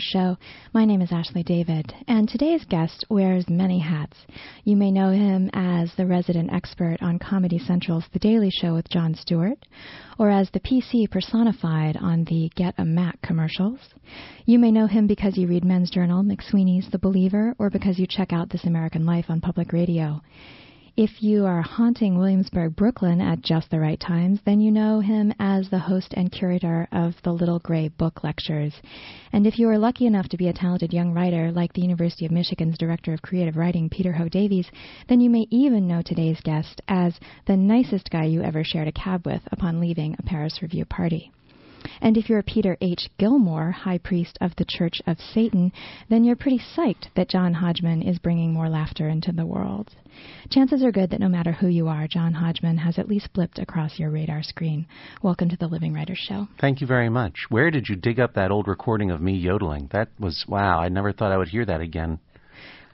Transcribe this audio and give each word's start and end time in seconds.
Writers 0.00 0.10
Show. 0.12 0.36
My 0.72 0.86
name 0.86 1.02
is 1.02 1.12
Ashley 1.12 1.42
David, 1.42 1.92
and 2.08 2.26
today's 2.26 2.64
guest 2.64 3.04
wears 3.10 3.50
many 3.50 3.78
hats. 3.80 4.16
You 4.64 4.74
may 4.76 4.90
know 4.90 5.10
him 5.10 5.50
as 5.52 5.92
the 5.94 6.06
resident 6.06 6.50
expert 6.52 6.96
on 7.02 7.18
Comedy 7.18 7.58
Central's 7.58 8.04
The 8.12 8.18
Daily 8.18 8.50
Show 8.50 8.74
with 8.74 8.88
Jon 8.88 9.14
Stewart, 9.14 9.58
or 10.18 10.30
as 10.30 10.48
the 10.50 10.60
PC 10.60 11.10
personified 11.10 11.98
on 11.98 12.24
the 12.24 12.50
Get 12.56 12.74
a 12.78 12.84
Mac 12.84 13.20
commercials. 13.20 13.80
You 14.46 14.58
may 14.58 14.70
know 14.70 14.86
him 14.86 15.06
because 15.06 15.36
you 15.36 15.46
read 15.46 15.64
Men's 15.64 15.90
Journal, 15.90 16.22
McSweeney's 16.22 16.90
The 16.90 16.98
Believer, 16.98 17.54
or 17.58 17.68
because 17.68 17.98
you 17.98 18.06
check 18.08 18.32
out 18.32 18.48
This 18.48 18.64
American 18.64 19.04
Life 19.04 19.26
on 19.28 19.42
public 19.42 19.72
radio. 19.72 20.22
If 21.00 21.22
you 21.22 21.46
are 21.46 21.62
haunting 21.62 22.18
Williamsburg, 22.18 22.76
Brooklyn 22.76 23.22
at 23.22 23.40
just 23.40 23.70
the 23.70 23.80
right 23.80 23.98
times, 23.98 24.38
then 24.44 24.60
you 24.60 24.70
know 24.70 25.00
him 25.00 25.32
as 25.38 25.70
the 25.70 25.78
host 25.78 26.12
and 26.14 26.30
curator 26.30 26.86
of 26.92 27.14
the 27.24 27.32
Little 27.32 27.58
Gray 27.58 27.88
Book 27.88 28.22
Lectures. 28.22 28.74
And 29.32 29.46
if 29.46 29.58
you 29.58 29.70
are 29.70 29.78
lucky 29.78 30.04
enough 30.04 30.28
to 30.28 30.36
be 30.36 30.48
a 30.48 30.52
talented 30.52 30.92
young 30.92 31.14
writer 31.14 31.52
like 31.52 31.72
the 31.72 31.80
University 31.80 32.26
of 32.26 32.32
Michigan's 32.32 32.76
Director 32.76 33.14
of 33.14 33.22
Creative 33.22 33.56
Writing, 33.56 33.88
Peter 33.88 34.12
Ho 34.12 34.28
Davies, 34.28 34.70
then 35.08 35.22
you 35.22 35.30
may 35.30 35.46
even 35.48 35.88
know 35.88 36.02
today's 36.02 36.42
guest 36.42 36.82
as 36.86 37.18
the 37.46 37.56
nicest 37.56 38.10
guy 38.10 38.24
you 38.24 38.42
ever 38.42 38.62
shared 38.62 38.86
a 38.86 38.92
cab 38.92 39.24
with 39.24 39.40
upon 39.52 39.80
leaving 39.80 40.16
a 40.18 40.22
Paris 40.22 40.60
Review 40.60 40.84
party. 40.84 41.32
And 42.02 42.16
if 42.16 42.30
you're 42.30 42.42
Peter 42.42 42.78
H. 42.80 43.10
Gilmore, 43.18 43.70
High 43.70 43.98
Priest 43.98 44.38
of 44.40 44.56
the 44.56 44.64
Church 44.64 45.02
of 45.06 45.18
Satan, 45.20 45.70
then 46.08 46.24
you're 46.24 46.34
pretty 46.34 46.58
psyched 46.58 47.08
that 47.14 47.28
John 47.28 47.52
Hodgman 47.52 48.00
is 48.00 48.18
bringing 48.18 48.54
more 48.54 48.70
laughter 48.70 49.08
into 49.08 49.32
the 49.32 49.44
world. 49.44 49.90
Chances 50.48 50.82
are 50.82 50.92
good 50.92 51.10
that 51.10 51.20
no 51.20 51.28
matter 51.28 51.52
who 51.52 51.68
you 51.68 51.88
are, 51.88 52.08
John 52.08 52.32
Hodgman 52.32 52.78
has 52.78 52.98
at 52.98 53.08
least 53.08 53.34
blipped 53.34 53.60
across 53.60 53.98
your 53.98 54.10
radar 54.10 54.42
screen. 54.42 54.86
Welcome 55.22 55.50
to 55.50 55.58
the 55.58 55.66
Living 55.66 55.92
Writers 55.92 56.18
Show. 56.18 56.48
Thank 56.58 56.80
you 56.80 56.86
very 56.86 57.10
much. 57.10 57.34
Where 57.50 57.70
did 57.70 57.88
you 57.90 57.96
dig 57.96 58.18
up 58.18 58.32
that 58.32 58.50
old 58.50 58.66
recording 58.66 59.10
of 59.10 59.20
me 59.20 59.36
yodeling? 59.36 59.90
That 59.92 60.08
was, 60.18 60.46
wow, 60.48 60.80
I 60.80 60.88
never 60.88 61.12
thought 61.12 61.32
I 61.32 61.36
would 61.36 61.48
hear 61.48 61.66
that 61.66 61.82
again. 61.82 62.18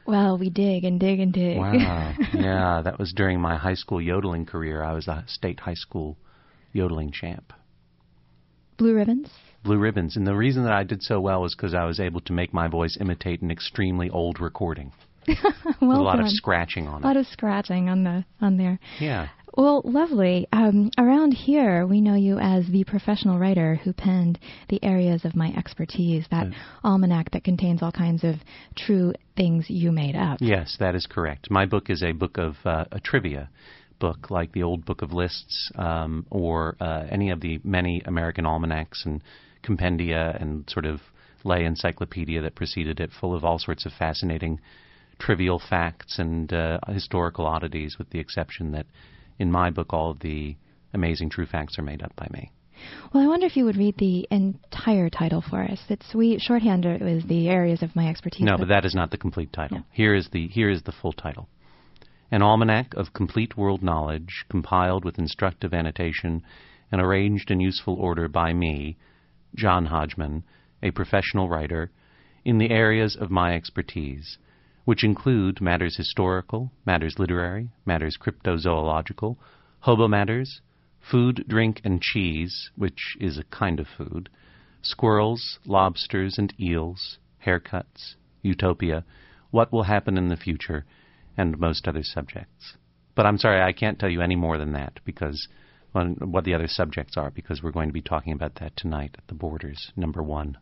Well, 0.04 0.36
we 0.36 0.50
dig 0.50 0.84
and 0.84 0.98
dig 0.98 1.20
and 1.20 1.32
dig. 1.32 1.58
Wow. 1.58 2.14
yeah, 2.34 2.82
that 2.82 2.98
was 2.98 3.12
during 3.12 3.40
my 3.40 3.56
high 3.56 3.74
school 3.74 4.00
yodeling 4.00 4.46
career. 4.46 4.82
I 4.82 4.94
was 4.94 5.06
a 5.06 5.24
state 5.28 5.60
high 5.60 5.74
school 5.74 6.16
yodeling 6.72 7.12
champ. 7.12 7.52
Blue 8.76 8.94
ribbons? 8.94 9.28
Blue 9.64 9.78
ribbons. 9.78 10.16
And 10.16 10.26
the 10.26 10.34
reason 10.34 10.64
that 10.64 10.72
I 10.72 10.84
did 10.84 11.02
so 11.02 11.20
well 11.20 11.42
was 11.42 11.54
because 11.54 11.74
I 11.74 11.84
was 11.84 11.98
able 11.98 12.20
to 12.22 12.32
make 12.32 12.52
my 12.52 12.68
voice 12.68 12.96
imitate 13.00 13.42
an 13.42 13.50
extremely 13.50 14.10
old 14.10 14.40
recording. 14.40 14.92
well 15.80 16.00
a 16.00 16.02
lot 16.02 16.16
done. 16.16 16.26
of 16.26 16.30
scratching 16.30 16.86
on 16.86 17.02
it. 17.02 17.04
A 17.04 17.08
lot 17.08 17.16
of 17.16 17.26
scratching 17.26 17.88
on 17.88 18.04
the 18.04 18.24
on 18.40 18.56
there. 18.56 18.78
Yeah. 19.00 19.28
Well, 19.56 19.80
lovely. 19.86 20.46
Um, 20.52 20.90
around 20.98 21.32
here, 21.32 21.86
we 21.86 22.02
know 22.02 22.14
you 22.14 22.38
as 22.38 22.66
the 22.68 22.84
professional 22.84 23.38
writer 23.38 23.76
who 23.76 23.94
penned 23.94 24.38
the 24.68 24.82
areas 24.84 25.24
of 25.24 25.34
my 25.34 25.48
expertise, 25.56 26.26
that 26.30 26.48
almanac 26.84 27.30
that 27.30 27.42
contains 27.42 27.82
all 27.82 27.90
kinds 27.90 28.22
of 28.22 28.36
true 28.76 29.14
things 29.34 29.64
you 29.70 29.92
made 29.92 30.14
up. 30.14 30.38
Yes, 30.42 30.76
that 30.78 30.94
is 30.94 31.06
correct. 31.06 31.50
My 31.50 31.64
book 31.64 31.88
is 31.88 32.02
a 32.02 32.12
book 32.12 32.36
of 32.36 32.56
uh, 32.66 32.84
a 32.92 33.00
trivia 33.00 33.48
book, 33.98 34.30
like 34.30 34.52
the 34.52 34.62
old 34.62 34.84
Book 34.84 35.02
of 35.02 35.12
Lists, 35.12 35.70
um, 35.76 36.26
or 36.30 36.76
uh, 36.80 37.06
any 37.10 37.30
of 37.30 37.40
the 37.40 37.60
many 37.64 38.02
American 38.04 38.46
almanacs 38.46 39.04
and 39.04 39.22
compendia 39.62 40.40
and 40.40 40.68
sort 40.68 40.86
of 40.86 41.00
lay 41.44 41.64
encyclopedia 41.64 42.42
that 42.42 42.54
preceded 42.54 43.00
it, 43.00 43.10
full 43.20 43.34
of 43.34 43.44
all 43.44 43.58
sorts 43.58 43.86
of 43.86 43.92
fascinating 43.92 44.60
trivial 45.18 45.58
facts 45.58 46.18
and 46.18 46.52
uh, 46.52 46.78
historical 46.88 47.46
oddities, 47.46 47.96
with 47.98 48.10
the 48.10 48.18
exception 48.18 48.72
that 48.72 48.86
in 49.38 49.50
my 49.50 49.70
book 49.70 49.92
all 49.92 50.10
of 50.10 50.20
the 50.20 50.56
amazing 50.92 51.30
true 51.30 51.46
facts 51.46 51.78
are 51.78 51.82
made 51.82 52.02
up 52.02 52.14
by 52.16 52.26
me. 52.32 52.50
Well, 53.12 53.22
I 53.22 53.26
wonder 53.26 53.46
if 53.46 53.56
you 53.56 53.64
would 53.64 53.76
read 53.76 53.96
the 53.96 54.26
entire 54.30 55.08
title 55.08 55.40
for 55.40 55.62
us. 55.62 55.80
It's 55.88 56.14
we 56.14 56.38
shorthand 56.38 56.84
it 56.84 57.00
was 57.00 57.24
the 57.24 57.48
areas 57.48 57.82
of 57.82 57.96
my 57.96 58.08
expertise. 58.08 58.42
No, 58.42 58.58
but 58.58 58.68
that 58.68 58.84
is 58.84 58.94
not 58.94 59.10
the 59.10 59.16
complete 59.16 59.52
title. 59.52 59.78
No. 59.78 59.84
Here 59.92 60.14
is 60.14 60.28
the 60.30 60.46
here 60.48 60.68
is 60.68 60.82
the 60.82 60.92
full 60.92 61.12
title. 61.12 61.48
An 62.28 62.42
almanac 62.42 62.92
of 62.94 63.12
complete 63.12 63.56
world 63.56 63.84
knowledge, 63.84 64.46
compiled 64.48 65.04
with 65.04 65.16
instructive 65.16 65.72
annotation 65.72 66.42
and 66.90 67.00
arranged 67.00 67.52
in 67.52 67.60
useful 67.60 67.94
order 67.94 68.26
by 68.26 68.52
me, 68.52 68.96
John 69.54 69.86
Hodgman, 69.86 70.42
a 70.82 70.90
professional 70.90 71.48
writer, 71.48 71.92
in 72.44 72.58
the 72.58 72.70
areas 72.70 73.14
of 73.14 73.30
my 73.30 73.54
expertise, 73.54 74.38
which 74.84 75.04
include 75.04 75.60
matters 75.60 75.96
historical, 75.96 76.72
matters 76.84 77.20
literary, 77.20 77.70
matters 77.84 78.16
cryptozoological, 78.16 79.36
hobo 79.78 80.08
matters, 80.08 80.60
food, 80.98 81.44
drink, 81.46 81.80
and 81.84 82.02
cheese, 82.02 82.72
which 82.74 83.16
is 83.20 83.38
a 83.38 83.44
kind 83.44 83.78
of 83.78 83.86
food, 83.86 84.28
squirrels, 84.82 85.60
lobsters, 85.64 86.38
and 86.38 86.52
eels, 86.58 87.18
haircuts, 87.46 88.16
utopia, 88.42 89.04
what 89.52 89.70
will 89.72 89.84
happen 89.84 90.18
in 90.18 90.26
the 90.26 90.36
future, 90.36 90.84
and 91.36 91.58
most 91.58 91.86
other 91.88 92.02
subjects. 92.02 92.76
But 93.14 93.26
I'm 93.26 93.38
sorry, 93.38 93.62
I 93.62 93.72
can't 93.72 93.98
tell 93.98 94.10
you 94.10 94.20
any 94.20 94.36
more 94.36 94.58
than 94.58 94.72
that 94.72 95.00
because 95.04 95.48
well, 95.94 96.14
what 96.20 96.44
the 96.44 96.54
other 96.54 96.68
subjects 96.68 97.16
are 97.16 97.30
because 97.30 97.62
we're 97.62 97.70
going 97.70 97.88
to 97.88 97.94
be 97.94 98.02
talking 98.02 98.32
about 98.32 98.56
that 98.56 98.76
tonight 98.76 99.14
at 99.16 99.26
the 99.28 99.34
Borders, 99.34 99.92
number 99.96 100.22
one. 100.22 100.58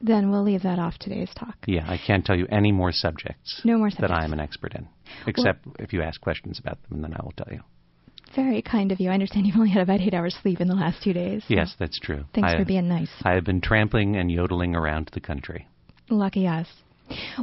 Then 0.00 0.30
we'll 0.30 0.42
leave 0.42 0.62
that 0.62 0.78
off 0.78 0.98
today's 0.98 1.32
talk. 1.34 1.56
Yeah, 1.66 1.84
I 1.88 1.98
can't 1.98 2.26
tell 2.26 2.36
you 2.36 2.46
any 2.50 2.72
more 2.72 2.92
subjects 2.92 3.62
No 3.64 3.78
more 3.78 3.88
subjects. 3.90 4.10
that. 4.10 4.20
I 4.20 4.24
am 4.24 4.34
an 4.34 4.40
expert 4.40 4.74
in, 4.74 4.88
except 5.26 5.66
if 5.78 5.94
you 5.94 6.02
ask 6.02 6.20
questions 6.20 6.58
about 6.58 6.78
them, 6.88 7.00
then 7.00 7.14
I 7.14 7.22
will 7.22 7.32
tell 7.32 7.50
you. 7.50 7.60
Very 8.34 8.60
kind 8.60 8.92
of 8.92 9.00
you. 9.00 9.10
I 9.10 9.14
understand 9.14 9.46
you've 9.46 9.56
only 9.56 9.70
had 9.70 9.82
about 9.82 10.00
eight 10.00 10.12
hours 10.12 10.36
sleep 10.42 10.60
in 10.60 10.68
the 10.68 10.74
last 10.74 11.02
two 11.02 11.12
days. 11.12 11.44
so 11.46 11.54
Yes, 11.54 11.74
that's 11.78 11.98
true. 11.98 12.24
Thanks 12.34 12.52
I, 12.52 12.58
for 12.58 12.64
being 12.64 12.88
nice. 12.88 13.10
I 13.22 13.32
have 13.32 13.44
been 13.44 13.60
trampling 13.60 14.16
and 14.16 14.30
yodeling 14.30 14.74
around 14.74 15.10
the 15.14 15.20
country. 15.20 15.68
Lucky 16.10 16.46
us. 16.46 16.66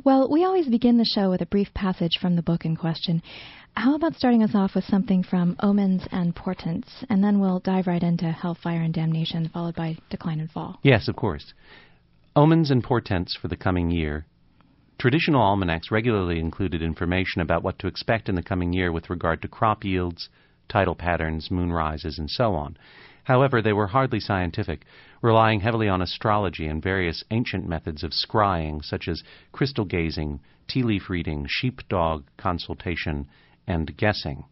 Well, 0.04 0.30
we 0.30 0.44
always 0.44 0.68
begin 0.68 0.98
the 0.98 1.06
show 1.06 1.30
with 1.30 1.42
a 1.42 1.46
brief 1.46 1.74
passage 1.74 2.18
from 2.20 2.36
the 2.36 2.42
book 2.42 2.66
in 2.66 2.76
question. 2.76 3.22
How 3.76 3.96
about 3.96 4.16
starting 4.16 4.44
us 4.44 4.54
off 4.54 4.76
with 4.76 4.84
something 4.86 5.24
from 5.24 5.56
Omens 5.62 6.04
and 6.12 6.36
Portents, 6.36 6.90
and 7.10 7.24
then 7.24 7.40
we'll 7.40 7.60
dive 7.60 7.88
right 7.88 8.04
into 8.04 8.32
Hellfire 8.32 8.82
and 8.82 8.94
Damnation, 8.94 9.48
followed 9.50 9.76
by 9.76 9.98
Decline 10.10 10.40
and 10.40 10.52
Fall. 10.52 10.80
Yes, 10.84 11.08
of 11.08 11.16
course. 11.16 11.54
Omens 12.36 12.72
and 12.72 12.84
portents 12.84 13.38
for 13.42 13.48
the 13.48 13.56
coming 13.56 13.90
year. 13.90 14.26
Traditional 15.00 15.42
almanacs 15.42 15.90
regularly 15.90 16.40
included 16.40 16.82
information 16.82 17.42
about 17.42 17.64
what 17.64 17.80
to 17.80 17.88
expect 17.88 18.30
in 18.30 18.36
the 18.36 18.44
coming 18.44 18.72
year 18.74 18.92
with 18.92 19.10
regard 19.10 19.42
to 19.42 19.48
crop 19.48 19.84
yields, 19.84 20.30
tidal 20.70 20.96
patterns, 20.96 21.50
moon 21.50 21.72
rises, 21.72 22.20
and 22.20 22.30
so 22.30 22.54
on. 22.54 22.78
However, 23.24 23.62
they 23.62 23.74
were 23.74 23.88
hardly 23.88 24.20
scientific, 24.20 24.86
relying 25.22 25.60
heavily 25.60 25.88
on 25.88 26.02
astrology 26.02 26.68
and 26.68 26.82
various 26.82 27.24
ancient 27.30 27.68
methods 27.68 28.04
of 28.04 28.12
scrying, 28.12 28.84
such 28.84 29.08
as 29.08 29.24
crystal 29.52 29.86
gazing, 29.86 30.40
tea 30.68 30.84
leaf 30.84 31.10
reading, 31.10 31.46
sheepdog 31.48 32.26
consultation, 32.38 33.28
and 33.68 33.96
guessing. 33.96 34.46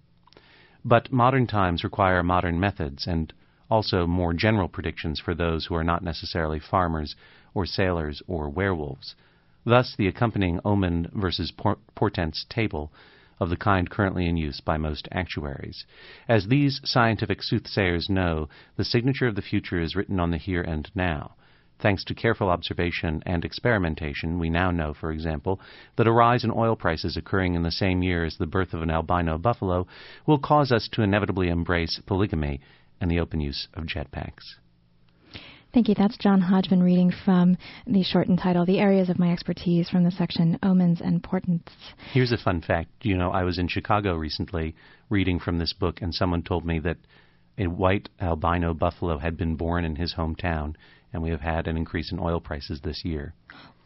But 0.86 1.12
modern 1.12 1.48
times 1.48 1.83
require 1.83 2.21
modern 2.24 2.60
methods 2.60 3.07
and 3.07 3.33
also 3.69 4.07
more 4.07 4.33
general 4.33 4.68
predictions 4.68 5.19
for 5.19 5.33
those 5.33 5.65
who 5.65 5.75
are 5.75 5.83
not 5.83 6.04
necessarily 6.04 6.60
farmers 6.60 7.15
or 7.54 7.65
sailors 7.65 8.22
or 8.27 8.50
werewolves. 8.50 9.15
Thus, 9.65 9.95
the 9.98 10.07
accompanying 10.07 10.60
omen 10.63 11.10
versus 11.13 11.51
portents 11.95 12.45
table 12.50 12.92
of 13.39 13.50
the 13.50 13.57
kind 13.57 13.89
currently 13.89 14.27
in 14.27 14.38
use 14.38 14.62
by 14.62 14.77
most 14.77 15.07
actuaries. 15.12 15.86
As 16.27 16.47
these 16.47 16.81
scientific 16.83 17.41
soothsayers 17.41 18.09
know, 18.09 18.50
the 18.75 18.83
signature 18.83 19.27
of 19.27 19.36
the 19.36 19.41
future 19.41 19.80
is 19.80 19.95
written 19.95 20.19
on 20.19 20.31
the 20.31 20.38
here 20.38 20.62
and 20.62 20.89
now. 20.94 21.36
Thanks 21.80 22.03
to 22.06 22.13
careful 22.13 22.50
observation 22.50 23.24
and 23.25 23.45
experimentation, 23.45 24.38
we 24.38 24.50
now 24.50 24.69
know, 24.69 24.94
for 24.94 25.13
example, 25.13 25.62
that 25.95 26.07
a 26.07 26.12
rise 26.12 26.44
in 26.44 26.51
oil 26.51 26.75
prices 26.75 27.15
occurring 27.15 27.56
in 27.56 27.63
the 27.63 27.71
same 27.71 28.03
year 28.03 28.25
as 28.25 28.36
the 28.36 28.45
birth 28.45 28.74
of 28.74 28.81
an 28.81 28.91
albino 28.91 29.38
buffalo 29.38 29.88
will 30.25 30.39
cause 30.39 30.74
us 30.74 30.89
to 30.91 31.03
inevitably 31.03 31.47
embrace 31.47 31.97
polygamy 32.06 32.59
and 33.00 33.09
the 33.09 33.19
open 33.19 33.39
use 33.39 33.69
of 33.74 33.86
jetpacks. 33.86 34.56
Thank 35.74 35.88
you. 35.88 35.94
That's 35.95 36.18
John 36.18 36.42
Hodgman 36.42 36.81
reading 36.81 37.12
from 37.25 37.56
the 37.86 38.01
shortened 38.04 38.39
title, 38.39 38.66
The 38.66 38.80
Areas 38.80 39.10
of 39.10 39.19
My 39.19 39.31
Expertise, 39.31 39.88
from 39.88 40.04
the 40.04 40.10
section 40.12 40.57
Omens 40.63 41.00
and 41.00 41.21
Portents. 41.21 41.71
Here's 42.12 42.31
a 42.31 42.38
fun 42.38 42.62
fact. 42.62 42.89
You 43.04 43.16
know, 43.16 43.30
I 43.31 43.44
was 43.44 43.60
in 43.60 43.68
Chicago 43.68 44.16
recently 44.16 44.75
reading 45.10 45.39
from 45.39 45.60
this 45.60 45.74
book, 45.74 46.01
and 46.01 46.13
someone 46.13 46.42
told 46.42 46.66
me 46.66 46.80
that 46.80 46.98
a 47.60 47.68
white 47.68 48.10
albino 48.19 48.74
buffalo 48.74 49.19
had 49.19 49.38
been 49.38 49.56
born 49.56 49.86
in 49.86 49.95
his 49.95 50.16
hometown, 50.16 50.75
and 51.13 51.21
we 51.21 51.30
have 51.30 51.42
had 51.42 51.68
an 51.68 51.77
increase 51.77 52.12
in 52.12 52.19
oil 52.19 52.39
prices 52.39 52.81
this 52.83 53.06
year. 53.06 53.36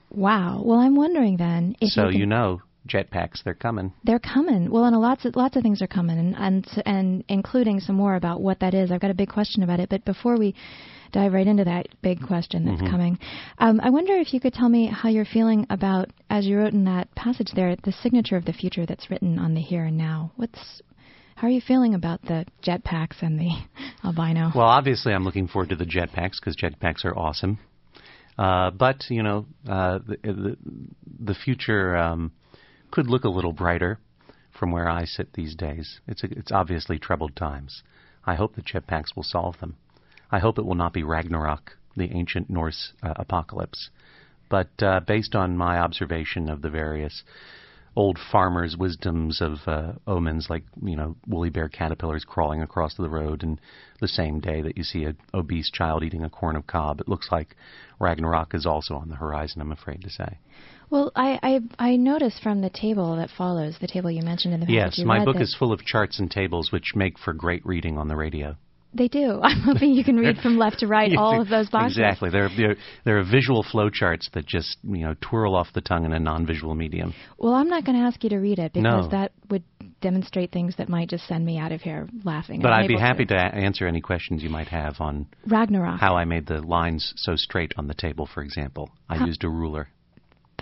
Wow. 0.10 0.62
Well, 0.64 0.80
I'm 0.80 0.96
wondering 0.96 1.36
then 1.38 1.76
if 1.82 1.90
so 1.92 2.06
you, 2.06 2.12
can- 2.12 2.20
you 2.22 2.26
know, 2.28 2.62
jetpacks, 2.88 3.44
they're 3.44 3.54
coming. 3.54 3.94
They're 4.04 4.20
coming. 4.20 4.70
Well, 4.70 4.86
and 4.86 4.96
lots 5.00 5.26
of 5.26 5.36
lots 5.36 5.56
of 5.56 5.64
things 5.64 5.82
are 5.82 5.88
coming, 5.88 6.18
and 6.20 6.36
and 6.36 6.84
and 6.86 7.24
including 7.28 7.80
some 7.80 7.96
more 7.96 8.16
about 8.16 8.42
what 8.42 8.60
that 8.60 8.74
is. 8.74 8.92
I've 8.92 9.02
got 9.02 9.12
a 9.12 9.16
big 9.16 9.30
question 9.30 9.64
about 9.64 9.80
it, 9.80 9.90
but 9.90 10.06
before 10.06 10.38
we 10.38 10.56
dive 11.12 11.34
right 11.34 11.46
into 11.46 11.64
that 11.64 11.88
big 12.02 12.22
question 12.26 12.66
that's 12.66 12.82
coming, 12.90 13.20
um, 13.60 13.80
I 13.82 13.92
wonder 13.92 14.16
if 14.16 14.34
you 14.34 14.40
could 14.40 14.54
tell 14.54 14.68
me 14.68 14.88
how 14.88 15.10
you're 15.10 15.26
feeling 15.26 15.68
about, 15.70 16.10
as 16.30 16.46
you 16.46 16.58
wrote 16.58 16.74
in 16.74 16.86
that 16.86 17.14
passage 17.16 17.52
there, 17.56 17.76
the 17.84 17.92
signature 17.92 18.36
of 18.36 18.46
the 18.46 18.54
future 18.54 18.86
that's 18.86 19.12
written 19.12 19.38
on 19.38 19.54
the 19.54 19.62
here 19.62 19.86
and 19.86 19.98
now. 19.98 20.32
What's 20.38 20.82
how 21.36 21.42
How 21.42 21.48
are 21.48 21.52
you 21.52 21.62
feeling 21.62 21.94
about 21.94 22.22
the 22.24 22.46
jetpacks 22.66 23.22
and 23.22 23.40
the 23.40 23.52
albino? 24.04 24.52
Well, 24.56 24.66
obviously, 24.66 25.14
I'm 25.14 25.24
looking 25.24 25.48
forward 25.48 25.70
to 25.70 25.76
the 25.76 25.86
jetpacks 25.86 26.40
because 26.40 26.56
jetpacks 26.56 27.06
are 27.06 27.18
awesome. 27.18 27.60
Uh, 28.38 28.72
but 28.72 29.04
you 29.10 29.22
know, 29.22 29.46
uh, 29.70 30.00
the, 30.00 30.18
the, 30.24 30.58
the 31.20 31.34
future 31.36 31.96
um, 31.96 32.32
could 32.94 33.10
look 33.10 33.24
a 33.24 33.30
little 33.30 33.54
brighter 33.54 33.98
from 34.52 34.72
where 34.72 34.88
I 34.88 35.06
sit 35.06 35.34
these 35.34 35.56
days. 35.56 36.00
It's 36.08 36.24
a, 36.24 36.28
it's 36.30 36.52
obviously 36.52 37.00
troubled 37.00 37.36
times. 37.36 37.82
I 38.24 38.36
hope 38.36 38.56
the 38.56 38.62
jetpacks 38.62 39.16
will 39.16 39.24
solve 39.24 39.60
them. 39.60 39.78
I 40.32 40.38
hope 40.38 40.60
it 40.60 40.66
will 40.66 40.76
not 40.76 40.94
be 40.94 41.02
Ragnarok, 41.02 41.76
the 41.98 42.12
ancient 42.12 42.52
Norse 42.52 42.94
uh, 43.02 43.16
apocalypse. 43.16 43.90
But 44.48 44.70
uh, 44.84 45.00
based 45.00 45.34
on 45.34 45.58
my 45.58 45.80
observation 45.80 46.48
of 46.48 46.62
the 46.62 46.70
various 46.70 47.24
old 47.96 48.20
farmers' 48.32 48.78
wisdoms 48.78 49.42
of 49.42 49.58
uh, 49.66 49.94
omens, 50.06 50.48
like 50.52 50.64
you 50.84 50.96
know 50.96 51.16
woolly 51.28 51.50
bear 51.50 51.70
caterpillars 51.70 52.24
crawling 52.24 52.62
across 52.62 52.94
the 52.94 53.10
road, 53.10 53.42
and 53.42 53.60
the 54.02 54.08
same 54.08 54.40
day 54.40 54.62
that 54.62 54.78
you 54.78 54.84
see 54.84 55.06
an 55.06 55.18
obese 55.34 55.72
child 55.72 56.04
eating 56.04 56.24
a 56.24 56.30
corn 56.30 56.56
of 56.56 56.68
cob, 56.68 57.02
it 57.02 57.10
looks 57.10 57.32
like 57.32 57.56
Ragnarok 58.00 58.54
is 58.54 58.68
also 58.68 58.94
on 58.94 59.10
the 59.10 59.16
horizon. 59.16 59.62
I'm 59.62 59.72
afraid 59.72 60.02
to 60.04 60.12
say. 60.12 60.38
Well, 60.90 61.12
I, 61.16 61.40
I 61.42 61.60
I 61.92 61.96
noticed 61.96 62.42
from 62.42 62.62
the 62.62 62.70
table 62.70 63.16
that 63.16 63.30
follows, 63.38 63.78
the 63.82 63.88
table 63.88 64.12
you 64.12 64.22
mentioned 64.24 64.54
in 64.54 64.60
the 64.60 64.66
video. 64.66 64.86
yes, 64.86 65.00
my 65.04 65.24
book 65.26 65.36
that 65.36 65.42
is 65.44 65.56
full 65.58 65.72
of 65.72 65.84
charts 65.86 66.20
and 66.20 66.30
tables 66.30 66.72
which 66.72 66.94
make 66.96 67.18
for 67.18 67.34
great 67.34 67.66
reading 67.66 67.98
on 67.98 68.08
the 68.08 68.16
radio. 68.16 68.56
They 68.96 69.08
do. 69.08 69.40
I'm 69.44 69.62
hoping 69.62 69.94
you 69.94 70.04
can 70.04 70.18
read 70.18 70.38
from 70.38 70.60
left 70.60 70.80
to 70.82 70.88
right 70.88 71.12
all 71.18 71.42
of 71.42 71.50
those 71.50 71.68
boxes. 71.68 71.98
Exactly. 71.98 72.30
There, 72.30 72.48
there, 72.56 72.76
there 73.06 73.18
are 73.20 73.24
visual 73.24 73.64
flowcharts 73.64 74.30
that 74.34 74.46
just 74.46 74.78
you 74.84 75.00
know 75.06 75.16
twirl 75.20 75.56
off 75.56 75.68
the 75.74 75.82
tongue 75.82 76.06
in 76.06 76.14
a 76.14 76.20
non-visual 76.20 76.76
medium. 76.76 77.14
Well, 77.40 77.54
I'm 77.54 77.70
not 77.70 77.86
going 77.86 77.98
to 77.98 78.04
ask 78.06 78.24
you 78.24 78.30
to 78.30 78.38
read 78.38 78.60
it 78.60 78.74
because 78.74 79.06
No. 79.06 79.08
that 79.10 79.32
would 79.50 79.64
demonstrate 80.02 80.52
things 80.52 80.76
that 80.78 80.90
might 80.90 81.10
just 81.10 81.26
send 81.28 81.44
me 81.46 81.58
out 81.58 81.72
of 81.72 81.82
here 81.82 82.08
laughing. 82.24 82.62
But 82.62 82.74
I'd 82.74 82.88
be 82.88 82.98
happy 83.00 83.26
to 83.26 83.36
a- 83.36 83.40
answer 83.56 83.88
any 83.88 84.02
questions 84.02 84.44
you 84.44 84.50
might 84.50 84.68
have 84.68 84.98
on 85.00 85.26
Ragnarok. 85.48 86.00
how 86.00 86.16
I 86.16 86.26
made 86.26 86.46
the 86.46 86.62
lines 86.62 87.14
so 87.16 87.36
straight 87.36 87.74
on 87.78 87.88
the 87.88 87.94
table. 87.96 88.28
For 88.32 88.44
example, 88.44 88.92
I 89.10 89.18
How- 89.18 89.26
used 89.26 89.44
a 89.44 89.50
ruler. 89.50 89.88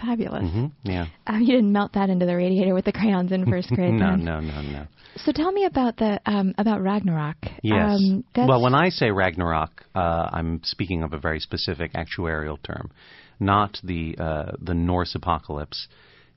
Fabulous. 0.02 0.50
hmm 0.52 0.66
Yeah. 0.84 1.08
Um, 1.28 1.42
you 1.42 1.54
didn't 1.56 1.72
melt 1.72 1.94
that 1.94 2.10
into 2.10 2.26
the 2.26 2.36
radiator 2.36 2.74
with 2.74 2.86
the 2.86 2.92
crayons 2.92 3.32
in 3.32 3.46
first 3.46 3.70
grade. 3.70 3.94
No, 4.02 4.12
then. 4.12 4.26
no, 4.26 4.40
no, 4.40 4.62
no. 4.62 4.88
So 5.18 5.32
tell 5.32 5.52
me 5.52 5.66
about 5.66 5.98
the 5.98 6.20
um, 6.26 6.56
about 6.58 6.82
Ragnarok. 6.82 7.36
Yes. 7.62 8.00
Um, 8.00 8.24
that's, 8.34 8.48
well, 8.48 8.62
when 8.62 8.74
I 8.74 8.90
say 8.90 9.12
Ragnarok, 9.12 9.84
uh, 9.94 10.30
I'm 10.32 10.62
speaking 10.64 11.04
of 11.04 11.14
a 11.14 11.20
very 11.20 11.40
specific 11.40 11.94
actuarial 11.94 12.58
term, 12.64 12.92
not 13.40 13.78
the 13.84 14.16
uh, 14.18 14.52
the 14.62 14.74
Norse 14.74 15.14
apocalypse, 15.14 15.88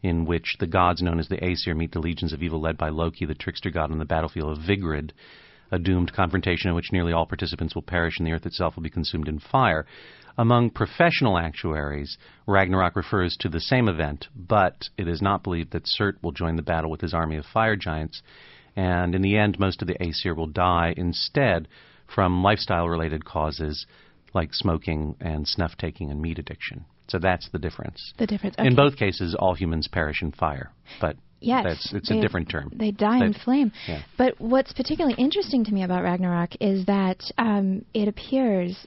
in 0.02 0.26
which 0.26 0.56
the 0.60 0.66
gods 0.66 1.00
known 1.02 1.18
as 1.18 1.28
the 1.28 1.42
Aesir 1.42 1.74
meet 1.74 1.92
the 1.92 2.00
legions 2.00 2.32
of 2.32 2.42
evil 2.42 2.60
led 2.60 2.76
by 2.76 2.88
Loki, 2.90 3.24
the 3.24 3.34
trickster 3.34 3.70
god, 3.70 3.90
on 3.90 3.98
the 3.98 4.04
battlefield 4.04 4.58
of 4.58 4.64
Vigrid, 4.64 5.12
a 5.74 5.78
doomed 5.78 6.12
confrontation 6.12 6.68
in 6.68 6.76
which 6.76 6.92
nearly 6.92 7.12
all 7.12 7.26
participants 7.26 7.74
will 7.74 7.82
perish 7.82 8.18
and 8.18 8.26
the 8.26 8.32
earth 8.32 8.46
itself 8.46 8.76
will 8.76 8.82
be 8.84 8.90
consumed 8.90 9.26
in 9.26 9.40
fire. 9.40 9.84
Among 10.38 10.70
professional 10.70 11.36
actuaries, 11.36 12.16
Ragnarok 12.46 12.94
refers 12.94 13.36
to 13.40 13.48
the 13.48 13.58
same 13.60 13.88
event, 13.88 14.28
but 14.36 14.88
it 14.96 15.08
is 15.08 15.20
not 15.20 15.42
believed 15.42 15.72
that 15.72 15.86
Surt 15.86 16.22
will 16.22 16.30
join 16.30 16.54
the 16.54 16.62
battle 16.62 16.90
with 16.90 17.00
his 17.00 17.12
army 17.12 17.36
of 17.36 17.44
fire 17.44 17.74
giants, 17.74 18.22
and 18.76 19.16
in 19.16 19.22
the 19.22 19.36
end, 19.36 19.58
most 19.58 19.82
of 19.82 19.88
the 19.88 20.00
Aesir 20.00 20.34
will 20.34 20.46
die 20.46 20.94
instead 20.96 21.66
from 22.06 22.42
lifestyle 22.42 22.88
related 22.88 23.24
causes 23.24 23.86
like 24.32 24.54
smoking 24.54 25.16
and 25.20 25.46
snuff 25.46 25.72
taking 25.76 26.10
and 26.10 26.22
meat 26.22 26.38
addiction. 26.38 26.84
So 27.08 27.18
that's 27.18 27.48
the 27.50 27.58
difference. 27.58 28.14
the 28.18 28.26
difference. 28.26 28.56
In 28.58 28.76
both 28.76 28.96
cases, 28.96 29.34
all 29.38 29.54
humans 29.54 29.88
perish 29.88 30.22
in 30.22 30.32
fire, 30.32 30.70
but 31.00 31.16
Yes, 31.40 31.64
that's, 31.64 31.92
it's 31.92 32.08
they- 32.08 32.18
a 32.18 32.22
different 32.22 32.48
term. 32.48 32.70
They 32.74 32.90
die 32.90 33.24
in 33.24 33.34
flame. 33.34 33.72
yeah. 33.86 34.02
But 34.16 34.40
what's 34.40 34.72
particularly 34.72 35.16
interesting 35.18 35.64
to 35.64 35.72
me 35.72 35.82
about 35.82 36.02
Ragnarok 36.02 36.50
is 36.60 36.86
that 36.86 37.20
um, 37.38 37.84
it 37.92 38.08
appears 38.08 38.86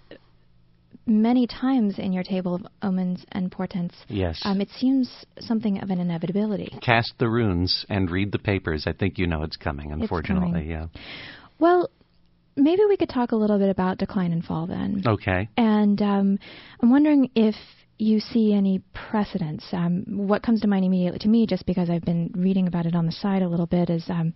many 1.05 1.47
times 1.47 1.99
in 1.99 2.11
your 2.11 2.23
table 2.23 2.55
of 2.55 2.65
omens 2.81 3.25
and 3.31 3.51
portents. 3.51 3.95
Yes. 4.09 4.41
Um, 4.43 4.59
it 4.59 4.69
seems 4.77 5.25
something 5.39 5.81
of 5.81 5.89
an 5.89 5.99
inevitability. 5.99 6.77
Cast 6.81 7.13
the 7.17 7.29
runes 7.29 7.85
and 7.89 8.11
read 8.11 8.31
the 8.31 8.39
papers. 8.39 8.85
I 8.87 8.93
think 8.93 9.17
you 9.17 9.27
know 9.27 9.43
it's 9.43 9.55
coming, 9.55 9.91
unfortunately. 9.91 10.51
coming. 10.51 10.69
Yeah. 10.69 10.87
Well, 11.59 11.89
maybe 12.55 12.81
we 12.87 12.97
could 12.97 13.09
talk 13.09 13.31
a 13.31 13.35
little 13.35 13.57
bit 13.57 13.69
about 13.69 13.97
decline 13.97 14.33
and 14.33 14.43
fall 14.43 14.67
then. 14.67 15.03
Okay. 15.07 15.47
And 15.55 16.01
um, 16.01 16.39
I'm 16.81 16.89
wondering 16.89 17.31
if 17.35 17.55
you 17.97 18.19
see 18.19 18.53
any 18.53 18.81
precedents. 19.09 19.65
Um, 19.71 20.03
what 20.07 20.43
comes 20.43 20.61
to 20.61 20.67
mind 20.67 20.85
immediately 20.85 21.19
to 21.19 21.27
me, 21.27 21.47
just 21.47 21.65
because 21.65 21.89
I've 21.89 22.05
been 22.05 22.31
reading 22.35 22.67
about 22.67 22.85
it 22.85 22.95
on 22.95 23.05
the 23.05 23.11
side 23.11 23.41
a 23.41 23.47
little 23.47 23.65
bit, 23.65 23.89
is 23.89 24.03
um, 24.09 24.33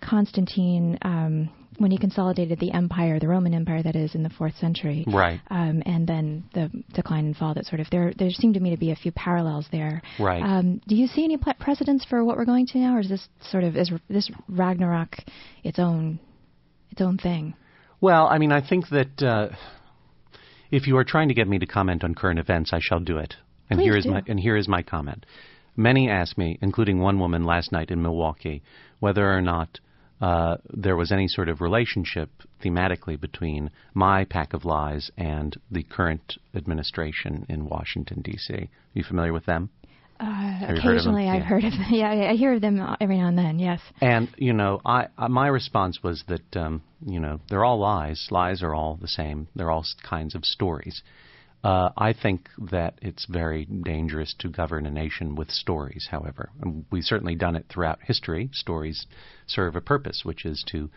Constantine 0.00 0.98
um, 1.02 1.50
when 1.78 1.90
he 1.90 1.98
consolidated 1.98 2.60
the 2.60 2.70
empire, 2.72 3.18
the 3.18 3.28
Roman 3.28 3.54
Empire, 3.54 3.82
that 3.82 3.96
is, 3.96 4.14
in 4.14 4.22
the 4.22 4.30
fourth 4.30 4.56
century. 4.56 5.04
Right. 5.06 5.40
Um, 5.50 5.82
and 5.86 6.06
then 6.06 6.44
the 6.54 6.70
decline 6.94 7.26
and 7.26 7.36
fall. 7.36 7.54
That 7.54 7.66
sort 7.66 7.80
of 7.80 7.88
there. 7.90 8.12
There 8.16 8.30
seem 8.30 8.52
to 8.52 8.60
me 8.60 8.70
to 8.70 8.76
be 8.76 8.92
a 8.92 8.96
few 8.96 9.10
parallels 9.12 9.66
there. 9.72 10.02
Right. 10.20 10.42
Um, 10.42 10.80
do 10.86 10.94
you 10.94 11.06
see 11.06 11.24
any 11.24 11.38
precedents 11.38 12.04
for 12.04 12.24
what 12.24 12.36
we're 12.36 12.44
going 12.44 12.66
to 12.68 12.78
now, 12.78 12.96
or 12.96 13.00
is 13.00 13.08
this 13.08 13.26
sort 13.50 13.64
of 13.64 13.76
is 13.76 13.90
this 14.08 14.30
Ragnarok 14.48 15.16
its 15.64 15.78
own 15.78 16.20
its 16.90 17.00
own 17.00 17.18
thing? 17.18 17.54
Well, 18.00 18.26
I 18.26 18.38
mean, 18.38 18.52
I 18.52 18.66
think 18.66 18.88
that 18.90 19.22
uh, 19.22 19.48
if 20.72 20.86
you 20.86 20.96
are 20.96 21.04
trying 21.04 21.28
to 21.28 21.34
get 21.34 21.46
me 21.46 21.58
to 21.58 21.66
comment 21.66 22.02
on 22.02 22.14
current 22.14 22.40
events, 22.40 22.72
I 22.72 22.80
shall 22.80 22.98
do 22.98 23.18
it. 23.18 23.34
And 23.70 23.78
Please 23.78 23.84
here 23.84 23.96
is 23.96 24.04
do. 24.04 24.10
my 24.10 24.22
and 24.26 24.40
here 24.40 24.56
is 24.56 24.66
my 24.66 24.82
comment. 24.82 25.24
Many 25.76 26.10
asked 26.10 26.36
me, 26.36 26.58
including 26.60 26.98
one 26.98 27.20
woman 27.20 27.44
last 27.44 27.70
night 27.70 27.90
in 27.90 28.02
Milwaukee, 28.02 28.62
whether 28.98 29.30
or 29.30 29.40
not 29.40 29.78
uh, 30.20 30.56
there 30.70 30.96
was 30.96 31.12
any 31.12 31.28
sort 31.28 31.48
of 31.48 31.60
relationship 31.60 32.30
thematically 32.62 33.20
between 33.20 33.70
my 33.94 34.24
pack 34.24 34.54
of 34.54 34.64
lies 34.64 35.10
and 35.16 35.56
the 35.70 35.82
current 35.82 36.38
administration 36.54 37.46
in 37.48 37.68
Washington 37.68 38.22
D.C. 38.22 38.54
Are 38.54 38.68
you 38.94 39.04
familiar 39.04 39.32
with 39.32 39.46
them? 39.46 39.70
Uh, 40.22 40.66
occasionally, 40.68 41.28
I've 41.28 41.40
Yeah. 41.40 41.44
heard 41.44 41.64
of 41.64 41.72
them. 41.72 41.86
Yeah, 41.90 42.10
I 42.10 42.30
I 42.30 42.34
hear 42.36 42.52
of 42.54 42.60
them 42.60 42.80
every 43.00 43.18
now 43.18 43.26
and 43.28 43.36
then. 43.36 43.58
Yes. 43.58 43.80
And 44.00 44.28
you 44.36 44.52
know, 44.52 44.80
I, 44.84 45.08
I 45.18 45.26
my 45.28 45.48
response 45.48 46.02
was 46.02 46.22
that 46.28 46.56
um, 46.56 46.82
you 47.04 47.18
know 47.18 47.40
they're 47.48 47.64
all 47.64 47.78
lies. 47.80 48.28
Lies 48.30 48.62
are 48.62 48.74
all 48.74 48.96
the 49.00 49.08
same. 49.08 49.48
They're 49.56 49.70
all 49.70 49.84
kinds 50.08 50.34
of 50.36 50.44
stories. 50.44 51.02
Uh, 51.64 51.90
I 51.96 52.12
think 52.12 52.48
that 52.70 52.94
it's 53.02 53.24
very 53.26 53.64
dangerous 53.66 54.34
to 54.40 54.48
govern 54.48 54.84
a 54.86 54.90
nation 54.90 55.34
with 55.36 55.50
stories. 55.50 56.08
However, 56.10 56.50
and 56.60 56.84
we've 56.90 57.04
certainly 57.04 57.34
done 57.36 57.56
it 57.56 57.66
throughout 57.68 57.98
history. 58.02 58.50
Stories 58.52 59.06
serve 59.46 59.76
a 59.76 59.80
purpose, 59.80 60.22
which 60.24 60.44
is 60.44 60.64
to, 60.72 60.90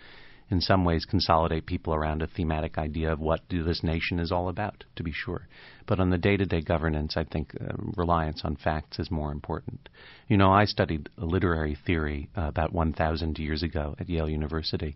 in 0.49 0.61
some 0.61 0.85
ways, 0.85 1.05
consolidate 1.05 1.65
people 1.65 1.93
around 1.93 2.21
a 2.21 2.27
thematic 2.27 2.77
idea 2.77 3.11
of 3.11 3.19
what 3.19 3.41
this 3.49 3.83
nation 3.83 4.19
is 4.19 4.31
all 4.31 4.47
about. 4.47 4.83
To 4.95 5.03
be 5.03 5.11
sure, 5.11 5.47
but 5.87 5.99
on 5.99 6.09
the 6.09 6.17
day-to-day 6.17 6.61
governance, 6.61 7.17
I 7.17 7.23
think 7.23 7.53
uh, 7.59 7.73
reliance 7.95 8.41
on 8.43 8.55
facts 8.55 8.99
is 8.99 9.09
more 9.09 9.31
important. 9.31 9.89
You 10.27 10.37
know, 10.37 10.51
I 10.51 10.65
studied 10.65 11.09
literary 11.17 11.77
theory 11.85 12.29
uh, 12.37 12.43
about 12.43 12.73
1,000 12.73 13.39
years 13.39 13.63
ago 13.63 13.95
at 13.99 14.09
Yale 14.09 14.29
University, 14.29 14.95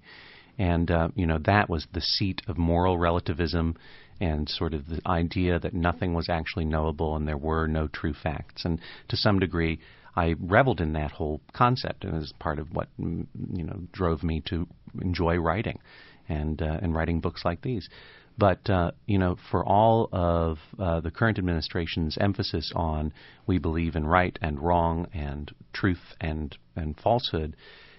and 0.57 0.91
uh, 0.91 1.09
you 1.15 1.25
know 1.25 1.39
that 1.45 1.69
was 1.69 1.87
the 1.93 2.01
seat 2.01 2.41
of 2.47 2.57
moral 2.57 2.97
relativism 2.97 3.75
and 4.21 4.49
sort 4.49 4.73
of 4.73 4.87
the 4.87 5.01
idea 5.05 5.59
that 5.59 5.73
nothing 5.73 6.13
was 6.13 6.27
actually 6.29 6.65
knowable 6.65 7.15
and 7.15 7.27
there 7.27 7.37
were 7.37 7.67
no 7.67 7.87
true 7.87 8.13
facts. 8.13 8.65
And 8.65 8.79
to 9.07 9.15
some 9.15 9.39
degree, 9.39 9.79
I 10.15 10.35
reveled 10.39 10.81
in 10.81 10.93
that 10.93 11.11
whole 11.11 11.41
concept, 11.53 12.03
and 12.03 12.13
was 12.13 12.33
part 12.39 12.59
of 12.59 12.73
what 12.73 12.87
mm, 12.99 13.25
you 13.53 13.63
know 13.63 13.81
drove 13.91 14.23
me 14.23 14.41
to 14.47 14.67
enjoy 15.01 15.37
writing 15.37 15.79
and 16.27 16.61
uh, 16.61 16.79
and 16.81 16.93
writing 16.93 17.19
books 17.19 17.43
like 17.45 17.61
these. 17.61 17.87
But 18.37 18.69
uh, 18.69 18.91
you 19.05 19.17
know, 19.17 19.35
for 19.51 19.65
all 19.65 20.07
of 20.13 20.59
uh, 20.79 21.01
the 21.01 21.11
current 21.11 21.37
administration's 21.37 22.17
emphasis 22.17 22.71
on 22.73 23.13
we 23.45 23.57
believe 23.57 23.95
in 23.95 24.05
right 24.05 24.37
and 24.41 24.59
wrong 24.59 25.07
and 25.13 25.51
truth 25.73 26.15
and 26.21 26.55
and 26.75 26.97
falsehood, 26.99 27.57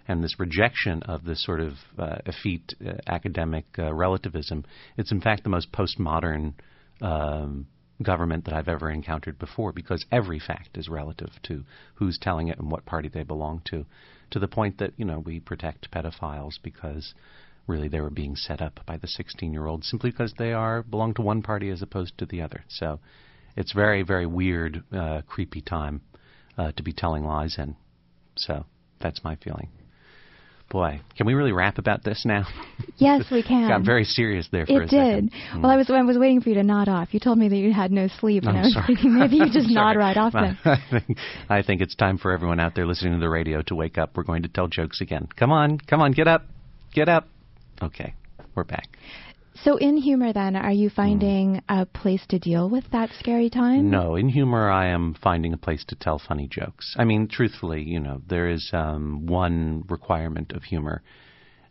and 0.09 0.25
this 0.25 0.41
rejection 0.41 1.03
of 1.03 1.25
this 1.25 1.45
sort 1.45 1.61
of 1.61 1.75
uh, 1.99 2.17
effete 2.25 2.75
uh, 2.85 2.93
academic 3.07 3.67
uh, 3.79 3.93
relativism, 3.93 4.65
it's 4.97 5.13
in 5.13 5.21
fact 5.21 5.45
the 5.45 5.51
most 5.51 5.71
postmodern 5.73 6.55
um, 7.03 7.67
government 8.03 8.45
that 8.45 8.55
I've 8.55 8.69
ever 8.69 8.91
encountered 8.91 9.39
before 9.39 9.73
because 9.73 10.05
every 10.11 10.39
fact 10.39 10.79
is 10.79 10.89
relative 10.89 11.31
to 11.45 11.65
who's 11.95 12.19
telling 12.19 12.49
it 12.49 12.59
and 12.59 12.71
what 12.71 12.87
party 12.87 13.09
they 13.09 13.23
belong 13.23 13.63
to, 13.67 13.85
to 14.31 14.39
the 14.39 14.49
point 14.49 14.79
that, 14.79 14.93
you 14.97 15.05
know, 15.05 15.19
we 15.19 15.41
protect 15.41 15.91
pedophiles 15.91 16.55
because 16.63 17.15
really 17.67 17.89
they 17.89 18.01
were 18.01 18.11
being 18.11 18.37
set 18.37 18.61
up 18.61 18.81
by 18.87 18.97
the 18.97 19.07
16 19.07 19.53
year 19.53 19.67
olds 19.67 19.89
simply 19.89 20.11
because 20.11 20.35
they 20.39 20.53
are 20.53 20.83
belong 20.83 21.15
to 21.15 21.23
one 21.23 21.43
party 21.43 21.71
as 21.71 21.83
opposed 21.83 22.17
to 22.19 22.27
the 22.27 22.43
other. 22.43 22.65
So 22.69 23.01
it's 23.57 23.73
very, 23.73 24.03
very 24.03 24.27
weird, 24.27 24.83
uh, 24.93 25.23
creepy 25.27 25.61
time 25.61 26.01
uh, 26.57 26.73
to 26.73 26.83
be 26.83 26.93
telling 26.93 27.25
lies 27.25 27.57
in. 27.59 27.77
So 28.37 28.65
that's 29.01 29.23
my 29.25 29.37
feeling. 29.37 29.69
Boy, 30.71 31.01
can 31.17 31.27
we 31.27 31.35
really 31.35 31.51
rap 31.53 31.79
about 31.79 32.05
this 32.05 32.25
now? 32.25 32.47
Yes, 32.97 33.25
we 33.31 33.43
can. 33.43 33.67
Got 33.67 33.81
very 33.87 34.05
serious 34.05 34.47
there 34.53 34.67
for 34.67 34.83
it 34.83 34.85
a 34.85 34.89
second. 34.89 35.31
did. 35.31 35.41
Hmm. 35.53 35.63
Well, 35.63 35.73
I 35.73 35.77
was 35.77 35.89
I 35.89 36.03
was 36.03 36.19
waiting 36.19 36.43
for 36.43 36.51
you 36.51 36.57
to 36.57 36.63
nod 36.63 36.87
off. 36.87 37.15
You 37.15 37.21
told 37.21 37.39
me 37.39 37.49
that 37.49 37.57
you 37.57 37.73
had 37.73 37.91
no 37.91 38.09
sleep, 38.09 38.43
and 38.43 38.51
I'm 38.51 38.57
I 38.57 38.61
was 38.61 38.75
sorry. 38.75 38.87
thinking 38.89 39.19
maybe 39.19 39.37
you 39.37 39.47
just 39.51 39.71
nod 39.71 39.97
right 39.97 40.15
off 40.19 40.35
then. 40.35 40.59
I 40.67 40.77
think, 40.91 41.19
I 41.49 41.63
think 41.63 41.81
it's 41.81 41.95
time 41.95 42.19
for 42.19 42.31
everyone 42.31 42.61
out 42.61 42.75
there 42.75 42.87
listening 42.87 43.15
to 43.15 43.19
the 43.19 43.29
radio 43.31 43.63
to 43.63 43.75
wake 43.75 43.97
up. 43.97 44.19
We're 44.19 44.25
going 44.25 44.43
to 44.43 44.49
tell 44.51 44.67
jokes 44.69 45.01
again. 45.01 45.29
Come 45.35 45.51
on, 45.51 45.79
come 45.79 46.03
on, 46.03 46.13
get 46.13 46.29
up. 46.29 46.45
Get 46.93 47.09
up. 47.09 47.27
Okay, 47.81 48.13
we're 48.55 48.65
back. 48.65 48.99
So, 49.63 49.77
in 49.77 49.99
humor, 49.99 50.33
then, 50.33 50.57
are 50.57 50.73
you 50.73 50.89
finding 50.89 51.57
mm. 51.57 51.63
a 51.69 51.85
place 51.85 52.25
to 52.29 52.39
deal 52.39 52.71
with 52.71 52.85
that 52.93 53.11
scary 53.19 53.51
time? 53.51 53.91
No, 53.91 54.17
in 54.17 54.31
humor, 54.31 54.71
I 54.71 54.87
am 54.87 55.15
finding 55.23 55.53
a 55.53 55.59
place 55.59 55.85
to 55.89 55.97
tell 55.97 56.19
funny 56.19 56.49
jokes. 56.49 56.95
I 56.99 57.05
mean, 57.05 57.29
truthfully, 57.29 57.83
you 57.83 58.01
know, 58.01 58.23
there 58.27 58.49
is 58.49 58.71
um, 58.73 59.27
one 59.27 59.85
requirement 59.89 60.53
of 60.53 60.63
humor 60.63 61.03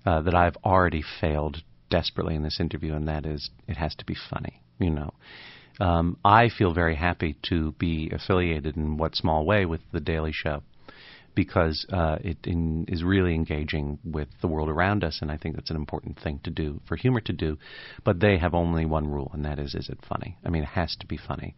uh, 0.06 0.22
that 0.22 0.36
I've 0.36 0.58
already 0.64 1.04
failed 1.20 1.64
desperately 1.90 2.36
in 2.36 2.44
this 2.44 2.60
interview, 2.60 2.94
and 2.94 3.08
that 3.08 3.26
is 3.26 3.50
it 3.68 3.78
has 3.78 3.96
to 3.96 4.06
be 4.06 4.16
funny. 4.30 4.62
You 4.78 4.92
know, 4.92 5.14
um, 5.80 6.18
I 6.24 6.50
feel 6.50 6.74
very 6.74 6.96
happy 6.96 7.38
to 7.50 7.72
be 7.74 8.12
affiliated 8.12 8.78
in 8.78 8.98
what 8.98 9.16
small 9.16 9.46
way 9.46 9.66
with 9.66 9.82
the 9.92 10.00
Daily 10.00 10.32
Show 10.32 10.62
because 11.40 11.86
uh, 11.94 12.18
it 12.20 12.38
in, 12.44 12.84
is 12.90 13.02
really 13.02 13.34
engaging 13.34 13.98
with 14.04 14.28
the 14.42 14.48
world 14.48 14.68
around 14.68 15.06
us, 15.06 15.20
and 15.22 15.32
I 15.32 15.38
think 15.38 15.56
that's 15.56 15.70
an 15.70 15.78
important 15.78 16.20
thing 16.20 16.42
to 16.44 16.52
do 16.52 16.82
for 16.86 16.98
humor 16.98 17.22
to 17.22 17.32
do. 17.32 17.58
But 18.04 18.20
they 18.20 18.38
have 18.38 18.54
only 18.54 18.86
one 18.86 19.08
rule, 19.08 19.32
and 19.34 19.46
that 19.46 19.58
is: 19.58 19.74
is 19.74 19.88
it 19.88 20.00
funny? 20.06 20.38
I 20.44 20.50
mean, 20.50 20.64
it 20.64 20.70
has 20.82 20.98
to 21.00 21.08
be 21.08 21.16
funny. 21.16 21.56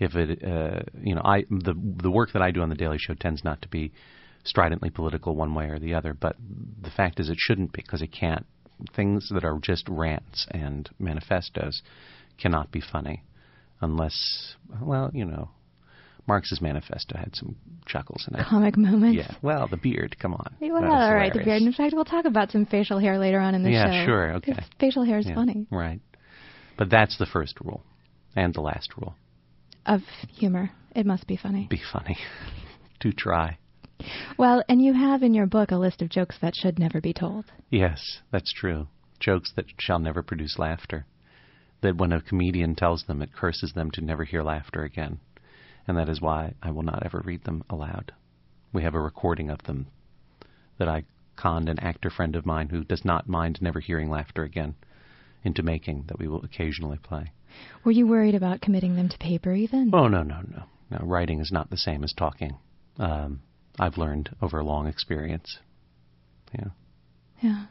If 0.00 0.16
it, 0.16 0.42
uh, 0.42 0.80
you 1.00 1.14
know, 1.14 1.22
I 1.24 1.44
the 1.48 1.74
the 2.02 2.10
work 2.10 2.32
that 2.32 2.42
I 2.42 2.50
do 2.50 2.60
on 2.60 2.70
the 2.70 2.74
Daily 2.74 2.98
Show 2.98 3.14
tends 3.14 3.44
not 3.44 3.62
to 3.62 3.68
be 3.68 3.92
stridently 4.42 4.90
political 4.90 5.36
one 5.36 5.54
way 5.54 5.66
or 5.66 5.78
the 5.78 5.94
other, 5.94 6.12
but 6.12 6.34
the 6.82 6.90
fact 6.90 7.20
is 7.20 7.30
it 7.30 7.38
shouldn't 7.38 7.72
be 7.72 7.82
because 7.82 8.02
it 8.02 8.10
can't. 8.10 8.46
Things 8.96 9.30
that 9.32 9.44
are 9.44 9.60
just 9.62 9.88
rants 9.88 10.48
and 10.50 10.90
manifestos 10.98 11.82
cannot 12.36 12.72
be 12.72 12.80
funny 12.80 13.22
unless, 13.80 14.56
well, 14.82 15.10
you 15.14 15.24
know, 15.24 15.50
Marx's 16.30 16.60
manifesto 16.60 17.18
had 17.18 17.34
some 17.34 17.56
chuckles 17.86 18.24
in 18.30 18.38
it. 18.38 18.46
Comic 18.46 18.76
moments. 18.76 19.16
Yeah. 19.16 19.34
Well, 19.42 19.66
the 19.66 19.76
beard. 19.76 20.16
Come 20.20 20.34
on. 20.34 20.54
Well, 20.60 20.84
all 20.84 21.12
right, 21.12 21.32
the 21.32 21.42
beard. 21.42 21.60
In 21.60 21.72
fact, 21.72 21.92
we'll 21.92 22.04
talk 22.04 22.24
about 22.24 22.52
some 22.52 22.66
facial 22.66 23.00
hair 23.00 23.18
later 23.18 23.40
on 23.40 23.56
in 23.56 23.64
the 23.64 23.70
yeah, 23.72 23.86
show. 23.86 23.92
Yeah, 23.92 24.04
sure. 24.04 24.32
Okay. 24.34 24.54
Facial 24.78 25.02
hair 25.02 25.18
is 25.18 25.26
yeah, 25.26 25.34
funny. 25.34 25.66
Right. 25.72 25.98
But 26.78 26.88
that's 26.88 27.18
the 27.18 27.26
first 27.26 27.58
rule, 27.60 27.82
and 28.36 28.54
the 28.54 28.60
last 28.60 28.96
rule. 28.96 29.16
Of 29.84 30.02
humor, 30.32 30.70
it 30.94 31.04
must 31.04 31.26
be 31.26 31.36
funny. 31.36 31.66
Be 31.68 31.82
funny. 31.92 32.16
to 33.00 33.10
try. 33.10 33.58
Well, 34.38 34.62
and 34.68 34.80
you 34.80 34.92
have 34.92 35.24
in 35.24 35.34
your 35.34 35.46
book 35.46 35.72
a 35.72 35.78
list 35.78 36.00
of 36.00 36.10
jokes 36.10 36.36
that 36.40 36.54
should 36.54 36.78
never 36.78 37.00
be 37.00 37.12
told. 37.12 37.46
Yes, 37.70 38.20
that's 38.30 38.52
true. 38.52 38.86
Jokes 39.18 39.52
that 39.56 39.64
shall 39.78 39.98
never 39.98 40.22
produce 40.22 40.60
laughter. 40.60 41.06
That 41.80 41.96
when 41.96 42.12
a 42.12 42.22
comedian 42.22 42.76
tells 42.76 43.02
them, 43.08 43.20
it 43.20 43.34
curses 43.34 43.72
them 43.72 43.90
to 43.94 44.00
never 44.00 44.22
hear 44.22 44.44
laughter 44.44 44.84
again 44.84 45.18
and 45.90 45.98
that 45.98 46.08
is 46.08 46.20
why 46.20 46.54
I 46.62 46.70
will 46.70 46.84
not 46.84 47.04
ever 47.04 47.20
read 47.24 47.42
them 47.42 47.64
aloud. 47.68 48.12
We 48.72 48.84
have 48.84 48.94
a 48.94 49.00
recording 49.00 49.50
of 49.50 49.64
them 49.64 49.88
that 50.78 50.86
I 50.86 51.02
conned 51.34 51.68
an 51.68 51.80
actor 51.80 52.10
friend 52.10 52.36
of 52.36 52.46
mine 52.46 52.68
who 52.68 52.84
does 52.84 53.04
not 53.04 53.28
mind 53.28 53.60
never 53.60 53.80
hearing 53.80 54.08
laughter 54.08 54.44
again 54.44 54.76
into 55.42 55.64
making 55.64 56.04
that 56.06 56.20
we 56.20 56.28
will 56.28 56.44
occasionally 56.44 56.98
play. 57.02 57.32
Were 57.82 57.90
you 57.90 58.06
worried 58.06 58.36
about 58.36 58.60
committing 58.60 58.94
them 58.94 59.08
to 59.08 59.18
paper 59.18 59.52
even? 59.52 59.90
Oh, 59.92 60.06
no, 60.06 60.22
no, 60.22 60.42
no. 60.48 60.62
No, 60.92 60.98
writing 61.02 61.40
is 61.40 61.50
not 61.50 61.70
the 61.70 61.76
same 61.76 62.04
as 62.04 62.12
talking. 62.12 62.56
Um, 62.96 63.42
I've 63.76 63.98
learned 63.98 64.30
over 64.40 64.60
a 64.60 64.64
long 64.64 64.86
experience. 64.86 65.58
Yeah. 66.54 66.68
Yeah. 67.42 67.66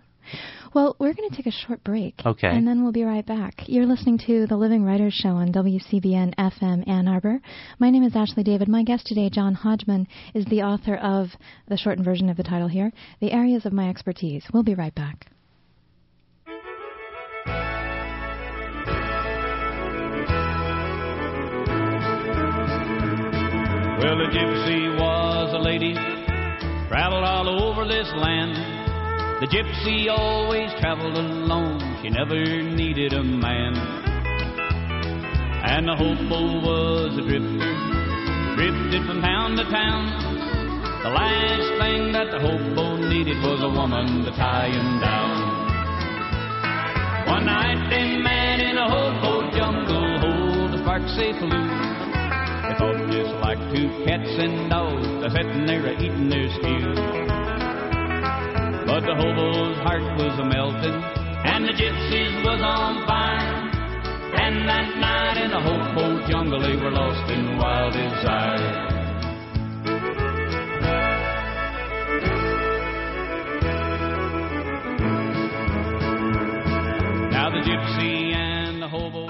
Well, 0.73 0.95
we're 0.99 1.13
going 1.13 1.29
to 1.29 1.35
take 1.35 1.47
a 1.47 1.51
short 1.51 1.83
break. 1.83 2.21
Okay. 2.23 2.47
And 2.47 2.67
then 2.67 2.83
we'll 2.83 2.91
be 2.91 3.03
right 3.03 3.25
back. 3.25 3.63
You're 3.65 3.87
listening 3.87 4.19
to 4.27 4.45
the 4.45 4.55
Living 4.55 4.83
Writers 4.83 5.13
Show 5.13 5.29
on 5.29 5.51
WCBN 5.51 6.35
FM 6.35 6.87
Ann 6.87 7.07
Arbor. 7.07 7.41
My 7.79 7.89
name 7.89 8.03
is 8.03 8.15
Ashley 8.15 8.43
David. 8.43 8.67
My 8.67 8.83
guest 8.83 9.07
today, 9.07 9.29
John 9.31 9.55
Hodgman, 9.55 10.07
is 10.35 10.45
the 10.45 10.61
author 10.61 10.95
of 10.95 11.29
the 11.67 11.77
shortened 11.77 12.05
version 12.05 12.29
of 12.29 12.37
the 12.37 12.43
title 12.43 12.67
here, 12.67 12.91
The 13.19 13.31
Areas 13.31 13.65
of 13.65 13.73
My 13.73 13.89
Expertise. 13.89 14.43
We'll 14.53 14.63
be 14.63 14.75
right 14.75 14.93
back. 14.93 15.31
Well, 23.99 24.21
a 24.21 24.29
gypsy 24.31 24.97
was 24.97 25.53
a 25.53 25.59
lady, 25.59 25.93
traveled 26.87 27.25
all 27.25 27.63
over 27.63 27.85
this 27.85 28.09
land. 28.15 28.78
The 29.39 29.47
gypsy 29.47 30.11
always 30.11 30.69
traveled 30.81 31.15
alone, 31.15 31.79
she 32.03 32.09
never 32.09 32.35
needed 32.35 33.13
a 33.13 33.23
man. 33.23 33.71
And 35.63 35.87
the 35.87 35.95
hobo 35.95 36.59
was 36.59 37.15
a 37.15 37.23
drifter, 37.23 37.71
drifted 38.59 39.07
from 39.07 39.21
town 39.21 39.55
to 39.55 39.63
town. 39.71 40.11
The 41.03 41.09
last 41.15 41.67
thing 41.79 42.11
that 42.11 42.35
the 42.35 42.39
hobo 42.43 42.97
needed 43.07 43.39
was 43.39 43.63
a 43.63 43.69
woman 43.69 44.25
to 44.25 44.31
tie 44.35 44.75
him 44.75 44.99
down. 44.99 45.31
One 47.31 47.45
night, 47.45 47.79
a 47.95 48.19
man 48.19 48.59
in 48.59 48.75
a 48.75 48.89
hobo 48.91 49.55
jungle 49.55 50.19
hold 50.19 50.75
a 50.75 50.83
spark 50.83 51.07
safe 51.15 51.39
loose. 51.39 51.79
They 52.67 52.75
fought 52.75 53.07
just 53.07 53.31
like 53.39 53.59
two 53.71 53.87
cats 54.03 54.35
and 54.35 54.69
dogs, 54.69 55.07
a 55.23 55.29
sitting 55.31 55.65
there 55.65 55.93
eating 55.95 56.27
their 56.27 56.51
stew. 56.59 57.18
But 58.89 59.01
the 59.01 59.13
hobo's 59.13 59.77
heart 59.85 60.01
was 60.17 60.39
a 60.39 60.43
melting, 60.43 60.97
and 61.45 61.63
the 61.63 61.73
gypsies 61.73 62.43
was 62.43 62.59
on 62.59 63.05
fire. 63.05 63.69
And 64.33 64.67
that 64.67 64.97
night 64.97 65.37
in 65.37 65.51
the 65.51 65.61
hobo 65.61 66.27
jungle, 66.27 66.59
they 66.59 66.75
were 66.75 66.89
lost 66.89 67.31
in 67.31 67.55
wild 67.59 67.93
desire. 67.93 68.87
Now 77.29 77.51
the 77.51 77.61
gypsy 77.61 78.33
and 78.33 78.81
the 78.81 78.87
hobo. 78.87 79.29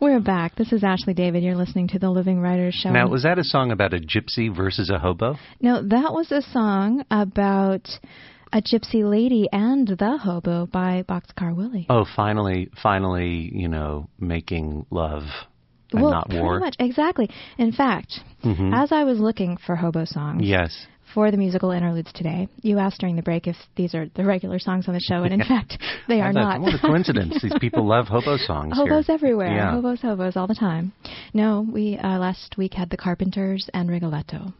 We're 0.00 0.18
back. 0.18 0.56
This 0.56 0.72
is 0.72 0.82
Ashley 0.82 1.14
David. 1.14 1.44
You're 1.44 1.54
listening 1.54 1.86
to 1.88 2.00
the 2.00 2.10
Living 2.10 2.40
Writers 2.40 2.74
Show. 2.74 2.90
Now, 2.90 3.06
was 3.06 3.22
that 3.22 3.38
a 3.38 3.44
song 3.44 3.70
about 3.70 3.94
a 3.94 3.98
gypsy 3.98 4.54
versus 4.54 4.90
a 4.90 4.98
hobo? 4.98 5.36
No, 5.60 5.80
that 5.80 6.12
was 6.12 6.32
a 6.32 6.42
song 6.42 7.04
about 7.10 7.88
a 8.54 8.62
Gypsy 8.62 9.02
Lady 9.02 9.48
and 9.50 9.88
the 9.88 10.16
Hobo 10.16 10.66
by 10.66 11.04
Boxcar 11.08 11.54
Willie. 11.54 11.86
Oh, 11.90 12.06
finally, 12.14 12.70
finally, 12.80 13.50
you 13.52 13.66
know, 13.66 14.08
making 14.20 14.86
love 14.90 15.24
and 15.90 16.02
well, 16.02 16.12
not 16.12 16.32
war. 16.32 16.60
Pretty 16.60 16.64
much, 16.66 16.76
exactly. 16.78 17.28
In 17.58 17.72
fact, 17.72 18.20
mm-hmm. 18.44 18.72
as 18.72 18.92
I 18.92 19.02
was 19.02 19.18
looking 19.18 19.58
for 19.66 19.74
hobo 19.74 20.04
songs, 20.04 20.42
yes. 20.44 20.86
For 21.12 21.30
the 21.30 21.36
musical 21.36 21.70
interludes 21.70 22.12
today, 22.12 22.48
you 22.62 22.78
asked 22.78 22.98
during 22.98 23.14
the 23.14 23.22
break 23.22 23.46
if 23.46 23.54
these 23.76 23.94
are 23.94 24.06
the 24.16 24.24
regular 24.24 24.58
songs 24.58 24.88
on 24.88 24.94
the 24.94 25.00
show, 25.00 25.22
and 25.22 25.32
in 25.32 25.44
fact, 25.48 25.78
they 26.08 26.20
are 26.20 26.32
not. 26.32 26.60
What 26.60 26.74
a 26.74 26.78
coincidence! 26.78 27.40
These 27.40 27.54
people 27.60 27.86
love 27.88 28.08
hobo 28.08 28.36
songs. 28.36 28.76
Hobos 28.76 29.06
here. 29.06 29.14
everywhere. 29.14 29.54
Yeah. 29.54 29.72
Hobos, 29.72 30.00
hobos, 30.00 30.36
all 30.36 30.48
the 30.48 30.56
time. 30.56 30.92
No, 31.32 31.66
we 31.70 31.98
uh, 31.98 32.18
last 32.18 32.56
week 32.56 32.74
had 32.74 32.90
the 32.90 32.96
Carpenters 32.96 33.68
and 33.74 33.88
Rigoletto. 33.88 34.54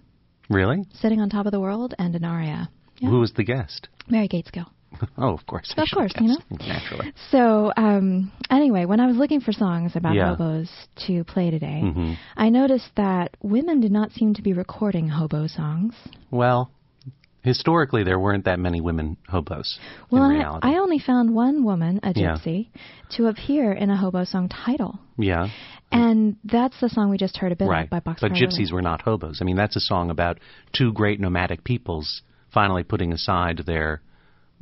Really? 0.48 0.84
Sitting 1.00 1.20
on 1.20 1.28
top 1.30 1.46
of 1.46 1.52
the 1.52 1.60
world 1.60 1.94
and 1.98 2.14
an 2.14 2.24
aria. 2.24 2.68
Yeah. 2.98 3.10
Who 3.10 3.20
was 3.20 3.32
the 3.32 3.44
guest? 3.44 3.88
Mary 4.08 4.28
Gaitskill. 4.28 4.66
oh, 5.18 5.34
of 5.34 5.46
course. 5.46 5.72
Of 5.76 5.88
course, 5.92 6.12
you 6.20 6.28
know. 6.28 6.36
Naturally. 6.50 7.12
So, 7.30 7.72
um, 7.76 8.32
anyway, 8.50 8.84
when 8.84 9.00
I 9.00 9.06
was 9.06 9.16
looking 9.16 9.40
for 9.40 9.52
songs 9.52 9.96
about 9.96 10.14
yeah. 10.14 10.36
hobos 10.36 10.70
to 11.06 11.24
play 11.24 11.50
today, 11.50 11.82
mm-hmm. 11.84 12.12
I 12.36 12.48
noticed 12.48 12.90
that 12.96 13.36
women 13.42 13.80
did 13.80 13.92
not 13.92 14.12
seem 14.12 14.34
to 14.34 14.42
be 14.42 14.52
recording 14.52 15.08
hobo 15.08 15.46
songs. 15.46 15.94
Well, 16.30 16.70
historically, 17.42 18.04
there 18.04 18.18
weren't 18.18 18.44
that 18.44 18.58
many 18.58 18.80
women 18.80 19.16
hobos. 19.28 19.78
Well, 20.10 20.22
I, 20.22 20.58
I, 20.62 20.78
only 20.78 20.98
found 20.98 21.34
one 21.34 21.64
woman, 21.64 22.00
a 22.02 22.12
gypsy, 22.12 22.68
yeah. 22.72 22.80
to 23.16 23.26
appear 23.26 23.72
in 23.72 23.90
a 23.90 23.96
hobo 23.96 24.24
song 24.24 24.48
title. 24.48 24.98
Yeah. 25.18 25.48
And 25.92 26.36
that's 26.44 26.80
the 26.80 26.88
song 26.88 27.10
we 27.10 27.18
just 27.18 27.36
heard 27.36 27.52
a 27.52 27.56
bit 27.56 27.68
right. 27.68 27.84
of 27.84 27.90
by 27.90 28.00
Box 28.00 28.20
But 28.20 28.32
gypsies 28.32 28.72
were 28.72 28.82
not 28.82 29.02
hobos. 29.02 29.38
I 29.40 29.44
mean, 29.44 29.56
that's 29.56 29.76
a 29.76 29.80
song 29.80 30.10
about 30.10 30.40
two 30.72 30.92
great 30.92 31.20
nomadic 31.20 31.62
peoples 31.62 32.22
finally 32.54 32.84
putting 32.84 33.12
aside 33.12 33.62
their 33.66 34.00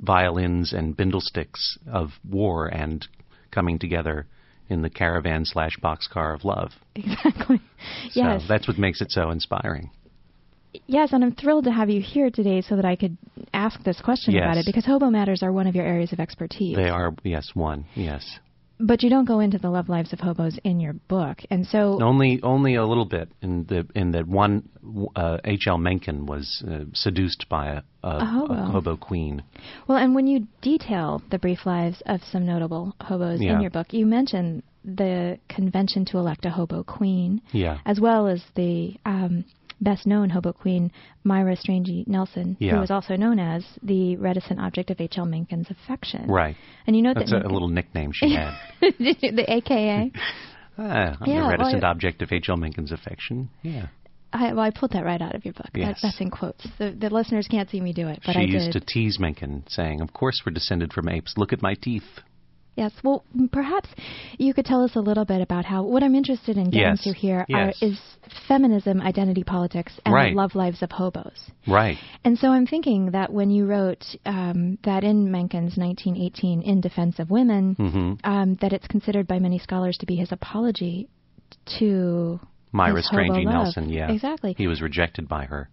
violins 0.01 0.73
and 0.73 0.97
bindlesticks 0.97 1.79
of 1.87 2.11
war 2.29 2.67
and 2.67 3.07
coming 3.51 3.79
together 3.79 4.27
in 4.69 4.83
the 4.83 4.91
caravan 4.91 5.45
slash 5.45 5.77
boxcar 5.83 6.35
of 6.35 6.45
love. 6.45 6.71
Exactly. 6.97 7.61
yes. 8.15 8.43
So 8.43 8.49
that's 8.49 8.67
what 8.67 8.79
makes 8.79 9.01
it 9.01 9.11
so 9.11 9.31
inspiring. 9.31 9.91
Yes, 10.87 11.13
and 11.13 11.23
I'm 11.23 11.35
thrilled 11.35 11.65
to 11.65 11.71
have 11.71 11.91
you 11.91 12.01
here 12.01 12.31
today 12.31 12.63
so 12.63 12.77
that 12.77 12.85
I 12.87 12.97
could 12.97 13.19
ask 13.53 13.83
this 13.83 14.01
question 14.01 14.33
yes. 14.33 14.43
about 14.43 14.57
it 14.57 14.65
because 14.65 14.87
hobo 14.87 15.11
matters 15.11 15.43
are 15.43 15.53
one 15.53 15.67
of 15.67 15.75
your 15.75 15.85
areas 15.85 16.15
of 16.15 16.21
expertise. 16.21 16.77
They 16.77 16.89
are, 16.89 17.15
yes, 17.23 17.51
one, 17.55 17.85
yes 17.95 18.39
but 18.79 19.03
you 19.03 19.11
don't 19.11 19.25
go 19.25 19.41
into 19.41 19.59
the 19.59 19.71
love 19.71 19.89
lives 19.89 20.13
of 20.13 20.21
hobos 20.21 20.59
in 20.65 20.81
your 20.81 20.93
book, 20.93 21.39
and 21.51 21.67
so 21.67 22.03
only 22.03 22.41
only 22.43 22.75
a 22.75 22.85
little 22.85 23.05
bit 23.05 23.29
in 23.41 23.65
the 23.65 23.87
in 23.95 24.13
that 24.13 24.27
one 24.27 24.69
uh, 25.17 25.39
H. 25.45 25.67
L. 25.69 25.79
Mencken 25.79 26.27
was 26.27 26.65
uh, 26.69 26.85
seduced 26.93 27.49
by 27.49 27.69
a, 27.69 27.83
a, 28.03 28.17
a, 28.17 28.25
hobo. 28.25 28.55
a, 28.55 28.67
hobo. 28.67 28.97
queen. 28.97 29.43
Well, 29.87 29.99
and 29.99 30.15
when 30.15 30.27
you 30.27 30.47
detail 30.61 31.23
the 31.31 31.39
brief 31.39 31.65
lives 31.65 32.03
of 32.07 32.21
some 32.31 32.47
notable 32.47 32.95
hobos 33.01 33.41
yeah. 33.41 33.55
in 33.55 33.61
your 33.61 33.71
book, 33.71 33.93
you 33.93 34.07
mention 34.07 34.63
the 34.85 35.39
convention 35.49 36.05
to 36.07 36.19
elect 36.19 36.45
a 36.45 36.51
hobo 36.51 36.83
queen, 36.83 37.41
yeah. 37.53 37.79
as 37.87 38.01
well 38.01 38.27
as 38.27 38.43
the 38.57 38.97
um, 39.07 39.45
best 39.83 40.07
known 40.07 40.31
hobo 40.31 40.53
queen, 40.53 40.91
Myra 41.25 41.57
Strangey 41.57 42.07
Nelson, 42.07 42.57
Yeah. 42.61 42.73
who 42.75 42.81
was 42.81 42.91
also 42.91 43.17
known 43.17 43.39
as 43.39 43.65
the 43.83 44.17
reticent 44.17 44.61
object 44.61 44.91
of 44.91 45.01
H.L. 45.01 45.27
Mencken's 45.27 45.69
affection. 45.71 46.27
Right. 46.31 46.57
And 46.87 46.97
you 46.97 47.03
know 47.03 47.13
That's 47.15 47.31
that 47.31 47.37
a, 47.37 47.39
a 47.39 47.43
Mencken- 47.43 47.53
little 47.53 47.69
nickname 47.69 48.11
she 48.15 48.35
had. 48.35 48.55
the 48.81 49.45
AKA. 49.49 50.13
Ah, 50.79 51.19
I'm 51.21 51.31
Yeah, 51.31 51.43
the 51.43 51.49
reticent 51.49 51.85
I- 51.85 51.91
object 51.91 52.23
of 52.23 52.33
H.L. 52.33 52.57
Mencken's 52.57 52.93
affection. 52.93 53.51
Yeah. 53.63 53.89
I, 54.33 54.55
well, 54.55 54.61
I 54.65 54.71
pulled 54.71 54.93
that 54.93 55.05
right 55.05 55.21
out 55.21 55.35
of 55.35 55.45
your 55.45 55.53
book. 55.53 55.67
That, 55.75 55.79
Yes. 55.81 56.01
that's 56.03 56.19
in 56.19 56.31
quotes. 56.31 56.67
The, 56.79 56.93
the 56.99 57.11
listeners 57.11 57.47
can't 57.47 57.69
see 57.69 57.83
me 57.83 57.93
do 57.93 58.09
it, 58.09 58.21
but 58.25 58.33
she 58.33 58.39
I 58.39 58.43
used 58.45 58.73
did. 58.73 58.81
to 58.81 58.87
tease 58.87 59.19
Mencken, 59.21 59.65
saying, 59.69 60.01
Of 60.01 60.15
course 60.15 60.41
we're 60.47 60.55
descended 60.55 60.91
from 60.95 61.11
apes. 61.11 61.35
Look 61.37 61.53
at 61.53 61.61
my 61.61 61.75
teeth. 61.75 62.05
Yes. 62.77 62.93
Well, 63.05 63.23
perhaps 63.53 63.89
you 64.39 64.55
could 64.55 64.65
tell 64.65 64.83
us 64.83 64.97
a 64.97 65.01
little 65.01 65.25
bit 65.27 65.41
about 65.43 65.65
how 65.67 65.83
what 65.83 66.03
I'm 66.03 66.15
interested 66.15 66.57
in 66.57 66.65
getting 66.71 66.81
Yes. 66.97 67.03
to 67.05 67.13
here 67.13 67.45
Yes. 67.49 67.83
are, 67.83 67.87
is 67.87 68.01
feminism, 68.49 69.01
identity 69.03 69.45
politics, 69.45 69.93
and 70.07 70.15
Right. 70.15 70.31
the 70.33 70.37
love 70.37 70.55
lives 70.55 70.83
of 70.83 70.91
hobos. 70.91 71.51
Right. 71.67 71.99
And 72.25 72.39
so 72.39 72.49
I'm 72.49 72.67
thinking 72.67 73.11
that 73.11 73.31
when 73.33 73.51
you 73.51 73.67
wrote 73.67 74.05
um, 74.25 74.79
that 74.85 75.05
in 75.05 75.29
Mencken's 75.31 75.77
1918 75.77 76.63
In 76.63 76.81
Defense 76.81 77.19
of 77.19 77.31
Women, 77.31 77.75
hmm 77.75 78.13
um, 78.25 78.55
that 78.63 78.73
it's 78.73 78.87
considered 78.87 79.27
by 79.27 79.39
many 79.39 79.59
scholars 79.59 79.99
to 79.99 80.07
be 80.07 80.17
his 80.17 80.33
apology 80.33 81.09
to 81.79 82.41
Myra 82.73 83.03
Strangey. 83.03 83.45
Nelson, 83.45 83.91
yeah. 83.91 84.11
Exactly. 84.11 84.55
He 84.57 84.67
was 84.67 84.81
rejected 84.81 85.29
by 85.29 85.45
her. 85.45 85.69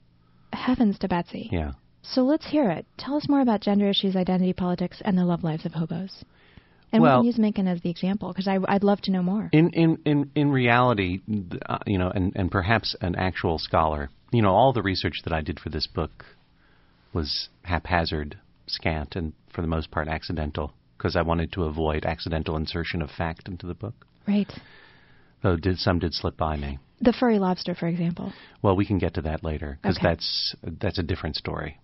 Heavens 0.52 1.00
to 1.00 1.08
Betsy. 1.08 1.50
Yeah. 1.52 1.72
So 2.02 2.24
let's 2.24 2.48
hear 2.48 2.70
it. 2.72 2.86
Tell 2.98 3.16
us 3.16 3.30
more 3.30 3.42
about 3.42 3.62
gender 3.62 3.88
issues, 3.90 4.16
identity 4.16 4.54
politics, 4.54 5.02
and 5.06 5.18
the 5.18 5.24
love 5.26 5.44
lives 5.44 5.66
of 5.66 5.74
hobos. 5.74 6.24
And 6.92 7.04
Well- 7.04 7.20
we 7.20 7.24
can 7.24 7.26
use 7.28 7.38
Mencken 7.38 7.68
as 7.68 7.82
the 7.82 7.90
example 7.90 8.30
because 8.30 8.48
I'd 8.48 8.84
love 8.84 9.02
to 9.02 9.12
know 9.12 9.22
more. 9.22 9.50
In 9.52 9.70
in 9.72 10.00
in 10.06 10.32
in 10.36 10.52
reality, 10.52 11.22
uh, 11.68 11.80
you 11.86 11.98
know, 11.98 12.10
and 12.10 12.34
and 12.36 12.52
perhaps 12.52 12.96
an 13.02 13.16
actual 13.16 13.60
scholar, 13.60 14.10
you 14.32 14.42
know, 14.42 14.54
all 14.54 14.74
the 14.74 14.82
research 14.82 15.22
that 15.24 15.34
I 15.34 15.42
did 15.42 15.60
for 15.60 15.70
this 15.70 15.88
book 15.88 16.26
was 17.14 17.50
haphazard, 17.64 18.38
scant, 18.68 19.16
and 19.16 19.34
for 19.54 19.62
the 19.62 19.68
most 19.68 19.92
part 19.92 20.08
accidental, 20.08 20.74
because 20.98 21.16
I 21.16 21.22
wanted 21.22 21.52
to 21.54 21.64
avoid 21.66 22.06
accidental 22.06 22.56
insertion 22.56 23.02
of 23.02 23.10
fact 23.12 23.48
into 23.48 23.66
the 23.68 23.74
book. 23.76 24.06
Right. 24.28 24.52
Though 25.42 25.56
did 25.56 25.80
some 25.80 26.00
did 26.00 26.14
slip 26.14 26.38
by 26.38 26.58
me. 26.58 26.80
The 27.02 27.14
furry 27.14 27.40
lobster, 27.40 27.74
for 27.76 27.88
example. 27.88 28.34
Well, 28.62 28.76
we 28.76 28.86
can 28.86 28.98
get 28.98 29.14
to 29.14 29.22
that 29.22 29.44
later 29.44 29.78
because 29.82 29.98
Okay. 29.98 30.08
that's 30.10 30.56
that's 30.64 30.98
a 31.00 31.04
different 31.04 31.36
story. 31.38 31.80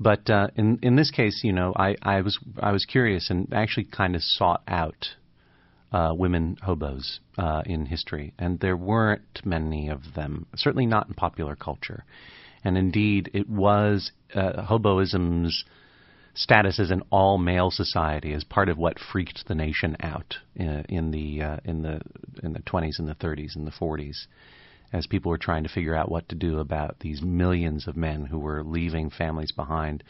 But 0.00 0.30
uh, 0.30 0.48
in 0.56 0.78
in 0.82 0.96
this 0.96 1.10
case, 1.10 1.40
you 1.42 1.52
know, 1.52 1.72
I, 1.76 1.96
I 2.02 2.20
was 2.20 2.38
I 2.60 2.72
was 2.72 2.84
curious 2.84 3.30
and 3.30 3.52
actually 3.52 3.84
kind 3.84 4.14
of 4.14 4.22
sought 4.22 4.62
out 4.68 5.08
uh, 5.92 6.12
women 6.14 6.56
hobos 6.62 7.20
uh, 7.36 7.62
in 7.66 7.86
history, 7.86 8.32
and 8.38 8.60
there 8.60 8.76
weren't 8.76 9.40
many 9.44 9.88
of 9.88 10.14
them. 10.14 10.46
Certainly 10.54 10.86
not 10.86 11.08
in 11.08 11.14
popular 11.14 11.56
culture, 11.56 12.04
and 12.62 12.78
indeed, 12.78 13.30
it 13.34 13.48
was 13.48 14.12
uh, 14.34 14.64
hoboism's 14.64 15.64
status 16.34 16.78
as 16.78 16.92
an 16.92 17.02
all-male 17.10 17.70
society 17.70 18.32
as 18.32 18.44
part 18.44 18.68
of 18.68 18.78
what 18.78 18.96
freaked 19.12 19.48
the 19.48 19.54
nation 19.56 19.96
out 20.00 20.36
in, 20.54 20.84
in 20.88 21.10
the 21.10 21.42
uh, 21.42 21.56
in 21.64 21.82
the 21.82 22.00
in 22.44 22.52
the 22.52 22.60
20s 22.60 23.00
and 23.00 23.08
the 23.08 23.14
30s 23.16 23.56
and 23.56 23.66
the 23.66 23.72
40s 23.72 24.26
as 24.92 25.06
people 25.06 25.30
were 25.30 25.38
trying 25.38 25.62
to 25.62 25.68
figure 25.68 25.94
out 25.94 26.10
what 26.10 26.28
to 26.28 26.34
do 26.34 26.58
about 26.58 27.00
these 27.00 27.20
millions 27.22 27.86
of 27.86 27.96
men 27.96 28.26
who 28.26 28.38
were 28.38 28.62
leaving 28.62 29.10
families 29.10 29.52
behind 29.52 30.02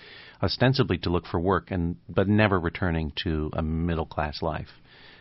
ostensibly 0.43 0.99
to 0.99 1.11
look 1.11 1.27
for 1.27 1.41
work 1.41 1.71
and 1.71 1.97
but 2.09 2.29
never 2.29 2.61
returning 2.61 3.13
to 3.17 3.51
a 3.55 3.63
middle 3.63 4.07
class 4.07 4.41
life. 4.43 4.81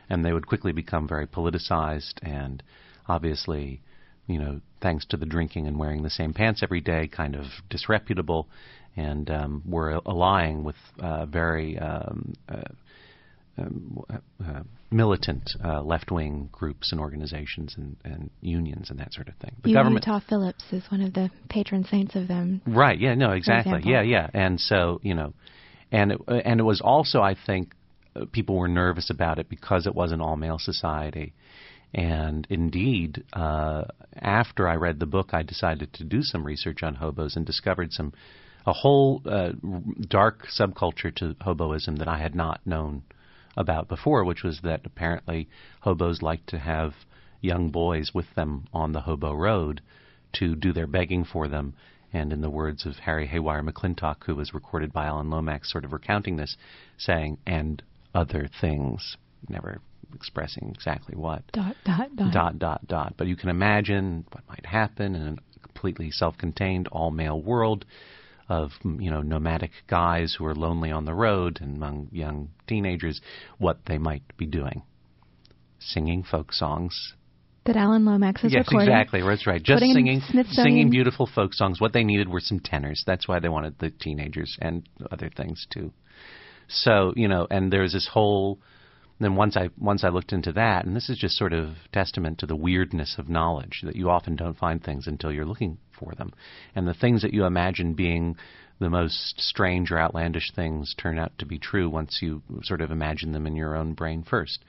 And 0.10 0.24
they 0.24 0.32
would 0.32 0.48
quickly 0.48 0.72
become 0.72 1.08
very 1.08 1.28
politicized 1.28 2.20
and 2.22 2.62
obviously 3.08 3.82
you 4.28 4.38
know 4.38 4.62
thanks 4.82 5.06
to 5.06 5.18
the 5.18 5.26
drinking 5.26 5.68
and 5.68 5.80
wearing 5.80 6.04
the 6.04 6.10
same 6.10 6.34
pants 6.34 6.62
every 6.62 6.82
day 6.82 7.08
kind 7.08 7.36
of 7.36 7.46
disreputable 7.70 8.48
and 8.96 9.30
um, 9.30 9.64
were 9.66 10.02
allying 10.06 10.64
with 10.64 10.76
uh, 11.00 11.26
very 11.26 11.78
um, 11.78 12.34
uh, 12.50 12.62
um, 13.58 14.04
uh, 14.10 14.62
militant 14.92 15.50
uh, 15.64 15.82
left-wing 15.82 16.50
groups 16.52 16.92
and 16.92 17.02
organizations 17.02 17.76
and, 17.78 17.98
and 18.04 18.30
unions 18.42 18.90
and 18.90 19.00
that 19.00 19.14
sort 19.14 19.28
of 19.28 19.36
thing. 19.36 19.56
The 19.64 19.70
U- 19.70 19.76
government, 19.76 20.06
Utah 20.06 20.22
Phillips 20.28 20.64
is 20.72 20.84
one 20.90 21.02
of 21.02 21.14
the 21.14 21.30
patron 21.50 21.84
saints 21.86 22.16
of 22.16 22.28
them. 22.28 22.62
right? 22.66 23.00
Yeah, 23.00 23.16
no, 23.16 23.32
exactly. 23.32 23.82
Yeah, 23.86 24.02
yeah. 24.02 24.30
And 24.34 24.60
so 24.60 25.00
you 25.04 25.14
know, 25.14 25.34
and 25.92 26.14
it, 26.14 26.22
uh, 26.28 26.36
and 26.36 26.60
it 26.60 26.64
was 26.64 26.82
also, 26.82 27.22
I 27.22 27.36
think, 27.46 27.74
uh, 28.16 28.26
people 28.32 28.56
were 28.56 28.68
nervous 28.68 29.10
about 29.10 29.40
it 29.40 29.50
because 29.50 29.88
it 29.88 29.96
was 29.96 30.12
an 30.12 30.22
all-male 30.22 30.60
society. 30.60 31.34
And 31.94 32.46
indeed, 32.50 33.24
uh, 33.34 33.86
after 34.14 34.68
I 34.68 34.76
read 34.76 35.00
the 35.00 35.06
book, 35.06 35.30
I 35.34 35.44
decided 35.44 35.94
to 35.94 36.04
do 36.04 36.22
some 36.22 36.44
research 36.44 36.84
on 36.84 36.96
hobos 36.96 37.36
and 37.36 37.46
discovered 37.46 37.94
some 37.94 38.14
a 38.66 38.74
whole 38.74 39.22
uh, 39.26 39.52
dark 40.10 40.46
subculture 40.48 41.16
to 41.16 41.34
hoboism 41.36 42.00
that 42.00 42.10
I 42.10 42.18
had 42.18 42.36
not 42.36 42.60
known 42.66 43.04
about 43.58 43.90
before, 43.90 44.24
which 44.24 44.44
was 44.44 44.62
that 44.64 44.86
apparently 44.86 45.50
hobos 45.82 46.22
like 46.22 46.46
to 46.46 46.60
have 46.60 46.94
young 47.42 47.70
boys 47.70 48.12
with 48.14 48.34
them 48.36 48.66
on 48.72 48.94
the 48.94 49.02
hobo 49.02 49.34
road 49.34 49.82
to 50.34 50.56
do 50.56 50.72
their 50.72 50.88
begging 50.88 51.26
for 51.26 51.48
them. 51.48 51.74
And 52.14 52.32
in 52.32 52.42
the 52.42 52.50
words 52.50 52.86
of 52.86 52.96
Harry 52.96 53.28
Haywire 53.28 53.64
McClintock, 53.64 54.24
who 54.26 54.36
was 54.36 54.54
recorded 54.54 54.94
by 54.94 55.06
Alan 55.06 55.30
Lomax, 55.30 55.72
sort 55.72 55.84
of 55.84 55.92
recounting 55.92 56.38
this, 56.38 56.56
saying, 56.98 57.38
and 57.46 57.84
other 58.16 58.50
things, 58.62 59.18
never 59.50 59.82
expressing 60.16 60.72
exactly 60.74 61.16
what 61.16 61.44
Dot, 61.52 61.76
dot, 61.84 62.16
dot. 62.16 62.34
dot 62.34 62.60
dot 62.60 62.88
dot. 62.88 63.14
But 63.18 63.28
you 63.28 63.36
can 63.36 63.50
imagine 63.50 64.26
what 64.32 64.48
might 64.48 64.66
happen 64.66 65.16
in 65.16 65.28
a 65.28 65.60
completely 65.68 66.10
self-contained 66.12 66.88
all-male 66.88 67.42
world 67.42 67.86
of 68.50 68.72
you 68.84 69.12
know 69.12 69.22
nomadic 69.22 69.72
guys 69.88 70.36
who 70.38 70.46
are 70.46 70.56
lonely 70.56 70.92
on 70.92 71.06
the 71.06 71.14
road 71.14 71.60
and 71.62 71.78
among 71.78 72.10
young 72.12 72.50
teenagers, 72.68 73.22
what 73.58 73.80
they 73.86 73.98
might 73.98 74.24
be 74.38 74.46
doing, 74.46 74.84
singing 75.80 76.24
folk 76.24 76.54
songs. 76.54 77.14
That 77.66 77.76
Alan 77.76 78.06
Lomax 78.06 78.46
is 78.46 78.54
yes, 78.54 78.66
recording. 78.68 78.88
exactly. 78.88 79.22
That's 79.22 79.46
right. 79.46 79.62
Just 79.62 79.82
singing, 79.82 80.22
singing 80.52 80.90
beautiful 80.90 81.28
folk 81.28 81.54
songs. 81.54 81.82
What 81.82 81.92
they 81.92 82.06
needed 82.06 82.30
were 82.30 82.40
some 82.40 82.62
tenors. 82.62 83.04
That's 83.06 83.28
why 83.28 83.40
they 83.40 83.50
wanted 83.50 83.78
the 83.80 83.90
teenagers 83.90 84.58
and 84.62 84.88
other 85.12 85.30
things 85.36 85.68
too. 85.70 85.92
So 86.70 87.14
you 87.16 87.28
know, 87.28 87.48
and 87.50 87.72
there's 87.72 87.94
this 87.94 88.10
whole. 88.12 88.60
Then 89.20 89.36
once 89.36 89.58
I 89.58 89.70
once 89.78 90.04
I 90.04 90.10
looked 90.10 90.32
into 90.32 90.52
that, 90.54 90.86
and 90.86 90.96
this 90.96 91.10
is 91.10 91.18
just 91.18 91.38
sort 91.38 91.54
of 91.54 91.76
testament 91.92 92.38
to 92.40 92.46
the 92.46 92.56
weirdness 92.56 93.18
of 93.18 93.30
knowledge 93.30 93.82
that 93.84 93.96
you 93.96 94.10
often 94.10 94.36
don't 94.36 94.58
find 94.58 94.84
things 94.84 95.08
until 95.08 95.32
you're 95.32 95.46
looking 95.46 95.80
for 95.92 96.14
them, 96.14 96.34
and 96.76 96.88
the 96.88 96.94
things 96.94 97.24
that 97.24 97.34
you 97.34 97.46
imagine 97.46 97.94
being 97.94 98.36
the 98.80 98.90
most 98.92 99.40
strange 99.40 99.92
or 99.92 99.98
outlandish 99.98 100.52
things 100.52 100.94
turn 100.96 101.18
out 101.18 101.32
to 101.40 101.46
be 101.48 101.58
true 101.58 101.90
once 101.90 102.20
you 102.22 102.44
sort 102.62 102.80
of 102.82 102.92
imagine 102.92 103.32
them 103.32 103.48
in 103.48 103.56
your 103.56 103.76
own 103.76 103.94
brain 103.94 104.22
first. 104.22 104.64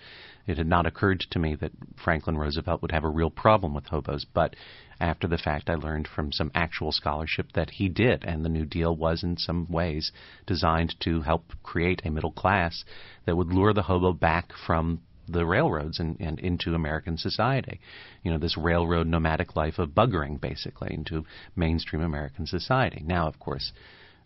It 0.47 0.57
had 0.57 0.67
not 0.67 0.87
occurred 0.87 1.21
to 1.31 1.39
me 1.39 1.55
that 1.57 1.73
Franklin 2.03 2.39
Roosevelt 2.39 2.81
would 2.81 2.93
have 2.93 3.05
a 3.05 3.11
real 3.11 3.29
problem 3.29 3.75
with 3.75 3.87
hobos, 3.89 4.25
but 4.25 4.57
after 5.01 5.29
the 5.29 5.39
fact, 5.39 5.71
I 5.71 5.75
learned 5.75 6.09
from 6.09 6.33
some 6.33 6.51
actual 6.55 6.93
scholarship 6.93 7.53
that 7.53 7.71
he 7.71 7.89
did, 7.89 8.25
and 8.25 8.45
the 8.45 8.49
New 8.49 8.65
Deal 8.65 8.95
was 8.95 9.23
in 9.23 9.37
some 9.37 9.67
ways 9.71 10.11
designed 10.47 10.97
to 11.01 11.21
help 11.21 11.53
create 11.63 12.03
a 12.05 12.11
middle 12.11 12.33
class 12.33 12.85
that 13.25 13.37
would 13.37 13.53
lure 13.53 13.73
the 13.73 13.83
hobo 13.83 14.13
back 14.13 14.53
from 14.67 15.01
the 15.29 15.47
railroads 15.47 16.01
and, 16.01 16.17
and 16.21 16.41
into 16.41 16.75
American 16.75 17.17
society. 17.17 17.81
You 18.23 18.33
know, 18.33 18.39
this 18.39 18.57
railroad 18.57 19.07
nomadic 19.07 19.55
life 19.55 19.79
of 19.79 19.91
buggering, 19.91 20.41
basically, 20.41 20.93
into 20.93 21.25
mainstream 21.55 22.03
American 22.03 22.47
society. 22.47 23.03
Now, 23.05 23.29
of 23.29 23.39
course, 23.39 23.73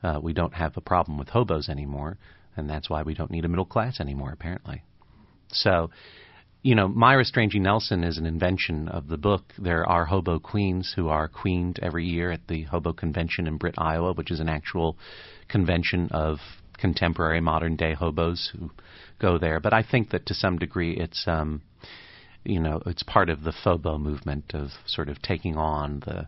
uh, 0.02 0.20
we 0.22 0.32
don't 0.32 0.54
have 0.54 0.76
a 0.76 0.80
problem 0.80 1.18
with 1.18 1.28
hobos 1.28 1.68
anymore, 1.68 2.18
and 2.56 2.68
that's 2.68 2.88
why 2.88 3.02
we 3.02 3.14
don't 3.14 3.30
need 3.30 3.44
a 3.44 3.48
middle 3.48 3.64
class 3.64 4.00
anymore, 4.00 4.32
apparently. 4.32 4.82
So, 5.48 5.90
you 6.62 6.76
know, 6.76 6.86
Myra 6.86 7.24
Strangey 7.24 7.60
Nelson 7.60 8.04
is 8.04 8.18
an 8.18 8.26
invention 8.26 8.88
of 8.88 9.08
the 9.08 9.16
book. 9.16 9.42
There 9.58 9.84
are 9.84 10.04
hobo 10.04 10.38
queens 10.38 10.92
who 10.94 11.08
are 11.08 11.26
queened 11.26 11.80
every 11.82 12.06
year 12.06 12.30
at 12.30 12.46
the 12.46 12.62
Hobo 12.64 12.92
Convention 12.92 13.48
in 13.48 13.56
Britt, 13.56 13.74
Iowa, 13.78 14.12
which 14.12 14.30
is 14.30 14.38
an 14.38 14.48
actual 14.48 14.96
convention 15.48 16.08
of 16.12 16.38
contemporary 16.78 17.40
modern 17.40 17.74
day 17.76 17.94
hobos 17.94 18.52
who 18.56 18.70
go 19.18 19.38
there. 19.38 19.58
But 19.58 19.72
I 19.72 19.82
think 19.82 20.10
that 20.10 20.26
to 20.26 20.34
some 20.34 20.58
degree 20.58 20.96
it's 20.96 21.24
um 21.26 21.62
you 22.44 22.58
know, 22.58 22.82
it's 22.86 23.04
part 23.04 23.30
of 23.30 23.44
the 23.44 23.52
phobo 23.52 24.00
movement 24.00 24.52
of 24.52 24.70
sort 24.86 25.08
of 25.08 25.22
taking 25.22 25.56
on 25.56 26.00
the 26.00 26.26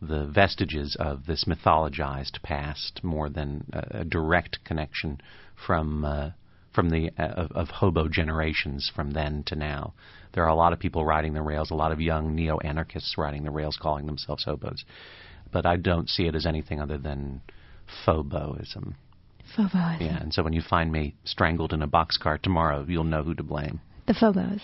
the 0.00 0.26
vestiges 0.26 0.96
of 0.98 1.26
this 1.26 1.44
mythologized 1.44 2.42
past 2.42 3.00
more 3.04 3.28
than 3.28 3.64
a, 3.72 4.00
a 4.00 4.04
direct 4.04 4.58
connection 4.64 5.20
from 5.54 6.04
uh, 6.04 6.30
from 6.74 6.90
the 6.90 7.10
uh, 7.18 7.22
of, 7.22 7.52
of 7.52 7.68
hobo 7.68 8.08
generations 8.08 8.90
from 8.94 9.12
then 9.12 9.42
to 9.46 9.56
now. 9.56 9.94
There 10.32 10.44
are 10.44 10.48
a 10.48 10.54
lot 10.54 10.72
of 10.72 10.78
people 10.78 11.04
riding 11.04 11.34
the 11.34 11.42
rails, 11.42 11.70
a 11.70 11.74
lot 11.74 11.92
of 11.92 12.00
young 12.00 12.34
neo-anarchists 12.34 13.18
riding 13.18 13.44
the 13.44 13.50
rails, 13.50 13.78
calling 13.80 14.06
themselves 14.06 14.44
hobos. 14.44 14.84
But 15.52 15.66
I 15.66 15.76
don't 15.76 16.08
see 16.08 16.26
it 16.26 16.34
as 16.34 16.46
anything 16.46 16.80
other 16.80 16.96
than 16.96 17.42
phoboism. 18.06 18.94
Phobos. 19.54 20.00
Yeah, 20.00 20.18
and 20.18 20.32
so 20.32 20.42
when 20.42 20.54
you 20.54 20.62
find 20.62 20.90
me 20.90 21.14
strangled 21.24 21.74
in 21.74 21.82
a 21.82 21.88
boxcar 21.88 22.40
tomorrow, 22.40 22.86
you'll 22.88 23.04
know 23.04 23.22
who 23.22 23.34
to 23.34 23.42
blame. 23.42 23.80
The 24.06 24.14
Phobos. 24.14 24.62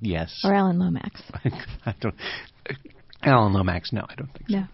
Yes. 0.00 0.42
Or 0.44 0.54
Alan 0.54 0.78
Lomax. 0.78 1.22
I 1.86 1.94
don't. 2.00 2.14
Alan 3.22 3.52
Lomax, 3.52 3.92
no, 3.92 4.04
I 4.08 4.14
don't 4.14 4.32
think 4.32 4.50
so. 4.50 4.56
No. 4.56 4.66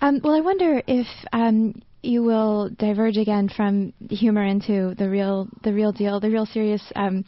Um, 0.00 0.20
well, 0.24 0.34
I 0.34 0.40
wonder 0.40 0.82
if 0.86 1.06
um, 1.32 1.82
you 2.02 2.22
will 2.22 2.70
diverge 2.70 3.16
again 3.16 3.48
from 3.48 3.92
humor 4.08 4.44
into 4.44 4.94
the 4.96 5.08
real, 5.08 5.48
the 5.62 5.72
real 5.72 5.92
deal, 5.92 6.20
the 6.20 6.30
real 6.30 6.46
serious 6.46 6.82
um, 6.96 7.24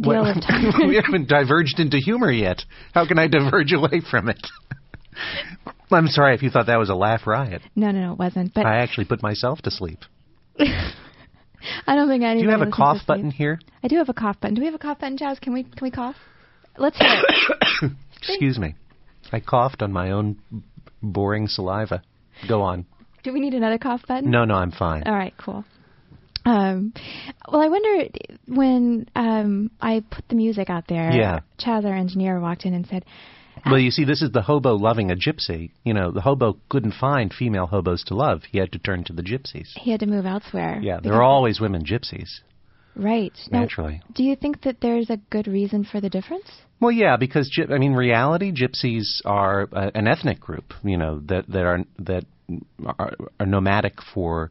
deal 0.00 0.08
Well, 0.10 0.26
of 0.26 0.36
time. 0.42 0.88
we 0.88 0.96
haven't 0.96 1.28
diverged 1.28 1.78
into 1.80 1.98
humor 1.98 2.30
yet. 2.30 2.62
How 2.94 3.06
can 3.06 3.18
I 3.18 3.26
diverge 3.28 3.72
away 3.72 4.00
from 4.10 4.28
it? 4.28 4.38
I'm 5.90 6.06
sorry 6.06 6.34
if 6.34 6.42
you 6.42 6.50
thought 6.50 6.66
that 6.66 6.78
was 6.78 6.90
a 6.90 6.94
laugh 6.94 7.26
riot. 7.26 7.62
no, 7.74 7.90
no, 7.90 8.00
no, 8.00 8.12
it 8.12 8.18
wasn't. 8.18 8.54
But 8.54 8.66
I 8.66 8.76
actually 8.82 9.06
put 9.06 9.22
myself 9.22 9.60
to 9.62 9.70
sleep. 9.70 9.98
I 10.58 11.96
don't 11.96 12.08
think 12.08 12.22
anybody. 12.22 12.40
Do 12.42 12.44
you 12.44 12.50
have 12.58 12.66
a 12.66 12.70
cough 12.70 12.98
button 13.06 13.30
here? 13.30 13.58
I 13.82 13.88
do 13.88 13.96
have 13.96 14.08
a 14.08 14.14
cough 14.14 14.38
button. 14.40 14.54
Do 14.54 14.60
we 14.60 14.66
have 14.66 14.74
a 14.74 14.78
cough 14.78 15.00
button, 15.00 15.16
Jazz? 15.16 15.38
Can 15.40 15.52
we 15.52 15.64
can 15.64 15.78
we 15.82 15.90
cough? 15.90 16.14
Let's 16.76 16.96
hear 16.98 17.08
it. 17.82 17.92
Excuse 18.16 18.58
me. 18.58 18.74
I 19.32 19.40
coughed 19.40 19.82
on 19.82 19.92
my 19.92 20.12
own 20.12 20.38
boring 21.02 21.48
saliva. 21.48 22.02
Go 22.48 22.62
on. 22.62 22.86
Do 23.22 23.32
we 23.32 23.40
need 23.40 23.54
another 23.54 23.78
cough 23.78 24.02
button? 24.06 24.30
No, 24.30 24.44
no, 24.44 24.54
I'm 24.54 24.70
fine. 24.70 25.02
All 25.04 25.14
right, 25.14 25.34
cool. 25.38 25.64
Um, 26.44 26.94
well, 27.50 27.60
I 27.60 27.68
wonder 27.68 28.08
when 28.46 29.08
um, 29.14 29.70
I 29.80 30.02
put 30.10 30.28
the 30.28 30.34
music 30.34 30.70
out 30.70 30.84
there. 30.88 31.10
Yeah. 31.12 31.40
Chaz, 31.58 31.84
our 31.84 31.94
engineer, 31.94 32.40
walked 32.40 32.64
in 32.64 32.72
and 32.74 32.86
said, 32.86 33.04
Well, 33.66 33.78
you 33.78 33.90
see, 33.90 34.04
this 34.04 34.22
is 34.22 34.30
the 34.32 34.42
hobo 34.42 34.74
loving 34.74 35.10
a 35.10 35.14
gypsy. 35.14 35.72
You 35.84 35.92
know, 35.92 36.10
the 36.10 36.22
hobo 36.22 36.58
couldn't 36.70 36.94
find 36.94 37.34
female 37.34 37.66
hobos 37.66 38.04
to 38.04 38.14
love. 38.14 38.42
He 38.50 38.58
had 38.58 38.72
to 38.72 38.78
turn 38.78 39.04
to 39.04 39.12
the 39.12 39.22
gypsies. 39.22 39.68
he 39.74 39.90
had 39.90 40.00
to 40.00 40.06
move 40.06 40.24
elsewhere. 40.24 40.80
Yeah, 40.82 41.00
there 41.02 41.14
are 41.14 41.22
always 41.22 41.60
women 41.60 41.84
gypsies, 41.84 42.40
right. 42.96 43.36
Now, 43.50 43.60
naturally. 43.60 44.00
do 44.14 44.22
you 44.22 44.36
think 44.36 44.62
that 44.62 44.80
there's 44.80 45.10
a 45.10 45.18
good 45.30 45.48
reason 45.48 45.84
for 45.84 46.00
the 46.00 46.08
difference? 46.08 46.46
Well, 46.80 46.92
yeah, 46.92 47.16
because 47.16 47.50
I 47.68 47.78
mean, 47.78 47.92
reality 47.92 48.52
gypsies 48.52 49.20
are 49.24 49.68
uh, 49.72 49.90
an 49.94 50.06
ethnic 50.06 50.40
group. 50.40 50.72
You 50.82 50.96
know 50.96 51.20
that 51.26 51.48
that 51.48 51.64
are 51.64 51.80
that 51.98 52.24
are, 52.84 53.12
are 53.38 53.46
nomadic 53.46 53.94
for 54.14 54.50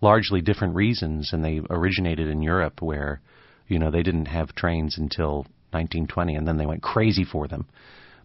largely 0.00 0.40
different 0.40 0.74
reasons, 0.74 1.32
and 1.32 1.44
they 1.44 1.60
originated 1.70 2.28
in 2.28 2.42
Europe, 2.42 2.82
where 2.82 3.20
you 3.68 3.78
know 3.78 3.90
they 3.90 4.02
didn't 4.02 4.26
have 4.26 4.54
trains 4.54 4.98
until 4.98 5.46
1920, 5.70 6.34
and 6.34 6.46
then 6.46 6.56
they 6.56 6.66
went 6.66 6.82
crazy 6.82 7.24
for 7.24 7.48
them. 7.48 7.66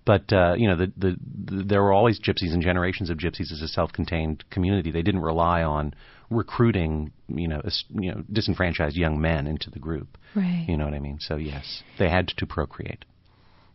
But 0.05 0.33
uh, 0.33 0.55
you 0.57 0.67
know, 0.67 0.75
the, 0.75 0.91
the, 0.97 1.15
the 1.45 1.63
there 1.63 1.83
were 1.83 1.93
always 1.93 2.19
gypsies 2.19 2.53
and 2.53 2.61
generations 2.61 3.09
of 3.09 3.17
gypsies 3.17 3.51
as 3.51 3.61
a 3.61 3.67
self-contained 3.67 4.43
community. 4.49 4.91
They 4.91 5.03
didn't 5.03 5.21
rely 5.21 5.63
on 5.63 5.93
recruiting, 6.31 7.11
you 7.27 7.47
know, 7.47 7.61
as, 7.63 7.83
you 7.89 8.11
know, 8.11 8.23
disenfranchised 8.31 8.95
young 8.95 9.21
men 9.21 9.45
into 9.45 9.69
the 9.69 9.79
group. 9.79 10.17
Right. 10.35 10.65
You 10.67 10.77
know 10.77 10.85
what 10.85 10.93
I 10.93 10.99
mean? 10.99 11.19
So 11.19 11.35
yes, 11.35 11.83
they 11.99 12.09
had 12.09 12.29
to 12.29 12.45
procreate. 12.47 13.05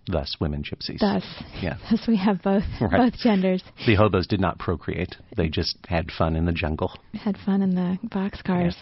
Thus, 0.08 0.36
women 0.40 0.62
gypsies. 0.62 1.00
Thus, 1.00 1.24
Yeah. 1.60 1.78
thus 1.90 2.06
we 2.06 2.16
have 2.16 2.42
both 2.42 2.62
Right. 2.80 3.10
both 3.12 3.20
genders. 3.20 3.62
The 3.86 3.96
hobos 3.96 4.26
did 4.26 4.40
not 4.40 4.58
procreate. 4.58 5.16
They 5.36 5.48
just 5.48 5.78
had 5.88 6.10
fun 6.12 6.36
in 6.36 6.44
the 6.44 6.52
jungle. 6.52 6.92
Had 7.14 7.36
fun 7.38 7.60
in 7.62 7.74
the 7.74 7.98
boxcars. 8.08 8.76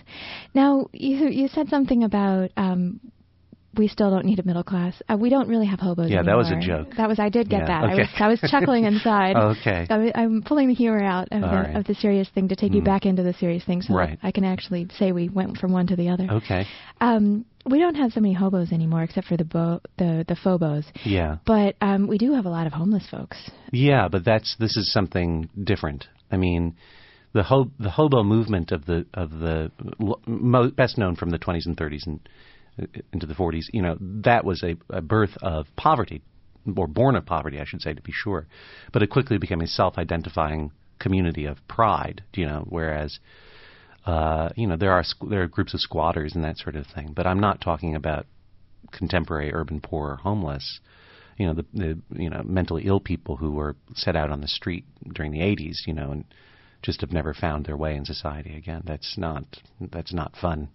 Now, 0.54 0.87
you 0.92 1.28
you 1.28 1.48
said 1.48 1.68
something 1.68 2.04
about 2.04 2.50
um, 2.56 3.00
we 3.76 3.88
still 3.88 4.10
don't 4.10 4.24
need 4.24 4.38
a 4.38 4.42
middle 4.44 4.62
class. 4.64 4.94
Uh, 5.08 5.16
we 5.16 5.28
don't 5.30 5.48
really 5.48 5.66
have 5.66 5.80
hobos. 5.80 6.06
Anymore. 6.06 6.22
Yeah, 6.24 6.30
that 6.30 6.37
was 6.37 6.50
a 6.50 6.58
joke. 6.58 6.94
That 6.96 7.08
was 7.08 7.18
I 7.18 7.28
did 7.28 7.48
get 7.48 7.60
Yeah, 7.60 7.66
that. 7.66 7.84
I 7.84 7.94
was 7.94 8.08
I 8.16 8.28
was 8.28 8.40
chuckling 8.50 8.84
inside. 8.92 9.37
Okay. 9.37 9.87
I, 9.90 10.22
am 10.22 10.42
pulling 10.42 10.68
the 10.68 10.74
humor 10.74 11.02
out 11.02 11.28
of 11.32 11.40
the 11.40 11.46
right. 11.46 11.76
of 11.76 11.84
the 11.84 11.94
serious 11.94 12.28
thing 12.34 12.48
to 12.48 12.56
take 12.56 12.72
you 12.72 12.82
Mm. 12.82 12.84
back 12.87 13.06
into 13.06 13.22
the 13.22 13.32
serious 13.34 13.64
thing, 13.64 13.82
so 13.82 13.94
Right. 13.94 14.18
I 14.22 14.30
can 14.30 14.44
actually 14.44 14.88
say 14.98 15.12
we 15.12 15.28
went 15.28 15.58
from 15.58 15.72
one 15.72 15.87
to 15.88 15.96
the 15.96 16.08
other. 16.08 16.26
Okay. 16.30 16.66
Um, 17.00 17.44
we 17.66 17.78
don't 17.78 17.94
have 17.94 18.12
so 18.12 18.20
many 18.20 18.34
hobos 18.34 18.72
anymore, 18.72 19.02
except 19.02 19.26
for 19.26 19.37
the 19.37 19.44
bo- 19.44 19.80
the 19.96 20.24
the 20.28 20.37
phobos. 20.37 20.84
Yeah. 21.04 21.38
But 21.46 21.76
um, 21.80 22.06
we 22.08 22.18
do 22.18 22.34
have 22.34 22.46
a 22.46 22.50
lot 22.50 22.66
of 22.66 22.72
homeless 22.72 23.06
folks. 23.10 23.50
Yeah, 23.72 24.08
but 24.08 24.24
that's 24.24 24.56
this 24.58 24.76
is 24.76 24.92
something 24.92 25.48
different. 25.62 26.06
I 26.30 26.37
mean, 26.37 26.76
the 27.32 27.42
ho- 27.42 27.70
the 27.78 27.90
hobo 27.90 28.22
movement 28.22 28.70
of 28.72 28.84
the 28.87 29.06
of 29.14 29.30
the 29.30 29.70
mo- 30.26 30.70
best 30.70 30.98
known 30.98 31.16
from 31.16 31.30
the 31.30 31.38
20s 31.38 31.66
and 31.66 31.76
30s 31.76 32.06
and 32.06 32.20
into 33.12 33.26
the 33.26 33.34
40s. 33.34 33.64
You 33.72 33.82
know, 33.82 33.96
that 34.00 34.44
was 34.44 34.62
a, 34.62 34.76
a 34.90 35.00
birth 35.00 35.37
of 35.42 35.66
poverty, 35.76 36.22
or 36.76 36.87
born 36.87 37.16
of 37.16 37.26
poverty, 37.26 37.60
I 37.60 37.64
should 37.64 37.82
say, 37.82 37.94
to 37.94 38.02
be 38.02 38.12
sure. 38.12 38.46
But 38.92 39.02
it 39.02 39.10
quickly 39.10 39.38
became 39.38 39.60
a 39.60 39.66
self-identifying 39.66 40.72
community 40.98 41.46
of 41.46 41.58
pride. 41.68 42.22
You 42.34 42.46
know, 42.46 42.66
whereas. 42.68 43.18
Uh, 44.06 44.50
you 44.54 44.66
know, 44.66 44.76
there 44.76 44.92
are 44.92 45.02
there 45.30 45.44
are 45.44 45.48
groups 45.48 45.72
of 45.72 45.80
squatters 45.80 46.34
and 46.34 46.44
that 46.44 46.58
sort 46.58 46.76
of 46.76 46.87
thing, 46.87 47.14
but 47.16 47.26
I'm 47.26 47.40
not 47.40 47.62
talking 47.62 47.94
about 47.94 48.26
contemporary 48.92 49.50
urban 49.50 49.80
poor 49.80 50.10
or 50.10 50.16
homeless 50.16 50.80
you 51.37 51.46
know 51.46 51.54
the, 51.54 51.64
the 51.72 51.98
you 52.14 52.30
know 52.30 52.42
mentally 52.44 52.84
ill 52.87 53.00
people 53.00 53.37
who 53.37 53.52
were 53.52 53.76
set 53.94 54.16
out 54.16 54.30
on 54.30 54.40
the 54.40 54.48
street 54.48 54.84
during 55.12 55.32
the 55.32 55.40
80s 55.40 55.87
you 55.87 55.92
know 55.92 56.10
and 56.10 56.24
just 56.82 57.00
have 57.00 57.12
never 57.12 57.32
found 57.34 57.64
their 57.64 57.76
way 57.76 57.96
in 57.96 58.04
society 58.04 58.56
again 58.56 58.82
that's 58.84 59.16
not 59.16 59.44
that's 59.80 60.12
not 60.12 60.37
fun 60.37 60.68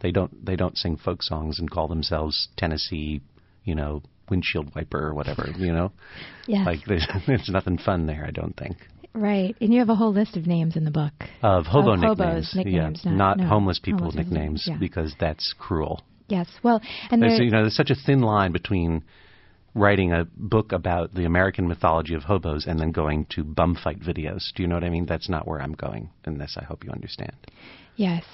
they 0.00 0.10
don't 0.10 0.44
they 0.44 0.56
don't 0.56 0.76
sing 0.76 0.96
folk 0.96 1.22
songs 1.22 1.58
and 1.58 1.70
call 1.70 1.88
themselves 1.88 2.48
Tennessee 2.56 3.20
you 3.64 3.74
know 3.74 4.02
windshield 4.30 4.74
wiper 4.74 4.98
or 5.08 5.14
whatever 5.14 5.48
you 5.56 5.72
know 5.72 5.92
Yes. 6.46 6.66
like 6.66 6.80
there's, 6.86 7.06
there's 7.26 7.48
nothing 7.48 7.78
fun 7.78 8.06
there 8.06 8.24
I 8.26 8.30
don't 8.30 8.56
think 8.56 8.76
Right, 9.14 9.56
and 9.62 9.72
you 9.72 9.78
have 9.78 9.88
a 9.88 9.94
whole 9.94 10.12
list 10.12 10.36
of 10.36 10.46
names 10.46 10.76
in 10.76 10.84
the 10.84 10.90
book. 10.90 11.14
of 11.42 11.64
hobo 11.64 11.94
Of 11.94 12.00
hobos, 12.00 12.52
nicknames, 12.54 12.54
nicknames, 12.54 13.00
yeah, 13.04 13.10
not- 13.12 13.38
not 13.38 13.44
no, 13.44 13.48
homeless 13.48 13.78
people 13.78 14.00
homeless 14.00 14.16
nicknames 14.16 14.64
yeah. 14.68 14.76
because 14.78 15.14
that's 15.18 15.54
cruel 15.58 16.02
Yes, 16.28 16.48
well, 16.62 16.80
and 17.10 17.22
There's, 17.22 17.34
there, 17.38 17.42
you 17.44 17.50
know, 17.52 17.62
there's 17.62 17.76
such 17.76 17.90
a 17.90 17.94
thin 17.94 18.20
line 18.20 18.50
between 18.52 19.04
writing 19.74 20.12
a 20.12 20.24
book 20.36 20.72
about 20.72 21.14
the 21.14 21.24
American 21.24 21.68
mythology 21.68 22.14
of 22.14 22.24
hobos 22.24 22.66
and 22.66 22.80
then 22.80 22.90
going 22.92 23.26
to 23.30 23.44
bum 23.44 23.76
fight 23.82 24.00
videos. 24.00 24.52
Do 24.54 24.62
you 24.62 24.68
know 24.68 24.74
what 24.74 24.84
I 24.84 24.90
mean? 24.90 25.06
That's 25.06 25.28
not 25.28 25.46
where 25.46 25.60
I'm 25.60 25.74
going 25.74 26.10
in 26.26 26.38
this. 26.38 26.56
I 26.60 26.64
hope 26.64 26.82
you 26.84 26.90
understand. 26.90 27.32
Yes, 27.96 28.24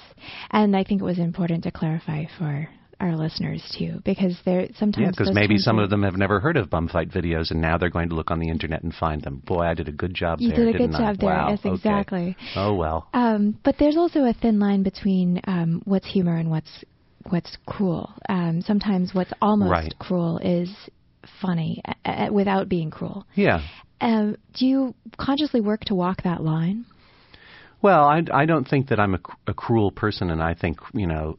and 0.51 0.75
I 0.75 0.83
think 0.83 1.01
it 1.01 1.05
was 1.05 1.19
important 1.19 1.63
to 1.63 1.71
clarify 1.71 2.25
for 2.37 2.67
our 2.99 3.17
listeners 3.17 3.61
too, 3.77 3.99
because 4.05 4.37
there 4.45 4.67
sometimes 4.79 5.03
Yeah, 5.05 5.11
because 5.11 5.33
maybe 5.33 5.57
some 5.57 5.77
of 5.77 5.89
them 5.89 6.03
have 6.03 6.15
never 6.15 6.39
heard 6.39 6.55
of 6.55 6.69
bum 6.69 6.87
fight 6.87 7.09
videos, 7.09 7.51
and 7.51 7.59
now 7.59 7.77
they're 7.77 7.89
going 7.89 8.09
to 8.09 8.15
look 8.15 8.31
on 8.31 8.39
the 8.39 8.47
internet 8.49 8.83
and 8.83 8.93
find 8.93 9.21
them. 9.21 9.41
Boy, 9.45 9.61
I 9.63 9.73
did 9.73 9.89
a 9.89 9.91
good 9.91 10.13
job 10.13 10.39
You 10.39 10.49
there. 10.49 10.57
did 10.57 10.67
a 10.69 10.71
good 10.73 10.77
didn't 10.91 10.95
I? 10.95 10.99
job 11.11 11.17
there. 11.19 11.29
Wow. 11.29 11.49
Yes, 11.49 11.59
okay. 11.65 11.73
exactly. 11.75 12.37
Oh 12.55 12.75
well. 12.75 13.09
Um, 13.13 13.57
but 13.65 13.75
there's 13.77 13.97
also 13.97 14.19
a 14.21 14.33
thin 14.33 14.59
line 14.59 14.83
between 14.83 15.41
um, 15.47 15.81
what's 15.85 16.07
humor 16.07 16.37
and 16.37 16.49
what's 16.49 16.85
what's 17.29 17.57
cruel. 17.65 18.13
Um, 18.29 18.61
sometimes 18.61 19.13
what's 19.13 19.33
almost 19.41 19.71
Right. 19.71 19.93
cruel 19.99 20.37
is 20.39 20.69
funny 21.41 21.81
uh, 22.05 22.27
without 22.31 22.69
being 22.69 22.89
cruel. 22.91 23.25
Yeah. 23.35 23.61
Um, 24.01 24.35
do 24.53 24.65
you 24.65 24.93
consciously 25.17 25.61
work 25.61 25.81
to 25.85 25.95
walk 25.95 26.23
that 26.23 26.41
line? 26.43 26.85
Well, 27.83 28.05
I, 28.05 28.23
I 28.33 28.45
don't 28.45 28.65
think 28.65 28.87
that 28.87 28.99
I'm 28.99 29.13
a, 29.13 29.19
a 29.45 29.53
cruel 29.53 29.91
person, 29.91 30.29
and 30.29 30.41
I 30.41 30.53
think 30.53 30.79
you 30.93 31.05
know 31.05 31.37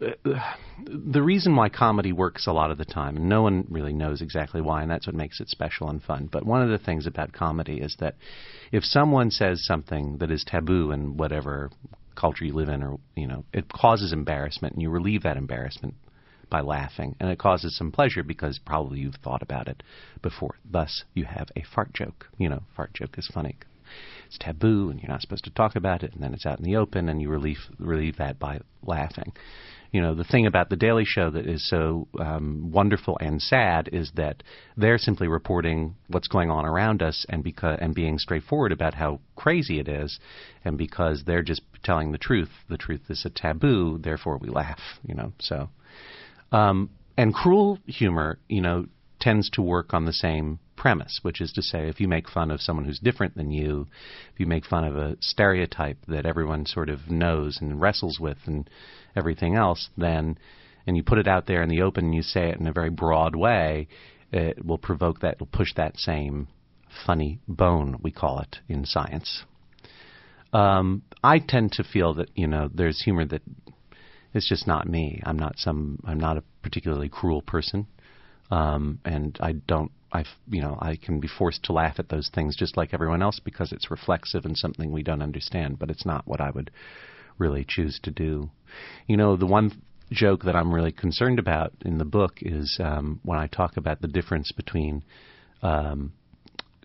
the 0.00 1.22
reason 1.22 1.56
why 1.56 1.68
comedy 1.68 2.12
works 2.12 2.46
a 2.46 2.52
lot 2.52 2.70
of 2.70 2.78
the 2.78 2.84
time, 2.84 3.16
and 3.16 3.28
no 3.28 3.42
one 3.42 3.66
really 3.68 3.92
knows 3.92 4.22
exactly 4.22 4.60
why, 4.60 4.82
and 4.82 4.90
that's 4.90 5.08
what 5.08 5.16
makes 5.16 5.40
it 5.40 5.48
special 5.48 5.90
and 5.90 6.00
fun. 6.04 6.28
But 6.30 6.46
one 6.46 6.62
of 6.62 6.70
the 6.70 6.78
things 6.78 7.04
about 7.04 7.32
comedy 7.32 7.80
is 7.80 7.96
that 7.98 8.14
if 8.70 8.84
someone 8.84 9.32
says 9.32 9.66
something 9.66 10.18
that 10.18 10.30
is 10.30 10.44
taboo 10.46 10.92
in 10.92 11.16
whatever 11.16 11.70
culture 12.14 12.44
you 12.44 12.54
live 12.54 12.68
in, 12.68 12.84
or 12.84 13.00
you 13.16 13.26
know, 13.26 13.44
it 13.52 13.68
causes 13.72 14.12
embarrassment, 14.12 14.74
and 14.74 14.82
you 14.82 14.88
relieve 14.88 15.24
that 15.24 15.36
embarrassment 15.36 15.94
by 16.48 16.60
laughing, 16.60 17.16
and 17.18 17.28
it 17.28 17.40
causes 17.40 17.76
some 17.76 17.90
pleasure 17.90 18.22
because 18.22 18.60
probably 18.64 19.00
you've 19.00 19.16
thought 19.16 19.42
about 19.42 19.66
it 19.66 19.82
before. 20.22 20.54
Thus, 20.64 21.02
you 21.12 21.24
have 21.24 21.48
a 21.56 21.64
fart 21.74 21.92
joke. 21.92 22.28
You 22.38 22.50
know, 22.50 22.62
fart 22.76 22.94
joke 22.94 23.18
is 23.18 23.26
funny. 23.26 23.56
It's 24.30 24.38
taboo, 24.38 24.90
and 24.90 25.00
you're 25.00 25.10
not 25.10 25.22
supposed 25.22 25.42
to 25.44 25.50
talk 25.50 25.74
about 25.74 26.04
it, 26.04 26.14
and 26.14 26.22
then 26.22 26.34
it's 26.34 26.46
out 26.46 26.60
in 26.60 26.64
the 26.64 26.76
open, 26.76 27.08
and 27.08 27.20
you 27.20 27.28
relieve 27.28 27.58
relieve 27.80 28.18
that 28.18 28.38
by 28.38 28.60
laughing. 28.80 29.32
You 29.90 30.00
know, 30.00 30.14
the 30.14 30.22
thing 30.22 30.46
about 30.46 30.70
the 30.70 30.76
Daily 30.76 31.02
Show 31.04 31.30
that 31.30 31.48
is 31.48 31.68
so 31.68 32.06
um, 32.16 32.70
wonderful 32.70 33.18
and 33.20 33.42
sad 33.42 33.88
is 33.92 34.12
that 34.14 34.44
they're 34.76 34.98
simply 34.98 35.26
reporting 35.26 35.96
what's 36.06 36.28
going 36.28 36.48
on 36.48 36.64
around 36.64 37.02
us, 37.02 37.26
and 37.28 37.42
because 37.42 37.78
and 37.80 37.92
being 37.92 38.18
straightforward 38.18 38.70
about 38.70 38.94
how 38.94 39.18
crazy 39.34 39.80
it 39.80 39.88
is, 39.88 40.20
and 40.64 40.78
because 40.78 41.24
they're 41.26 41.42
just 41.42 41.62
telling 41.82 42.12
the 42.12 42.18
truth. 42.18 42.50
The 42.68 42.78
truth 42.78 43.02
is 43.08 43.24
a 43.26 43.30
taboo, 43.30 43.98
therefore 43.98 44.38
we 44.38 44.48
laugh. 44.48 44.78
You 45.02 45.16
know, 45.16 45.32
so 45.40 45.70
um, 46.52 46.90
and 47.16 47.34
cruel 47.34 47.80
humor, 47.86 48.38
you 48.48 48.60
know, 48.60 48.86
tends 49.20 49.50
to 49.50 49.62
work 49.62 49.92
on 49.92 50.04
the 50.04 50.12
same 50.12 50.58
premise, 50.76 51.20
which 51.22 51.40
is 51.40 51.52
to 51.52 51.62
say, 51.62 51.88
if 51.88 52.00
you 52.00 52.08
make 52.08 52.28
fun 52.28 52.50
of 52.50 52.60
someone 52.60 52.86
who's 52.86 52.98
different 52.98 53.36
than 53.36 53.50
you, 53.50 53.86
if 54.32 54.40
you 54.40 54.46
make 54.46 54.64
fun 54.64 54.84
of 54.84 54.96
a 54.96 55.16
stereotype 55.20 55.98
that 56.08 56.26
everyone 56.26 56.64
sort 56.66 56.88
of 56.88 57.10
knows 57.10 57.58
and 57.60 57.80
wrestles 57.80 58.18
with 58.18 58.38
and 58.46 58.68
everything 59.14 59.54
else, 59.54 59.90
then, 59.96 60.38
and 60.86 60.96
you 60.96 61.02
put 61.02 61.18
it 61.18 61.28
out 61.28 61.46
there 61.46 61.62
in 61.62 61.68
the 61.68 61.82
open 61.82 62.06
and 62.06 62.14
you 62.14 62.22
say 62.22 62.48
it 62.48 62.58
in 62.58 62.66
a 62.66 62.72
very 62.72 62.90
broad 62.90 63.36
way, 63.36 63.86
it 64.32 64.64
will 64.64 64.78
provoke 64.78 65.20
that, 65.20 65.38
will 65.38 65.46
push 65.46 65.74
that 65.74 65.98
same 65.98 66.48
funny 67.06 67.40
bone, 67.46 67.98
we 68.02 68.10
call 68.10 68.40
it 68.40 68.56
in 68.68 68.84
science. 68.84 69.44
Um, 70.52 71.02
I 71.22 71.38
tend 71.38 71.72
to 71.72 71.84
feel 71.84 72.14
that, 72.14 72.30
you 72.34 72.46
know, 72.46 72.68
there's 72.72 73.02
humor 73.02 73.24
that 73.26 73.42
it's 74.32 74.48
just 74.48 74.66
not 74.66 74.88
me. 74.88 75.20
I'm 75.24 75.38
not 75.38 75.58
some. 75.58 76.00
I'm 76.04 76.20
not 76.20 76.36
a 76.36 76.44
particularly 76.62 77.08
cruel 77.08 77.42
person. 77.42 77.86
Um, 78.50 79.00
and 79.04 79.36
I 79.40 79.52
don't. 79.52 79.90
I 80.12 80.24
you 80.48 80.60
know 80.60 80.76
I 80.80 80.96
can 80.96 81.20
be 81.20 81.28
forced 81.28 81.62
to 81.64 81.72
laugh 81.72 82.00
at 82.00 82.08
those 82.08 82.30
things 82.34 82.56
just 82.56 82.76
like 82.76 82.92
everyone 82.92 83.22
else 83.22 83.38
because 83.38 83.70
it's 83.70 83.90
reflexive 83.90 84.44
and 84.44 84.56
something 84.56 84.90
we 84.90 85.04
don't 85.04 85.22
understand. 85.22 85.78
But 85.78 85.90
it's 85.90 86.06
not 86.06 86.26
what 86.26 86.40
I 86.40 86.50
would 86.50 86.70
really 87.38 87.64
choose 87.66 88.00
to 88.02 88.10
do. 88.10 88.50
You 89.06 89.16
know, 89.16 89.36
the 89.36 89.46
one 89.46 89.82
joke 90.10 90.44
that 90.44 90.56
I'm 90.56 90.74
really 90.74 90.92
concerned 90.92 91.38
about 91.38 91.72
in 91.84 91.98
the 91.98 92.04
book 92.04 92.38
is 92.42 92.78
um, 92.82 93.20
when 93.22 93.38
I 93.38 93.46
talk 93.46 93.76
about 93.76 94.00
the 94.00 94.08
difference 94.08 94.50
between 94.52 95.04
um, 95.62 96.12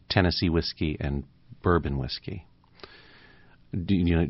Tennessee 0.10 0.50
whiskey 0.50 0.98
and 1.00 1.24
bourbon 1.64 1.98
whiskey. 1.98 2.46
Do 3.74 3.96
you 3.96 4.16
know, 4.16 4.28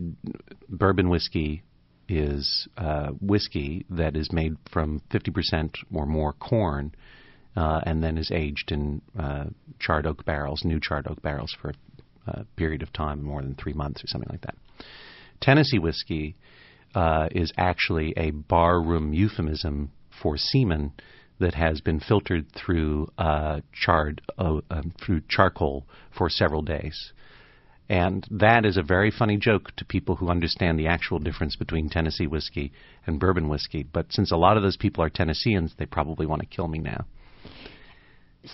bourbon 0.69 1.09
whiskey 1.09 1.63
is 2.07 2.67
uh, 2.77 3.09
whiskey 3.21 3.85
that 3.89 4.15
is 4.15 4.31
made 4.31 4.55
from 4.71 5.01
50% 5.11 5.75
or 5.93 6.05
more 6.05 6.33
corn 6.33 6.93
uh, 7.55 7.81
and 7.85 8.03
then 8.03 8.17
is 8.17 8.31
aged 8.31 8.71
in 8.71 9.01
uh, 9.17 9.45
charred 9.79 10.05
oak 10.05 10.25
barrels, 10.25 10.63
new 10.63 10.79
charred 10.79 11.07
oak 11.07 11.21
barrels 11.21 11.55
for 11.61 11.73
a 12.27 12.43
period 12.55 12.81
of 12.81 12.91
time, 12.91 13.23
more 13.23 13.41
than 13.41 13.55
three 13.55 13.73
months 13.73 14.03
or 14.03 14.07
something 14.07 14.29
like 14.31 14.41
that. 14.41 14.55
Tennessee 15.41 15.79
whiskey 15.79 16.35
uh, 16.95 17.27
is 17.31 17.51
actually 17.57 18.13
a 18.17 18.31
barroom 18.31 19.13
euphemism 19.13 19.91
for 20.21 20.37
semen 20.37 20.93
that 21.39 21.53
has 21.53 21.81
been 21.81 21.99
filtered 21.99 22.45
through 22.53 23.07
uh, 23.17 23.59
charred 23.73 24.21
uh, 24.37 24.61
through 25.03 25.21
charcoal 25.27 25.85
for 26.17 26.29
several 26.29 26.61
days. 26.61 27.11
And 27.87 28.25
that 28.31 28.65
is 28.65 28.77
a 28.77 28.81
very 28.81 29.11
funny 29.11 29.37
joke 29.37 29.75
to 29.75 29.85
people 29.85 30.15
who 30.15 30.29
understand 30.29 30.79
the 30.79 30.87
actual 30.87 31.19
difference 31.19 31.55
between 31.55 31.89
Tennessee 31.89 32.25
whiskey 32.25 32.71
and 33.05 33.19
bourbon 33.19 33.47
whiskey. 33.47 33.83
But 33.83 34.11
since 34.11 34.31
a 34.31 34.37
lot 34.37 34.57
of 34.57 34.63
those 34.63 34.77
people 34.77 35.03
are 35.03 35.09
Tennesseans, 35.09 35.75
they 35.77 35.85
probably 35.85 36.25
want 36.25 36.41
to 36.41 36.47
kill 36.47 36.67
me 36.67 36.79
now. 36.79 37.05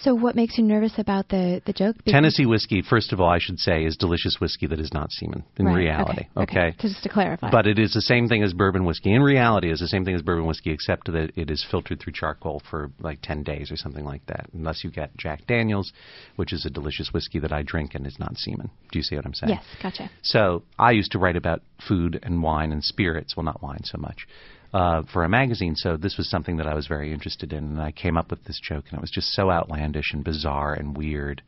So, 0.02 0.16
what 0.16 0.36
makes 0.36 0.58
you 0.58 0.64
nervous 0.64 0.94
about 0.98 1.30
the 1.30 1.62
the 1.66 1.74
joke? 1.74 1.98
Because 1.98 2.14
Tennessee 2.14 2.46
whiskey, 2.46 2.82
first 2.82 3.12
of 3.14 3.20
all, 3.20 3.30
I 3.30 3.40
should 3.40 3.60
say, 3.60 3.84
is 3.84 3.98
delicious 3.98 4.38
whiskey 4.40 4.68
that 4.68 4.80
is 4.80 4.94
not 4.94 5.12
semen 5.12 5.44
in 5.58 5.66
right, 5.66 5.76
reality. 5.76 6.28
Okay, 6.38 6.70
okay. 6.70 6.76
Just 6.80 7.04
to 7.04 7.10
clarify. 7.10 7.52
But 7.52 7.68
it 7.68 7.78
is 7.78 7.94
the 7.94 8.02
same 8.02 8.28
thing 8.28 8.44
as 8.44 8.54
bourbon 8.54 8.86
whiskey. 8.86 9.14
In 9.14 9.22
reality, 9.22 9.72
it's 9.72 9.82
the 9.82 9.88
same 9.88 10.06
thing 10.06 10.16
as 10.16 10.22
bourbon 10.22 10.46
whiskey, 10.46 10.72
except 10.72 11.12
that 11.12 11.32
it 11.36 11.50
is 11.52 11.66
filtered 11.70 12.00
through 12.00 12.14
charcoal 12.14 12.62
for 12.70 12.92
like 13.00 13.20
ten 13.22 13.44
days 13.44 13.72
or 13.72 13.76
something 13.76 14.06
like 14.06 14.26
that. 14.28 14.48
Unless 14.54 14.84
you 14.84 14.92
get 14.92 15.16
Jack 15.18 15.46
Daniels, 15.48 15.92
which 16.36 16.54
is 16.54 16.66
a 16.66 16.70
delicious 16.70 17.12
whiskey 17.14 17.40
that 17.40 17.52
I 17.52 17.64
drink 17.64 17.96
and 17.96 18.08
is 18.08 18.18
not 18.20 18.38
semen. 18.38 18.70
Do 18.92 19.00
you 19.00 19.04
see 19.04 19.16
what 19.16 19.26
I'm 19.26 19.34
saying? 19.34 19.52
Yes, 19.52 19.64
gotcha. 19.82 20.10
So 20.22 20.64
I 20.80 20.92
used 20.92 21.12
to 21.12 21.20
write 21.20 21.36
about 21.36 21.62
food 21.88 22.20
and 22.24 22.42
wine 22.42 22.72
and 22.72 22.84
spirits. 22.84 23.36
Well, 23.36 23.44
not 23.44 23.62
wine 23.62 23.84
so 23.84 23.98
much 23.98 24.28
uh, 24.74 25.04
for 25.12 25.24
a 25.24 25.30
magazine. 25.30 25.76
So 25.76 25.98
this 25.98 26.18
was 26.18 26.30
something 26.30 26.58
that 26.58 26.68
I 26.68 26.74
was 26.74 26.88
very 26.88 27.14
interested 27.14 27.54
in, 27.54 27.64
and 27.64 27.82
I 27.82 27.92
came 27.92 28.18
up 28.18 28.30
with 28.30 28.44
this 28.46 28.60
joke, 28.60 28.86
and 28.90 28.98
it 28.98 29.02
was 29.02 29.12
just 29.12 29.34
so 29.34 29.52
outlandish 29.52 30.14
and 30.14 30.24
bizarre 30.24 30.74
and 30.74 30.96
weird, 30.96 31.42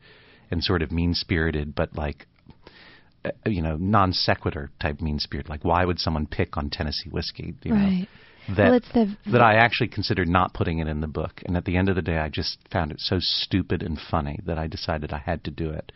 and 0.50 0.62
sort 0.62 0.82
of 0.82 0.92
mean 0.92 1.14
spirited, 1.14 1.74
but 1.74 1.94
like. 1.94 2.26
Uh, 3.26 3.30
you 3.46 3.62
know, 3.62 3.78
non 3.80 4.12
sequitur 4.12 4.70
type 4.78 5.00
mean 5.00 5.18
spirit. 5.18 5.48
Like, 5.48 5.64
why 5.64 5.86
would 5.86 5.98
someone 5.98 6.26
pick 6.26 6.58
on 6.58 6.68
Tennessee 6.68 7.08
whiskey? 7.08 7.54
You 7.62 7.72
right. 7.72 8.00
Know, 8.00 8.06
that 8.48 8.64
well, 8.64 8.74
it's 8.74 8.92
the, 8.92 9.16
that 9.32 9.40
I 9.40 9.54
actually 9.54 9.88
considered 9.88 10.28
not 10.28 10.52
putting 10.52 10.78
it 10.80 10.88
in 10.88 11.00
the 11.00 11.06
book. 11.06 11.40
And 11.46 11.56
at 11.56 11.64
the 11.64 11.78
end 11.78 11.88
of 11.88 11.96
the 11.96 12.02
day, 12.02 12.18
I 12.18 12.28
just 12.28 12.58
found 12.70 12.90
it 12.90 13.00
so 13.00 13.16
stupid 13.18 13.82
and 13.82 13.98
funny 14.10 14.38
that 14.44 14.58
I 14.58 14.66
decided 14.66 15.12
I 15.12 15.22
had 15.24 15.42
to 15.44 15.50
do 15.50 15.70
it 15.70 15.90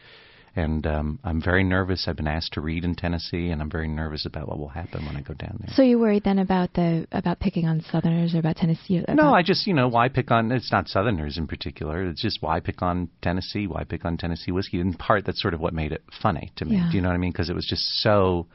and 0.58 0.86
um, 0.88 1.18
I'm 1.22 1.40
very 1.40 1.62
nervous. 1.62 2.06
I've 2.08 2.16
been 2.16 2.26
asked 2.26 2.54
to 2.54 2.60
read 2.60 2.84
in 2.84 2.96
Tennessee, 2.96 3.50
and 3.50 3.62
I'm 3.62 3.70
very 3.70 3.86
nervous 3.86 4.26
about 4.26 4.48
what 4.48 4.58
will 4.58 4.68
happen 4.68 5.06
when 5.06 5.16
I 5.16 5.20
go 5.20 5.34
down 5.34 5.58
there. 5.60 5.72
So 5.74 5.82
you're 5.82 6.00
worried 6.00 6.24
then 6.24 6.40
about 6.40 6.74
the 6.74 7.06
about 7.12 7.38
picking 7.38 7.66
on 7.66 7.80
Southerners 7.92 8.34
or 8.34 8.40
about 8.40 8.56
Tennessee? 8.56 8.98
About 8.98 9.16
no, 9.16 9.32
I 9.32 9.42
just 9.42 9.68
you 9.68 9.74
know 9.74 9.86
why 9.86 10.08
pick 10.08 10.32
on 10.32 10.50
it's 10.50 10.72
not 10.72 10.88
Southerners 10.88 11.38
in 11.38 11.46
particular. 11.46 12.08
It's 12.08 12.20
just 12.20 12.42
why 12.42 12.58
pick 12.58 12.82
on 12.82 13.08
Tennessee? 13.22 13.68
Why 13.68 13.84
pick 13.84 14.04
on 14.04 14.16
Tennessee 14.16 14.50
whiskey? 14.50 14.80
In 14.80 14.94
part, 14.94 15.24
that's 15.26 15.40
sort 15.40 15.54
of 15.54 15.60
what 15.60 15.74
made 15.74 15.92
it 15.92 16.02
funny 16.20 16.50
to 16.56 16.64
me. 16.64 16.76
Yeah. 16.76 16.88
Do 16.90 16.96
you 16.96 17.02
know 17.02 17.08
what 17.08 17.14
I 17.14 17.18
mean? 17.18 17.32
Because 17.32 17.50
it 17.50 17.54
was 17.54 17.66
just 17.66 17.84
so 18.02 18.46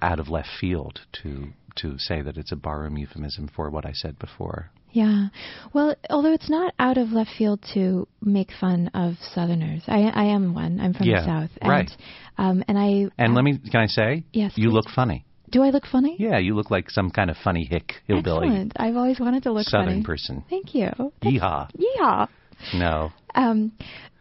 out 0.00 0.18
of 0.18 0.30
left 0.30 0.48
field 0.58 1.00
to 1.22 1.48
to 1.76 1.98
say 1.98 2.22
that 2.22 2.38
it's 2.38 2.52
a 2.52 2.56
barroom 2.56 2.96
euphemism 2.96 3.50
for 3.54 3.68
what 3.68 3.84
I 3.84 3.92
said 3.92 4.18
before. 4.18 4.70
Yeah. 4.96 5.28
Well, 5.74 5.94
although 6.08 6.32
it's 6.32 6.48
not 6.48 6.72
out 6.78 6.96
of 6.96 7.10
left 7.10 7.32
field 7.36 7.62
to 7.74 8.08
make 8.22 8.48
fun 8.58 8.90
of 8.94 9.16
Southerners. 9.34 9.82
I, 9.86 10.04
I 10.04 10.24
am 10.24 10.54
one. 10.54 10.80
I'm 10.80 10.94
from 10.94 11.06
yeah, 11.06 11.20
the 11.20 11.26
South. 11.26 11.50
And, 11.60 11.70
right. 11.70 11.90
Um, 12.38 12.64
and 12.66 12.78
I. 12.78 13.10
And 13.18 13.28
um, 13.28 13.34
let 13.34 13.44
me, 13.44 13.58
can 13.58 13.82
I 13.82 13.86
say? 13.88 14.24
Yes. 14.32 14.52
You 14.56 14.68
please. 14.68 14.72
look 14.72 14.88
funny. 14.88 15.26
Do 15.50 15.62
I 15.62 15.68
look 15.68 15.84
funny? 15.84 16.16
Yeah, 16.18 16.38
you 16.38 16.54
look 16.56 16.70
like 16.70 16.88
some 16.88 17.10
kind 17.10 17.28
of 17.28 17.36
funny 17.44 17.68
hick 17.70 17.96
hillbilly. 18.06 18.48
Excellent. 18.48 18.72
I've 18.76 18.96
always 18.96 19.20
wanted 19.20 19.42
to 19.42 19.52
look 19.52 19.66
Southern 19.66 19.86
funny. 19.86 20.02
person. 20.02 20.44
Thank 20.48 20.74
you. 20.74 20.88
Yeehaw. 21.22 21.70
Yeehaw. 21.78 22.28
No. 22.74 23.12
Um, 23.34 23.72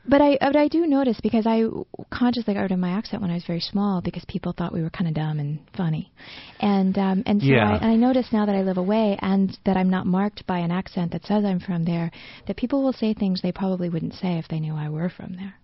but 0.07 0.21
I, 0.21 0.37
but 0.39 0.55
I 0.55 0.67
do 0.67 0.85
notice 0.85 1.19
because 1.21 1.45
I 1.47 1.63
consciously 2.11 2.53
got 2.53 2.61
rid 2.61 2.71
of 2.71 2.79
my 2.79 2.91
accent 2.91 3.21
when 3.21 3.31
I 3.31 3.35
was 3.35 3.45
very 3.45 3.59
small 3.59 4.01
because 4.01 4.23
people 4.25 4.53
thought 4.53 4.73
we 4.73 4.81
were 4.81 4.89
kind 4.89 5.07
of 5.07 5.13
dumb 5.15 5.39
and 5.39 5.59
funny, 5.75 6.11
and 6.59 6.97
um, 6.97 7.23
and 7.25 7.41
so 7.41 7.47
Yeah. 7.47 7.69
I, 7.69 7.75
and 7.77 7.85
I 7.85 7.95
notice 7.95 8.27
now 8.31 8.45
that 8.45 8.55
I 8.55 8.61
live 8.61 8.77
away 8.77 9.17
and 9.21 9.57
that 9.65 9.77
I'm 9.77 9.89
not 9.89 10.05
marked 10.05 10.45
by 10.45 10.59
an 10.59 10.71
accent 10.71 11.11
that 11.11 11.25
says 11.25 11.43
I'm 11.43 11.59
from 11.59 11.85
there, 11.85 12.11
that 12.47 12.57
people 12.57 12.83
will 12.83 12.93
say 12.93 13.13
things 13.13 13.41
they 13.41 13.51
probably 13.51 13.89
wouldn't 13.89 14.13
say 14.13 14.37
if 14.37 14.47
they 14.47 14.59
knew 14.59 14.75
I 14.75 14.89
were 14.89 15.09
from 15.09 15.35
there. 15.35 15.55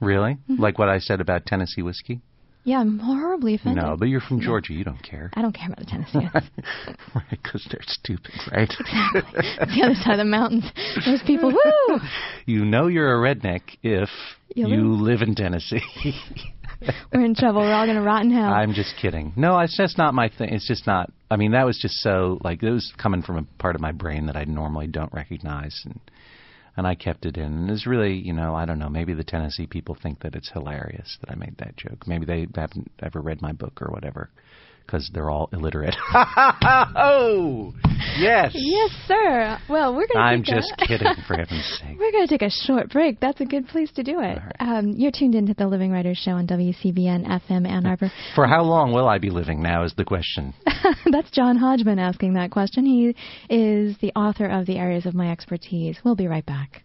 Really? 0.00 0.34
Mm-hmm. 0.50 0.60
Like 0.60 0.78
what 0.78 0.88
I 0.88 0.98
said 0.98 1.20
about 1.20 1.46
Tennessee 1.46 1.82
whiskey? 1.82 2.20
Yeah, 2.64 2.80
I'm 2.80 2.98
horribly 2.98 3.54
offended. 3.56 3.84
No, 3.84 3.96
but 3.96 4.06
you're 4.06 4.22
from. 4.22 4.40
Georgia. 4.40 4.72
You 4.72 4.84
don't 4.84 5.02
care. 5.02 5.30
I 5.34 5.42
don't 5.42 5.54
care 5.54 5.66
about 5.66 5.78
the 5.78 5.84
Tennesseans. 5.84 6.30
right, 7.14 7.24
because 7.30 7.66
they're 7.70 7.80
stupid, 7.82 8.32
right? 8.50 8.70
Exactly. 8.70 9.32
the 9.58 9.82
other 9.84 9.94
side 9.94 10.12
of 10.12 10.18
the 10.18 10.24
mountains, 10.24 10.64
those 11.04 11.22
people, 11.26 11.50
woo! 11.52 11.98
you 12.46 12.64
know 12.64 12.86
you're 12.86 13.14
a 13.14 13.34
redneck 13.34 13.60
if 13.82 14.08
You 14.54 14.66
you 14.68 14.94
live 14.94 15.20
in 15.20 15.34
Tennessee. 15.34 15.82
We're 17.12 17.24
in 17.24 17.34
trouble. 17.34 17.60
We're 17.60 17.72
all 17.72 17.86
gonna 17.86 18.02
rot 18.02 18.24
in 18.24 18.30
hell. 18.30 18.52
I'm 18.52 18.72
just 18.72 18.94
kidding. 19.00 19.32
No, 19.36 19.58
it's 19.60 19.76
just 19.76 19.96
not 19.98 20.14
my 20.14 20.28
thing. 20.28 20.52
It's 20.52 20.66
just 20.66 20.86
not. 20.86 21.12
I 21.30 21.36
mean, 21.36 21.52
that 21.52 21.64
was 21.64 21.78
just 21.78 21.96
so 21.96 22.38
like 22.42 22.62
it 22.62 22.70
was 22.70 22.92
coming 22.98 23.22
from 23.22 23.36
a 23.36 23.42
part 23.58 23.74
of 23.74 23.80
my 23.80 23.92
brain 23.92 24.26
that 24.26 24.36
I 24.36 24.44
normally 24.44 24.86
don't 24.86 25.12
recognize, 25.12 25.82
and 25.84 26.00
and 26.76 26.86
I 26.86 26.94
kept 26.94 27.26
it 27.26 27.36
in. 27.36 27.44
And 27.44 27.70
it's 27.70 27.86
really, 27.86 28.14
you 28.14 28.32
know, 28.32 28.54
I 28.54 28.64
don't 28.64 28.78
know. 28.78 28.88
Maybe 28.88 29.14
the 29.14 29.24
Tennessee 29.24 29.66
people 29.66 29.96
think 30.00 30.20
that 30.20 30.34
it's 30.34 30.50
hilarious 30.50 31.18
that 31.20 31.30
I 31.30 31.34
made 31.34 31.56
that 31.58 31.76
joke. 31.76 32.06
Maybe 32.06 32.26
they 32.26 32.46
haven't 32.54 32.90
ever 33.00 33.20
read 33.20 33.40
my 33.42 33.52
book 33.52 33.80
or 33.80 33.90
whatever, 33.92 34.30
because 34.86 35.10
they're 35.12 35.30
all 35.30 35.48
illiterate. 35.52 35.96
oh, 36.14 37.72
yes. 38.18 38.52
Yes, 38.54 38.90
sir. 39.06 39.58
Well, 39.68 39.94
we're 39.94 40.06
gonna. 40.06 40.24
I'm 40.24 40.42
take 40.42 40.52
a- 40.54 40.56
just 40.56 40.74
kidding, 40.86 41.08
for 41.26 41.36
heaven's 41.36 41.78
sake. 41.80 41.98
We're 41.98 42.12
going 42.12 42.26
to 42.26 42.38
take 42.38 42.42
a 42.46 42.50
short 42.50 42.90
break. 42.90 43.20
That's 43.20 43.40
a 43.40 43.44
good 43.44 43.66
place 43.68 43.90
to 43.92 44.02
do 44.02 44.20
it. 44.20 44.38
All 44.38 44.44
right. 44.44 44.78
Um, 44.78 44.92
you're 44.96 45.12
tuned 45.12 45.34
into 45.34 45.54
the 45.54 45.66
Living 45.66 45.90
Writers 45.90 46.18
Show 46.18 46.32
on 46.32 46.46
WCBN 46.46 47.26
FM 47.26 47.66
Ann 47.68 47.86
Arbor. 47.86 48.10
For 48.34 48.46
how 48.46 48.62
long 48.62 48.92
will 48.92 49.08
I 49.08 49.18
be 49.18 49.30
living 49.30 49.62
now 49.62 49.84
is 49.84 49.94
the 49.96 50.04
question. 50.04 50.54
That's 51.10 51.30
John 51.30 51.56
Hodgman 51.56 51.98
asking 51.98 52.34
that 52.34 52.50
question. 52.50 52.84
He 52.84 53.14
is 53.48 53.96
the 53.98 54.12
author 54.14 54.46
of 54.46 54.66
The 54.66 54.76
Areas 54.76 55.06
of 55.06 55.14
My 55.14 55.30
Expertise. 55.30 55.98
We'll 56.04 56.16
be 56.16 56.26
right 56.28 56.44
back. 56.44 56.82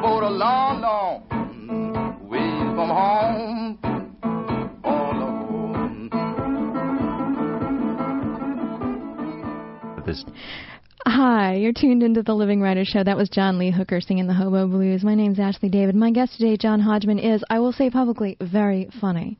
Oh, 0.04 0.28
long, 0.28 0.80
long 0.82 1.37
This 10.08 10.24
Hi, 11.04 11.56
you're 11.56 11.74
tuned 11.74 12.02
into 12.02 12.22
the 12.22 12.32
Living 12.32 12.62
Writers 12.62 12.88
Show. 12.88 13.04
That 13.04 13.18
was 13.18 13.28
John 13.28 13.58
Lee 13.58 13.70
Hooker 13.70 14.00
singing 14.00 14.26
the 14.26 14.32
Hobo 14.32 14.66
Blues. 14.66 15.04
My 15.04 15.14
name's 15.14 15.38
Ashley 15.38 15.68
David. 15.68 15.94
My 15.94 16.10
guest 16.12 16.38
today, 16.38 16.56
John 16.56 16.80
Hodgman, 16.80 17.18
is, 17.18 17.44
I 17.50 17.58
will 17.58 17.72
say 17.72 17.90
publicly, 17.90 18.38
very 18.40 18.88
funny. 19.02 19.38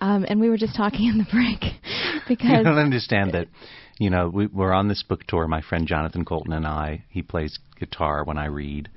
Um, 0.00 0.26
and 0.28 0.40
we 0.40 0.48
were 0.48 0.56
just 0.56 0.74
talking 0.74 1.06
in 1.06 1.18
the 1.18 1.26
break 1.30 1.60
because 2.28 2.50
I 2.50 2.62
don't 2.64 2.78
understand 2.78 3.34
that. 3.34 3.46
You 4.00 4.10
know, 4.10 4.28
we, 4.28 4.48
we're 4.48 4.72
on 4.72 4.88
this 4.88 5.04
book 5.04 5.22
tour. 5.28 5.46
My 5.46 5.60
friend 5.60 5.86
Jonathan 5.86 6.24
Coulton 6.24 6.54
and 6.54 6.66
I. 6.66 7.04
He 7.08 7.22
plays 7.22 7.60
guitar 7.78 8.24
when 8.24 8.36
I 8.36 8.46
read, 8.46 8.88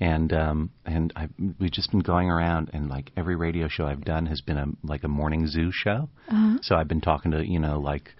and 0.00 0.32
um, 0.32 0.70
and 0.84 1.12
I, 1.14 1.28
we've 1.60 1.70
just 1.70 1.92
been 1.92 2.00
going 2.00 2.30
around, 2.30 2.70
and 2.72 2.88
like 2.88 3.12
every 3.16 3.36
radio 3.36 3.68
show 3.68 3.86
I've 3.86 4.04
done 4.04 4.26
has 4.26 4.40
been 4.40 4.58
a 4.58 4.66
like 4.82 5.04
a 5.04 5.08
morning 5.08 5.46
zoo 5.46 5.70
show. 5.72 6.08
Uh-huh. 6.28 6.58
So 6.62 6.74
I've 6.74 6.88
been 6.88 7.00
talking 7.00 7.30
to 7.30 7.46
you 7.46 7.60
know 7.60 7.78
like 7.78 8.10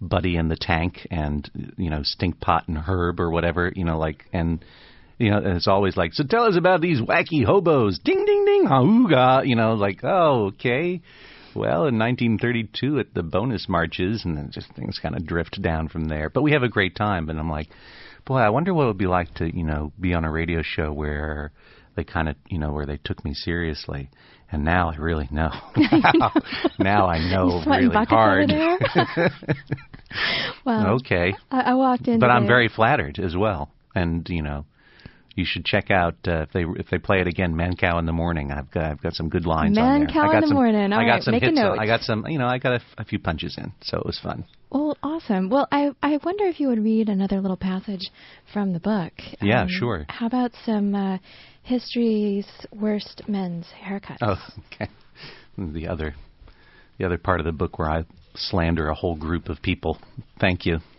Buddy 0.00 0.36
and 0.36 0.50
the 0.50 0.56
Tank, 0.56 1.06
and 1.10 1.50
you 1.76 1.90
know 1.90 2.00
Stinkpot 2.00 2.68
and 2.68 2.78
Herb 2.78 3.20
or 3.20 3.30
whatever. 3.30 3.72
You 3.74 3.84
know, 3.84 3.98
like 3.98 4.24
and. 4.32 4.64
You 5.16 5.30
know, 5.30 5.36
and 5.36 5.56
it's 5.56 5.68
always 5.68 5.96
like, 5.96 6.12
so 6.12 6.24
tell 6.24 6.42
us 6.42 6.56
about 6.56 6.80
these 6.80 7.00
wacky 7.00 7.44
hobos. 7.44 8.00
Ding, 8.00 8.24
ding, 8.26 8.44
ding, 8.44 8.64
hauga. 8.66 9.46
You 9.46 9.54
know, 9.54 9.74
like, 9.74 10.00
oh, 10.02 10.46
okay. 10.46 11.02
Well, 11.54 11.86
in 11.86 11.96
1932 12.00 12.98
at 12.98 13.14
the 13.14 13.22
bonus 13.22 13.68
marches, 13.68 14.24
and 14.24 14.36
then 14.36 14.50
just 14.50 14.72
things 14.74 14.98
kind 15.00 15.14
of 15.14 15.24
drift 15.24 15.62
down 15.62 15.88
from 15.88 16.06
there. 16.06 16.30
But 16.30 16.42
we 16.42 16.50
have 16.50 16.64
a 16.64 16.68
great 16.68 16.96
time, 16.96 17.30
and 17.30 17.38
I'm 17.38 17.48
like, 17.48 17.68
boy, 18.24 18.38
I 18.38 18.48
wonder 18.50 18.74
what 18.74 18.84
it 18.84 18.86
would 18.88 18.98
be 18.98 19.06
like 19.06 19.32
to, 19.34 19.56
you 19.56 19.62
know, 19.62 19.92
be 20.00 20.14
on 20.14 20.24
a 20.24 20.32
radio 20.32 20.62
show 20.62 20.92
where 20.92 21.52
they 21.94 22.04
kind 22.04 22.28
of, 22.28 22.36
you 22.48 22.58
know, 22.58 22.72
where 22.72 22.86
they 22.86 22.98
took 23.02 23.24
me 23.24 23.34
seriously. 23.34 24.10
And 24.50 24.64
now 24.64 24.90
I 24.90 24.96
really 24.96 25.28
know. 25.30 25.50
now 26.78 27.06
I 27.06 27.18
know 27.18 27.62
really 27.66 27.94
hard. 28.06 28.50
well, 30.64 30.86
okay, 30.96 31.34
I, 31.50 31.60
I 31.60 31.74
walked 31.74 32.06
in. 32.06 32.20
but 32.20 32.30
I'm 32.30 32.46
very 32.46 32.68
flattered 32.68 33.18
as 33.18 33.36
well. 33.36 33.70
And 33.94 34.28
you 34.28 34.42
know, 34.42 34.64
you 35.34 35.44
should 35.46 35.64
check 35.64 35.90
out 35.90 36.14
uh, 36.28 36.42
if 36.42 36.52
they 36.52 36.64
if 36.78 36.88
they 36.90 36.98
play 36.98 37.20
it 37.20 37.26
again, 37.26 37.54
Mancow 37.54 37.98
in 37.98 38.06
the 38.06 38.12
morning. 38.12 38.52
I've 38.52 38.70
got 38.70 38.84
I've 38.84 39.02
got 39.02 39.14
some 39.14 39.28
good 39.28 39.46
lines 39.46 39.76
on 39.76 40.00
there. 40.00 40.08
Mancow 40.08 40.16
I 40.16 40.26
got 40.26 40.34
in 40.34 40.40
the 40.42 40.46
some, 40.48 40.56
morning. 40.56 40.92
All 40.92 41.00
I 41.00 41.04
got 41.04 41.12
right, 41.12 41.22
some 41.22 41.32
make 41.32 41.42
a 41.42 41.46
hits. 41.46 41.56
note. 41.56 41.78
I 41.78 41.86
got 41.86 42.00
some. 42.02 42.26
You 42.28 42.38
know, 42.38 42.46
I 42.46 42.58
got 42.58 42.72
a, 42.72 42.76
f- 42.76 42.94
a 42.98 43.04
few 43.04 43.18
punches 43.18 43.56
in, 43.58 43.72
so 43.82 43.98
it 43.98 44.06
was 44.06 44.20
fun. 44.22 44.44
Well, 44.74 44.98
awesome. 45.04 45.50
Well, 45.50 45.68
I 45.70 45.92
I 46.02 46.18
wonder 46.24 46.46
if 46.46 46.58
you 46.58 46.66
would 46.66 46.82
read 46.82 47.08
another 47.08 47.40
little 47.40 47.56
passage 47.56 48.10
from 48.52 48.72
the 48.72 48.80
book. 48.80 49.12
Yeah, 49.40 49.62
Um, 49.62 49.68
sure. 49.70 50.04
How 50.08 50.26
about 50.26 50.50
some 50.66 50.96
uh, 50.96 51.18
history's 51.62 52.46
worst 52.72 53.22
men's 53.28 53.66
haircuts? 53.80 54.18
Oh, 54.20 54.36
okay. 54.74 54.90
The 55.56 55.86
other, 55.86 56.16
the 56.98 57.04
other 57.06 57.18
part 57.18 57.38
of 57.38 57.46
the 57.46 57.52
book 57.52 57.78
where 57.78 57.88
I 57.88 58.04
slander 58.34 58.88
a 58.88 58.94
whole 58.94 59.14
group 59.14 59.48
of 59.48 59.62
people. 59.62 59.96
Thank 60.40 60.66
you. 60.66 60.80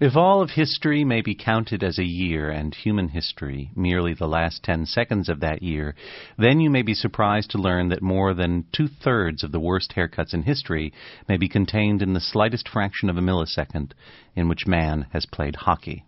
if 0.00 0.14
all 0.14 0.40
of 0.40 0.50
history 0.50 1.02
may 1.04 1.20
be 1.20 1.34
counted 1.34 1.82
as 1.82 1.98
a 1.98 2.04
year, 2.04 2.50
and 2.50 2.72
human 2.72 3.08
history 3.08 3.72
merely 3.74 4.14
the 4.14 4.28
last 4.28 4.62
ten 4.62 4.86
seconds 4.86 5.28
of 5.28 5.40
that 5.40 5.60
year, 5.60 5.92
then 6.36 6.60
you 6.60 6.70
may 6.70 6.82
be 6.82 6.94
surprised 6.94 7.50
to 7.50 7.58
learn 7.58 7.88
that 7.88 8.00
more 8.00 8.32
than 8.32 8.64
two 8.72 8.86
thirds 8.86 9.42
of 9.42 9.50
the 9.50 9.58
worst 9.58 9.94
haircuts 9.96 10.32
in 10.32 10.44
history 10.44 10.92
may 11.28 11.36
be 11.36 11.48
contained 11.48 12.00
in 12.00 12.12
the 12.12 12.20
slightest 12.20 12.68
fraction 12.68 13.10
of 13.10 13.16
a 13.16 13.20
millisecond 13.20 13.90
in 14.36 14.48
which 14.48 14.68
man 14.68 15.04
has 15.12 15.26
played 15.26 15.56
hockey. 15.56 16.04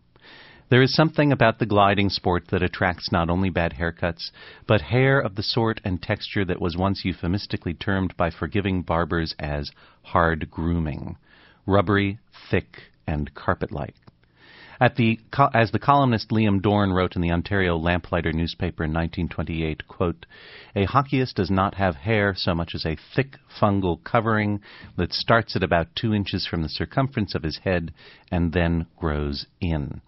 There 0.69 0.83
is 0.83 0.95
something 0.95 1.33
about 1.33 1.59
the 1.59 1.67
gliding 1.67 2.11
sport 2.11 2.45
that 2.51 2.63
attracts 2.63 3.11
not 3.11 3.29
only 3.29 3.51
bad 3.51 3.73
haircuts, 3.73 4.31
but 4.69 4.83
hair 4.83 5.19
of 5.19 5.35
the 5.35 5.43
sort 5.43 5.81
and 5.85 6.01
texture 6.01 6.45
that 6.45 6.61
was 6.61 6.77
once 6.77 7.05
euphemistically 7.05 7.75
termed 7.75 8.17
by 8.17 8.31
forgiving 8.31 8.83
barbers 8.83 9.35
as 9.41 9.73
hard 10.03 10.49
grooming 10.49 11.17
rubbery, 11.67 12.19
thick, 12.51 12.91
and 13.11 13.35
carpet 13.35 13.73
like. 13.73 13.95
At 14.81 14.97
the, 14.97 15.21
as 15.53 15.73
the 15.73 15.79
columnist 15.79 16.31
Liam 16.31 16.63
Dorn 16.63 16.93
wrote 16.93 17.15
in 17.15 17.21
the 17.21 17.33
Ontario 17.33 17.77
Lamplighter 17.77 18.33
newspaper 18.33 18.85
in 18.85 18.95
1928, 18.95 19.87
quote, 19.87 20.25
a 20.75 20.87
hockeyist 20.87 21.35
does 21.35 21.51
not 21.51 21.75
have 21.75 21.97
hair 21.97 22.35
so 22.35 22.55
much 22.55 22.75
as 22.75 22.87
a 22.87 22.97
thick 23.15 23.37
fungal 23.61 24.03
covering 24.03 24.63
that 24.97 25.13
starts 25.13 25.55
at 25.55 25.63
about 25.63 25.95
two 25.95 26.15
inches 26.15 26.47
from 26.47 26.63
the 26.63 26.69
circumference 26.71 27.35
of 27.35 27.43
his 27.43 27.59
head 27.59 27.93
and 28.33 28.55
then 28.55 28.87
grows 28.97 29.47
in. 29.61 30.01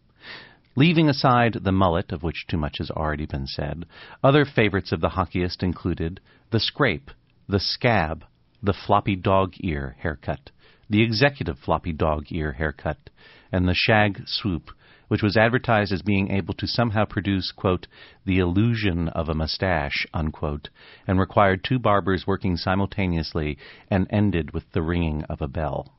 Leaving 0.74 1.10
aside 1.10 1.58
the 1.64 1.72
mullet, 1.72 2.10
of 2.10 2.22
which 2.22 2.46
too 2.46 2.56
much 2.56 2.78
has 2.78 2.90
already 2.90 3.26
been 3.26 3.46
said, 3.46 3.84
other 4.24 4.46
favorites 4.46 4.90
of 4.90 5.02
the 5.02 5.10
hockeyist 5.10 5.62
included 5.62 6.18
the 6.50 6.60
scrape, 6.60 7.10
the 7.46 7.60
scab, 7.60 8.24
the 8.62 8.72
floppy 8.72 9.16
dog 9.16 9.52
ear 9.60 9.96
haircut, 9.98 10.50
the 10.92 11.02
executive 11.02 11.58
floppy 11.58 11.92
dog 11.92 12.26
ear 12.28 12.52
haircut, 12.52 13.10
and 13.50 13.66
the 13.66 13.74
shag 13.74 14.22
swoop, 14.26 14.70
which 15.08 15.22
was 15.22 15.36
advertised 15.36 15.90
as 15.90 16.02
being 16.02 16.30
able 16.30 16.52
to 16.54 16.66
somehow 16.66 17.04
produce, 17.04 17.50
quote, 17.50 17.86
the 18.26 18.38
illusion 18.38 19.08
of 19.08 19.28
a 19.28 19.34
mustache, 19.34 20.06
unquote, 20.12 20.68
and 21.06 21.18
required 21.18 21.64
two 21.64 21.78
barbers 21.78 22.26
working 22.26 22.56
simultaneously 22.56 23.56
and 23.90 24.06
ended 24.10 24.52
with 24.52 24.64
the 24.72 24.82
ringing 24.82 25.22
of 25.24 25.40
a 25.40 25.48
bell. 25.48 25.94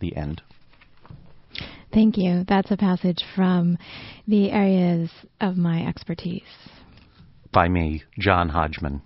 The 0.00 0.14
end. 0.16 0.42
Thank 1.92 2.16
you. 2.16 2.44
That's 2.46 2.70
a 2.70 2.76
passage 2.76 3.24
from 3.34 3.78
the 4.28 4.50
areas 4.50 5.10
of 5.40 5.56
my 5.56 5.86
expertise. 5.86 6.42
By 7.52 7.68
me, 7.68 8.04
John 8.18 8.50
Hodgman. 8.50 9.02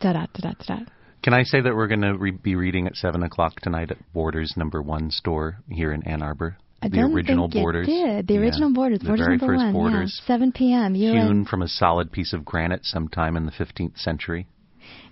Da 0.00 0.12
da 0.12 0.26
da 0.32 0.52
da 0.52 0.76
da. 0.76 0.84
Can 1.22 1.34
I 1.34 1.44
say 1.44 1.60
that 1.60 1.74
we're 1.74 1.86
going 1.88 2.00
to 2.02 2.16
re- 2.16 2.30
be 2.32 2.56
reading 2.56 2.86
at 2.86 2.96
7 2.96 3.22
o'clock 3.22 3.60
tonight 3.60 3.90
at 3.90 4.12
Borders 4.12 4.54
number 4.56 4.82
one 4.82 5.10
store 5.10 5.58
here 5.70 5.92
in 5.92 6.02
Ann 6.06 6.22
Arbor? 6.22 6.56
I 6.82 6.88
the 6.88 6.96
don't 6.96 7.12
original 7.14 7.48
think 7.48 7.62
Borders. 7.62 7.86
It 7.86 7.92
did. 7.92 8.26
The 8.26 8.34
Yeah. 8.34 8.40
original 8.40 8.72
Borders. 8.72 8.98
The 8.98 9.06
Borders 9.06 9.26
very 9.26 9.36
number 9.38 9.54
first 9.54 9.64
one. 9.64 9.72
Borders. 9.72 10.20
Yeah. 10.22 10.26
7 10.34 10.52
p.m. 10.52 10.94
You 10.96 11.12
Hewn 11.12 11.44
from 11.44 11.62
a 11.62 11.68
solid 11.68 12.10
piece 12.10 12.32
of 12.32 12.44
granite 12.44 12.84
sometime 12.84 13.36
in 13.36 13.46
the 13.46 13.52
15th 13.52 13.98
century. 13.98 14.48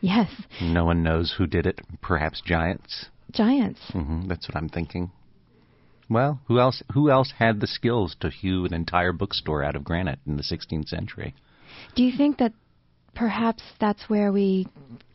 yes, 0.00 0.28
No 0.60 0.84
one 0.84 1.04
knows 1.04 1.32
who 1.38 1.46
did 1.46 1.64
it. 1.66 1.80
Perhaps 2.02 2.40
giants. 2.40 3.06
giants. 3.30 3.80
hmm 3.92 4.22
that's 4.26 4.48
what 4.48 4.56
I'm 4.56 4.68
thinking. 4.68 5.12
Well, 6.08 6.40
who 6.46 6.58
else? 6.58 6.82
Who 6.92 7.08
else 7.08 7.34
had 7.38 7.60
the 7.60 7.68
skills 7.68 8.16
to 8.18 8.30
hew 8.30 8.64
an 8.64 8.74
entire 8.74 9.12
bookstore 9.12 9.62
out 9.62 9.76
of 9.76 9.84
granite 9.84 10.18
in 10.26 10.36
the 10.36 10.42
16th 10.42 10.88
century? 10.88 11.36
Do 11.94 12.02
you 12.02 12.10
think 12.16 12.38
that 12.38 12.52
perhaps 13.14 13.62
that's 13.78 14.08
where 14.10 14.32
we 14.32 14.66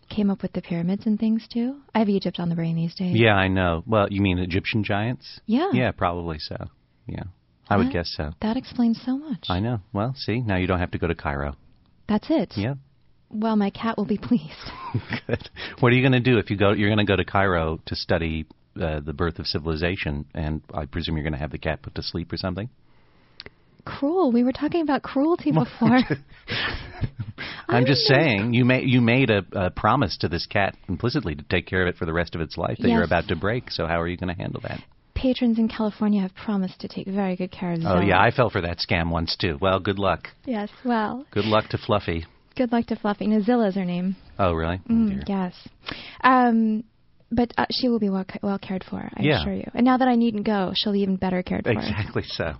came 0.10 0.30
up 0.30 0.42
with 0.42 0.54
the 0.54 0.62
pyramids 0.62 1.06
and 1.06 1.20
things 1.20 1.48
too? 1.52 1.78
I 1.94 2.00
have 2.00 2.10
Egypt 2.10 2.40
on 2.40 2.50
the 2.50 2.56
brain 2.56 2.76
these 2.76 2.96
days. 2.96 3.16
Yeah, 3.16 3.36
I 3.36 3.48
know. 3.48 3.84
Well, 3.86 4.08
you 4.10 4.22
mean 4.22 4.40
Egyptian 4.40 4.84
giants? 4.84 5.40
Yeah. 5.46 5.72
Yeah, 5.74 5.92
probably 5.92 6.40
so. 6.40 6.56
Yeah, 7.08 7.24
I 7.70 7.78
would 7.78 7.92
guess 7.92 8.14
so. 8.16 8.32
That 8.42 8.58
explains 8.58 9.02
so 9.06 9.18
much. 9.18 9.46
I 9.50 9.60
know. 9.60 9.80
Well, 9.94 10.16
see, 10.18 10.40
now 10.40 10.58
you 10.58 10.68
don't 10.68 10.80
have 10.80 10.92
to 10.92 10.98
go 10.98 11.08
to 11.08 11.16
Cairo. 11.16 11.56
That's 12.08 12.28
it. 12.30 12.54
Yeah. 12.56 12.76
Well, 13.30 13.56
my 13.56 13.70
cat 13.70 13.98
will 13.98 14.06
be 14.06 14.18
pleased. 14.18 14.72
Good. 15.28 15.50
What 15.80 15.92
are 15.92 15.96
you 15.96 16.02
going 16.02 16.14
to 16.14 16.20
do 16.20 16.38
if 16.38 16.50
you 16.50 16.58
go? 16.58 16.72
You're 16.72 16.90
going 16.90 17.06
to 17.06 17.12
go 17.12 17.16
to 17.16 17.26
Cairo 17.26 17.80
to 17.86 17.96
study 17.96 18.46
uh, 18.80 19.00
the 19.00 19.14
birth 19.14 19.40
of 19.40 19.48
civilization, 19.48 20.26
and 20.34 20.62
I 20.74 20.86
presume 20.86 21.16
you're 21.16 21.24
going 21.24 21.34
to 21.34 21.40
have 21.40 21.52
the 21.52 21.58
cat 21.58 21.82
put 21.82 21.96
to 21.96 22.04
sleep 22.04 22.32
or 22.32 22.38
something. 22.38 22.70
Cruel. 23.86 24.32
We 24.32 24.44
were 24.44 24.52
talking 24.52 24.82
about 24.82 25.04
cruelty 25.04 25.52
before. 25.52 26.00
I'm 27.68 27.86
just 27.86 28.02
saying 28.02 28.54
you 28.54 28.66
made 28.66 28.88
you 28.88 29.02
made 29.02 29.30
a, 29.30 29.44
a 29.54 29.70
promise 29.72 30.18
to 30.18 30.28
this 30.28 30.46
cat 30.46 30.76
implicitly 30.88 31.36
to 31.36 31.44
take 31.44 31.66
care 31.66 31.82
of 31.82 31.88
it 31.88 31.98
for 31.98 32.06
the 32.06 32.14
rest 32.14 32.36
of 32.36 32.42
its 32.42 32.58
life 32.58 32.78
that 32.82 32.90
you're 32.90 33.04
about 33.04 33.28
to 33.30 33.36
break. 33.36 33.72
So 33.72 33.88
how 33.88 34.00
are 34.02 34.08
you 34.08 34.18
going 34.18 34.34
to 34.36 34.40
handle 34.42 34.62
that? 34.62 34.82
Patrons 35.16 35.58
in 35.58 35.68
California 35.70 36.22
have 36.22 36.36
promised 36.36 36.80
to 36.82 36.88
take 36.88 37.08
very 37.08 37.36
good 37.36 37.52
care 37.52 37.72
of 37.72 37.80
Oh 37.86 38.02
yeah, 38.02 38.20
I 38.22 38.32
fell 38.32 38.50
for 38.50 38.62
that 38.62 38.80
scam 38.80 39.10
once 39.10 39.36
too. 39.36 39.58
Well, 39.62 39.80
good 39.80 39.98
luck. 39.98 40.28
Yes. 40.46 40.70
Well, 40.84 41.26
Good 41.32 41.46
luck 41.46 41.70
to 41.70 41.78
Fluffy. 41.78 42.26
good 42.56 42.72
luck 42.72 42.86
to 42.88 42.96
Fluffy. 42.96 43.26
Nazilla's 43.28 43.76
her 43.76 43.86
name. 43.86 44.16
Oh 44.38 44.54
really? 44.54 44.80
Oh, 44.90 44.94
Mm, 44.94 45.10
dear. 45.10 45.24
yes. 45.28 45.54
Um, 46.22 46.84
but 47.32 47.54
uh, 47.58 47.66
she 47.72 47.88
will 47.90 48.00
be 48.00 48.10
well, 48.10 48.26
well 48.44 48.60
cared 48.60 48.84
for, 48.84 49.10
I 49.16 49.22
Yeah. 49.24 49.42
assure 49.42 49.54
you. 49.54 49.72
And 49.74 49.86
now 49.86 49.98
that 49.98 50.08
I 50.08 50.16
needn't 50.16 50.46
go, 50.46 50.74
she'll 50.76 50.94
be 50.94 51.00
even 51.02 51.16
better 51.16 51.42
cared 51.42 51.64
for. 51.64 51.72
Exactly 51.72 52.24
so. 52.28 52.54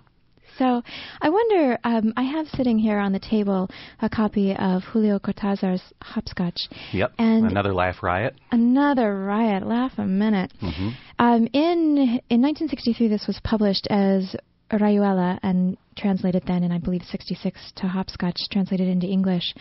So 0.58 0.82
I 1.20 1.28
wonder, 1.28 1.78
um, 1.84 2.12
I 2.16 2.22
have 2.22 2.46
sitting 2.48 2.78
here 2.78 2.98
on 2.98 3.12
the 3.12 3.18
table 3.18 3.68
a 4.00 4.08
copy 4.08 4.54
of 4.54 4.82
Julio 4.84 5.18
Cortázar's 5.18 5.82
Hopscotch. 6.02 6.68
Yep. 6.92 7.12
And 7.18 7.46
Another 7.50 7.74
laugh 7.74 8.02
riot. 8.02 8.34
another 8.52 9.24
riot. 9.24 9.66
Laugh 9.66 9.92
a 9.98 10.06
minute. 10.06 10.52
hmm 10.60 10.90
Um, 11.18 11.46
in 11.52 12.20
in 12.28 12.40
1963, 12.42 13.08
this 13.08 13.26
was 13.26 13.38
published 13.44 13.86
as 13.90 14.34
Rayuela 14.72 15.38
and 15.42 15.76
translated 15.96 16.42
then 16.46 16.62
in 16.64 16.72
I 16.72 16.78
believe 16.78 17.02
66 17.02 17.72
to 17.76 17.86
Hopscotch, 17.88 18.36
translated 18.50 18.88
into 18.88 19.06
English. 19.06 19.54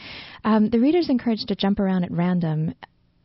Um, 0.43 0.69
the 0.69 0.79
reader's 0.79 1.09
encouraged 1.09 1.47
to 1.49 1.55
jump 1.55 1.79
around 1.79 2.03
at 2.03 2.11
random 2.11 2.73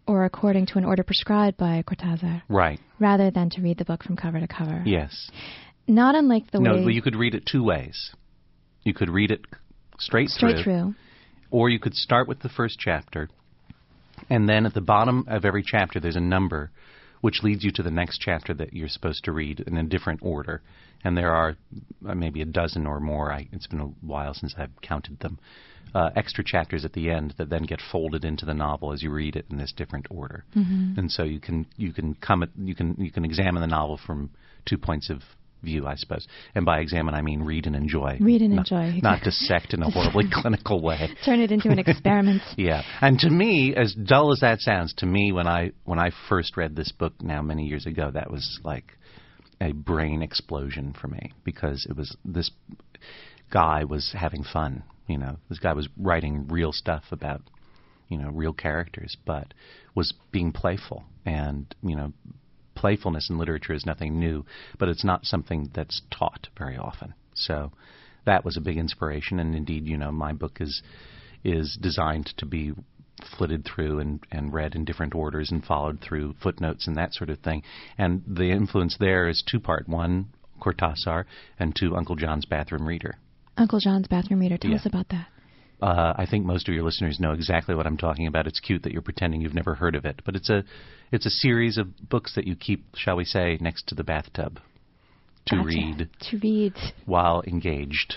or 0.07 0.25
according 0.25 0.67
to 0.67 0.79
an 0.79 0.85
order 0.85 1.03
prescribed 1.05 1.57
by 1.57 1.83
Cortázar, 1.87 2.43
Right. 2.49 2.81
rather 2.99 3.31
than 3.31 3.49
to 3.51 3.63
read 3.63 3.79
the 3.79 3.85
book 3.85 4.03
from 4.03 4.17
cover 4.17 4.41
to 4.41 4.47
cover. 4.49 4.83
Yes. 4.85 5.31
Not 5.91 6.15
unlike 6.15 6.51
the 6.51 6.61
way. 6.61 6.65
no, 6.65 6.75
way 6.75 6.81
well, 6.81 6.91
you 6.91 7.03
could 7.03 7.17
read 7.17 7.35
it 7.35 7.45
two 7.47 7.63
ways. 7.63 8.11
You 8.83 8.95
could 8.95 9.11
read 9.11 9.31
it 9.31 9.45
straight, 9.99 10.29
straight 10.29 10.63
through. 10.65 10.95
or 11.51 11.69
you 11.69 11.79
could 11.79 11.95
start 11.95 12.29
with 12.29 12.41
the 12.41 12.49
first 12.49 12.79
chapter, 12.79 13.29
and 14.29 14.49
then 14.49 14.67
at 14.67 14.75
the 14.75 14.81
bottom 14.81 15.25
of 15.29 15.45
every 15.45 15.63
chapter 15.63 16.01
there's 16.01 16.17
a 16.17 16.21
number 16.21 16.71
which 17.21 17.43
leads 17.43 17.65
you 17.65 17.71
to 17.73 17.83
the 17.83 17.91
next 17.91 18.19
chapter 18.19 18.55
that 18.55 18.73
you're 18.73 18.89
supposed 18.89 19.25
to 19.25 19.33
read 19.33 19.61
in 19.61 19.77
a 19.77 19.83
different 19.83 20.21
order. 20.23 20.63
And 21.05 21.17
there 21.17 21.33
are 21.33 21.57
uh, 22.07 22.15
maybe 22.15 22.43
a 22.43 22.47
dozen 22.47 22.87
or 22.87 23.01
more. 23.01 23.33
I, 23.33 23.49
it's 23.53 23.67
been 23.67 23.81
a 23.81 23.87
while 24.01 24.35
since 24.35 24.55
I've 24.57 24.81
counted 24.83 25.21
them. 25.21 25.39
Uh, 25.95 26.11
extra 26.15 26.45
chapters 26.45 26.85
at 26.85 26.93
the 26.93 27.11
end 27.11 27.35
that 27.37 27.51
then 27.51 27.65
get 27.65 27.81
folded 27.91 28.25
into 28.25 28.47
the 28.47 28.55
novel 28.55 28.93
as 28.93 29.03
you 29.03 29.11
read 29.11 29.35
it 29.35 29.47
in 29.51 29.59
this 29.59 29.73
different 29.73 30.07
order. 30.09 30.45
Mm-hmm. 30.57 30.99
And 30.99 31.11
so 31.11 31.25
you 31.25 31.41
can 31.41 31.67
you 31.77 31.93
can 31.93 32.15
come 32.15 32.43
at, 32.43 32.51
you 32.57 32.75
can 32.75 32.95
you 32.99 33.11
can 33.11 33.25
examine 33.25 33.61
the 33.61 33.67
novel 33.67 33.99
from 34.07 34.31
two 34.67 34.79
points 34.79 35.11
of 35.11 35.23
view, 35.63 35.87
I 35.87 35.95
suppose. 35.97 36.27
And 36.55 36.65
by 36.65 36.81
examine, 36.81 37.15
I 37.15 37.23
mean 37.23 37.43
read 37.43 37.67
and 37.67 37.77
enjoy. 37.77 38.19
Read 38.21 38.43
and 38.43 38.57
not, 38.57 38.71
enjoy. 38.71 39.01
Not 39.03 39.23
dissect 39.23 39.75
in 39.75 39.83
a 39.83 39.91
horribly 39.91 40.25
clinical 40.33 40.83
way. 40.83 41.11
Turn 41.25 41.41
it 41.41 41.53
into 41.53 41.69
an 41.71 41.79
experiment. 41.79 42.43
Yeah, 42.57 42.83
and 43.01 43.19
to 43.21 43.31
me, 43.31 43.75
as 43.75 43.95
dull 43.95 44.33
as 44.33 44.41
that 44.41 44.61
sounds, 44.61 44.93
to 44.99 45.07
me 45.07 45.33
when 45.33 45.47
I 45.47 45.73
when 45.85 45.99
I 45.99 46.11
first 46.29 46.57
read 46.57 46.77
this 46.77 46.93
book 46.93 47.15
now 47.23 47.43
many 47.43 47.65
years 47.65 47.87
ago, 47.87 48.11
that 48.13 48.31
was 48.31 48.61
like 48.65 48.99
a 49.61 49.73
brain 49.73 50.23
explosion 50.23 50.95
for 50.99 51.09
me 51.09 51.33
because 51.45 51.87
it 51.89 51.97
was 51.97 52.17
this 52.25 52.51
guy 53.51 53.85
was 53.85 54.15
having 54.19 54.45
fun. 54.45 54.83
You 55.07 55.19
know, 55.19 55.37
this 55.49 55.59
guy 55.59 55.73
was 55.73 55.89
writing 55.97 56.49
real 56.49 56.73
stuff 56.73 57.05
about 57.11 57.43
you 58.09 58.19
know 58.19 58.31
real 58.31 58.53
characters, 58.53 59.17
but 59.25 59.55
was 59.95 60.13
being 60.33 60.53
playful 60.53 61.05
and 61.25 61.75
you 61.83 61.97
know 61.97 62.13
playfulness 62.81 63.29
in 63.29 63.39
literature 63.39 63.75
is 63.75 63.85
nothing 63.85 64.19
new, 64.19 64.45
but 64.79 64.89
it's 64.89 65.05
not 65.05 65.27
something 65.27 65.71
that's 65.75 66.01
taught 66.11 66.49
very 66.57 66.79
often. 66.79 67.13
So 67.35 67.73
that 68.25 68.45
was 68.45 68.57
a 68.57 68.61
big 68.61 68.79
inspiration, 68.79 69.39
and 69.39 69.55
indeed, 69.55 69.87
you 69.87 69.99
know, 69.99 70.11
my 70.11 70.33
book 70.33 70.59
is 70.61 70.83
is 71.45 71.79
designed 71.81 72.33
to 72.37 72.47
be 72.47 72.73
flitted 73.37 73.67
through 73.67 73.99
and, 73.99 74.21
and 74.31 74.53
read 74.53 74.75
in 74.75 74.85
different 74.85 75.15
orders 75.15 75.51
and 75.51 75.65
followed 75.65 75.99
through 76.01 76.35
footnotes 76.43 76.87
and 76.87 76.97
that 76.97 77.15
sort 77.15 77.31
of 77.31 77.39
thing. 77.39 77.63
And 77.99 78.23
the 78.27 78.51
influence 78.51 78.97
there 78.99 79.29
is 79.29 79.43
two 79.47 79.61
part: 79.61 79.87
one, 79.87 80.29
Cortázar, 80.61 81.25
and 81.59 81.77
two, 81.79 81.95
Uncle 81.97 82.17
John's 82.17 82.47
Bathroom 82.47 82.87
Reader. 82.87 83.19
Uncle 83.59 83.81
John's 83.81 84.09
Bathroom 84.09 84.41
Reader. 84.41 84.57
Tell 84.57 84.71
Yeah. 84.71 84.79
us 84.79 84.87
about 84.87 85.09
that. 85.11 85.27
Uh, 85.83 86.13
I 86.17 86.27
think 86.27 86.45
most 86.45 86.69
of 86.69 86.75
your 86.75 86.85
listeners 86.85 87.19
know 87.21 87.33
exactly 87.33 87.75
what 87.75 87.87
I'm 87.87 87.97
talking 87.97 88.27
about. 88.27 88.47
It's 88.47 88.61
cute 88.61 88.83
that 88.83 88.93
you're 88.93 89.03
pretending 89.03 89.41
you've 89.41 89.55
never 89.55 89.75
heard 89.75 89.95
of 89.95 90.05
it, 90.05 90.21
but 90.25 90.37
it's 90.37 90.51
a 90.51 90.65
it's 91.13 91.27
a 91.27 91.31
series 91.31 91.79
of 91.79 92.09
books 92.09 92.35
that 92.35 92.47
you 92.47 92.55
keep, 92.55 92.85
shall 92.95 93.17
we 93.17 93.25
say, 93.25 93.59
next 93.61 93.87
to 93.89 93.95
the 93.95 94.05
bathtub 94.05 94.61
to 95.47 95.57
Gotcha. 95.57 95.67
read 95.67 96.09
To 96.31 96.39
read. 96.39 96.75
while 97.07 97.43
engaged. 97.47 98.17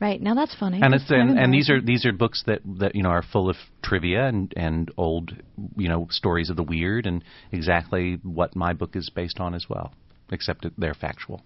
Right 0.00 0.20
now, 0.20 0.34
that's 0.34 0.54
funny. 0.54 0.80
And 0.82 0.92
That's 0.92 1.04
it's 1.04 1.10
and, 1.10 1.38
and 1.38 1.54
these 1.54 1.70
are 1.70 1.80
these 1.80 2.04
are 2.04 2.12
books 2.12 2.42
that 2.46 2.60
that 2.78 2.94
you 2.94 3.02
know 3.02 3.08
are 3.08 3.22
full 3.22 3.48
of 3.48 3.56
trivia 3.82 4.26
and 4.26 4.52
and 4.54 4.90
old 4.98 5.34
you 5.76 5.88
know 5.88 6.06
stories 6.10 6.50
of 6.50 6.56
the 6.56 6.62
weird 6.62 7.06
and 7.06 7.24
exactly 7.50 8.18
what 8.22 8.54
my 8.54 8.74
book 8.74 8.94
is 8.94 9.08
based 9.08 9.40
on 9.40 9.54
as 9.54 9.66
well, 9.70 9.94
except 10.30 10.66
they're 10.76 10.94
factual. 10.94 11.42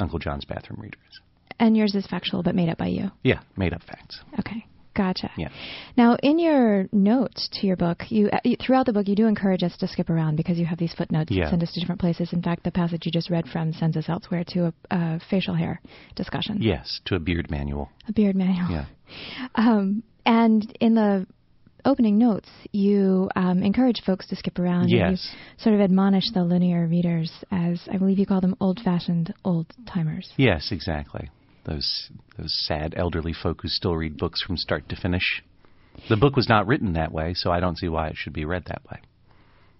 Uncle 0.00 0.18
John's 0.18 0.44
Bathroom 0.44 0.80
Readers. 0.80 1.20
And 1.60 1.76
yours 1.76 1.94
is 1.94 2.06
factual, 2.06 2.42
but 2.42 2.54
made 2.56 2.68
up 2.68 2.78
by 2.78 2.88
you. 2.88 3.12
Yeah, 3.22 3.40
made 3.56 3.72
up 3.74 3.82
facts. 3.82 4.18
Okay, 4.40 4.66
gotcha. 4.96 5.30
Yeah. 5.36 5.48
Now, 5.96 6.16
in 6.22 6.38
your 6.38 6.88
notes 6.90 7.48
to 7.60 7.66
your 7.66 7.76
book, 7.76 8.02
you, 8.08 8.30
uh, 8.30 8.38
you 8.44 8.56
throughout 8.56 8.86
the 8.86 8.92
book 8.94 9.06
you 9.06 9.14
do 9.14 9.26
encourage 9.26 9.62
us 9.62 9.76
to 9.76 9.86
skip 9.86 10.08
around 10.10 10.36
because 10.36 10.58
you 10.58 10.64
have 10.66 10.78
these 10.78 10.94
footnotes 10.94 11.30
Yeah. 11.30 11.44
that 11.44 11.50
send 11.50 11.62
us 11.62 11.72
to 11.74 11.80
different 11.80 12.00
places. 12.00 12.32
In 12.32 12.42
fact, 12.42 12.64
the 12.64 12.70
passage 12.72 13.02
you 13.04 13.12
just 13.12 13.28
read 13.30 13.46
from 13.46 13.72
sends 13.74 13.96
us 13.96 14.08
elsewhere 14.08 14.42
to 14.48 14.66
a, 14.66 14.72
a 14.90 15.20
facial 15.30 15.54
hair 15.54 15.80
discussion, 16.16 16.58
Yes, 16.62 17.00
to 17.04 17.14
a 17.14 17.20
beard 17.20 17.50
manual. 17.50 17.90
a 18.08 18.12
beard 18.12 18.34
manual. 18.36 18.70
Yeah. 18.70 18.86
Um, 19.54 20.02
and 20.24 20.72
in 20.80 20.94
the 20.94 21.26
opening 21.84 22.16
notes, 22.18 22.48
you 22.72 23.28
um, 23.34 23.62
encourage 23.62 24.02
folks 24.06 24.26
to 24.28 24.36
skip 24.36 24.58
around. 24.58 24.82
and 24.82 24.90
Yes. 24.90 25.28
You 25.32 25.62
sort 25.64 25.74
of 25.74 25.80
admonish 25.80 26.30
the 26.32 26.44
linear 26.44 26.86
readers 26.86 27.32
as 27.50 27.80
I 27.92 27.96
believe 27.96 28.18
you 28.18 28.26
call 28.26 28.40
them 28.40 28.54
old-fashioned 28.60 29.34
old 29.44 29.66
timers. 29.92 30.30
Yes, 30.36 30.70
exactly. 30.72 31.28
Those 31.64 32.10
those 32.38 32.54
sad 32.66 32.94
elderly 32.96 33.32
folk 33.32 33.62
who 33.62 33.68
still 33.68 33.96
read 33.96 34.16
books 34.16 34.42
from 34.42 34.56
start 34.56 34.88
to 34.88 34.96
finish. 34.96 35.42
The 36.08 36.16
book 36.16 36.36
was 36.36 36.48
not 36.48 36.66
written 36.66 36.94
that 36.94 37.12
way, 37.12 37.34
so 37.34 37.50
I 37.50 37.60
don't 37.60 37.76
see 37.78 37.88
why 37.88 38.08
it 38.08 38.16
should 38.16 38.32
be 38.32 38.44
read 38.44 38.64
that 38.66 38.82
way. 38.90 39.00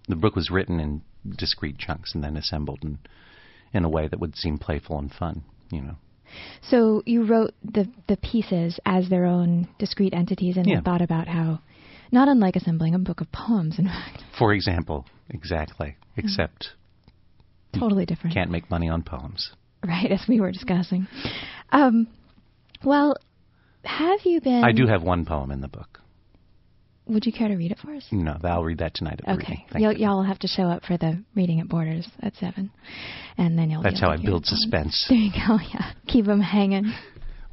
The 0.07 0.15
book 0.15 0.35
was 0.35 0.51
written 0.51 0.79
in 0.79 1.01
discrete 1.37 1.77
chunks 1.77 2.13
and 2.13 2.23
then 2.23 2.37
assembled 2.37 2.79
in 2.83 2.99
in 3.73 3.85
a 3.85 3.89
way 3.89 4.07
that 4.07 4.19
would 4.19 4.35
seem 4.35 4.57
playful 4.57 4.99
and 4.99 5.11
fun, 5.11 5.43
you 5.71 5.81
know. 5.81 5.95
So 6.61 7.03
you 7.05 7.23
wrote 7.23 7.53
the 7.63 7.89
the 8.07 8.17
pieces 8.17 8.79
as 8.85 9.09
their 9.09 9.25
own 9.25 9.67
discrete 9.79 10.13
entities, 10.13 10.57
and 10.57 10.67
Yeah. 10.67 10.81
thought 10.81 11.01
about 11.01 11.27
how, 11.27 11.59
not 12.11 12.27
unlike 12.27 12.55
assembling 12.55 12.95
a 12.95 12.99
book 12.99 13.21
of 13.21 13.31
poems, 13.31 13.79
in 13.79 13.85
fact, 13.85 14.23
For 14.37 14.53
example, 14.53 15.05
exactly. 15.29 15.95
Except 16.17 16.71
totally 17.73 18.05
different, 18.05 18.33
can't 18.33 18.51
make 18.51 18.69
money 18.69 18.89
on 18.89 19.01
poems. 19.01 19.51
Right? 19.85 20.11
As 20.11 20.23
we 20.27 20.39
were 20.39 20.51
discussing. 20.51 21.07
Um, 21.71 22.07
well, 22.83 23.15
have 23.83 24.19
you 24.25 24.41
been? 24.41 24.63
I 24.63 24.71
do 24.71 24.87
have 24.87 25.03
one 25.03 25.25
poem 25.25 25.51
in 25.51 25.61
the 25.61 25.67
book. 25.67 25.99
Would 27.07 27.25
you 27.25 27.33
care 27.33 27.47
to 27.47 27.55
read 27.55 27.71
it 27.71 27.79
for 27.79 27.93
us? 27.93 28.05
No, 28.11 28.37
I'll 28.43 28.63
read 28.63 28.77
that 28.77 28.93
tonight 28.93 29.19
at 29.25 29.37
Okay, 29.37 29.65
y'all, 29.75 29.91
you. 29.91 30.07
will 30.07 30.23
have 30.23 30.39
to 30.39 30.47
show 30.47 30.63
up 30.63 30.83
for 30.85 30.97
the 30.97 31.21
reading 31.35 31.59
at 31.59 31.67
Borders 31.67 32.07
at 32.21 32.35
seven, 32.35 32.71
and 33.37 33.57
then 33.57 33.69
you'll. 33.69 33.81
That's 33.81 33.99
how 33.99 34.11
I 34.11 34.17
build 34.17 34.45
suspense. 34.45 35.05
There 35.09 35.17
you 35.17 35.31
go. 35.31 35.57
Yeah, 35.73 35.91
keep 36.07 36.25
them 36.25 36.41
hanging. 36.41 36.93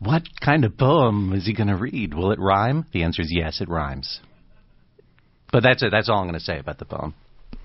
What 0.01 0.22
kind 0.45 0.64
of 0.64 0.76
poem 0.79 1.33
is 1.33 1.47
he 1.47 1.55
going 1.55 1.68
to 1.68 1.76
read? 1.76 2.14
Will 2.14 2.31
it 2.31 2.39
rhyme? 2.39 2.87
The 2.93 3.03
answer 3.03 3.22
is 3.22 3.33
yes, 3.35 3.61
it 3.61 3.68
rhymes. 3.68 4.20
But 5.51 5.62
that's 5.64 5.83
it. 5.83 5.91
That's 5.91 6.09
all 6.09 6.18
I'm 6.18 6.26
going 6.26 6.35
to 6.39 6.41
say 6.45 6.59
about 6.59 6.79
the 6.79 6.85
poem. 6.85 7.14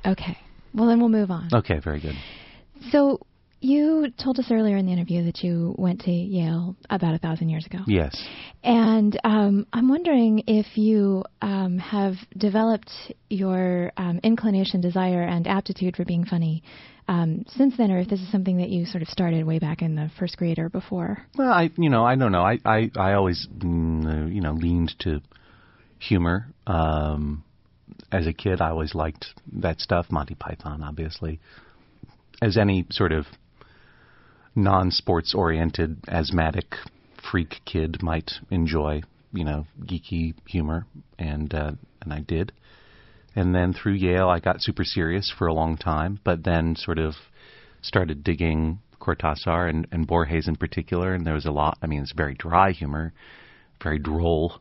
Okay. 0.05 0.38
Well, 0.74 0.88
then 0.88 0.99
we'll 0.99 1.09
move 1.09 1.30
on. 1.30 1.49
Okay, 1.53 1.80
very 1.80 1.99
good. 1.99 2.16
So 2.91 3.20
you 3.64 4.11
told 4.22 4.39
us 4.39 4.45
earlier 4.51 4.78
in 4.78 4.86
the 4.86 4.91
interview 4.91 5.24
that 5.26 5.43
you 5.43 5.76
went 5.78 6.01
to 6.01 6.11
Yale 6.11 6.76
about 6.89 7.16
a 7.16 7.18
thousand 7.18 7.49
years 7.49 7.66
ago. 7.66 7.80
Yes. 7.88 8.22
And 8.64 9.20
um, 9.24 9.66
I'm 9.74 9.89
wondering 9.89 10.43
if 10.47 10.78
you 10.78 11.24
um, 11.41 11.78
have 11.78 12.16
developed 12.38 12.91
your 13.30 13.91
um, 13.97 14.20
inclination, 14.24 14.82
desire, 14.82 15.24
and 15.24 15.47
aptitude 15.47 15.95
for 15.95 16.05
being 16.05 16.26
funny 16.26 16.64
um, 17.07 17.43
since 17.47 17.76
then, 17.78 17.91
or 17.91 17.99
if 17.99 18.07
this 18.07 18.22
is 18.22 18.32
something 18.32 18.57
that 18.57 18.70
you 18.70 18.86
sort 18.86 19.01
of 19.01 19.09
started 19.09 19.45
way 19.45 19.59
back 19.59 19.82
in 19.82 19.95
the 19.95 20.09
first 20.18 20.38
grade 20.38 20.59
or 20.59 20.70
before. 20.70 21.26
Well, 21.38 21.51
I 21.51 21.70
you 21.78 21.89
know 21.89 22.05
I 22.05 22.16
don't 22.16 22.32
know. 22.32 22.43
I 22.43 22.59
I 22.66 22.91
I 22.95 23.14
always 23.14 23.47
mm, 23.57 24.05
uh, 24.05 24.28
you 24.28 24.41
know 24.41 24.53
leaned 24.53 24.93
to 24.99 25.22
humor. 25.99 26.47
Um, 26.66 27.43
as 28.11 28.26
a 28.26 28.34
kid, 28.34 28.61
I 28.61 28.70
always 28.70 28.95
liked 28.95 29.26
that 29.53 29.80
stuff. 29.80 30.07
Monty 30.11 30.36
Python, 30.36 30.82
obviously. 30.84 31.39
As 32.41 32.57
any 32.57 32.86
sort 32.89 33.11
of 33.11 33.26
non-sports 34.55 35.33
oriented 35.33 35.97
asthmatic 36.07 36.75
freak 37.31 37.61
kid 37.65 38.03
might 38.03 38.31
enjoy, 38.51 39.01
you 39.33 39.43
know, 39.43 39.65
geeky 39.85 40.33
humor, 40.45 40.85
and 41.17 41.53
uh, 41.53 41.71
and 42.01 42.13
I 42.13 42.19
did. 42.19 42.51
And 43.35 43.55
then 43.55 43.73
through 43.73 43.93
Yale, 43.93 44.29
I 44.29 44.39
got 44.39 44.61
super 44.61 44.83
serious 44.83 45.33
for 45.35 45.47
a 45.47 45.53
long 45.53 45.77
time, 45.77 46.19
but 46.23 46.43
then 46.43 46.75
sort 46.75 46.99
of 46.99 47.15
started 47.81 48.23
digging 48.23 48.79
Cortázar 48.99 49.69
and, 49.69 49.87
and 49.91 50.05
Borges 50.05 50.47
in 50.47 50.55
particular, 50.55 51.13
and 51.13 51.25
there 51.25 51.33
was 51.33 51.45
a 51.45 51.51
lot. 51.51 51.77
I 51.81 51.87
mean, 51.87 52.03
it's 52.03 52.13
very 52.13 52.35
dry 52.35 52.71
humor, 52.71 53.11
very 53.81 53.99
droll, 53.99 54.59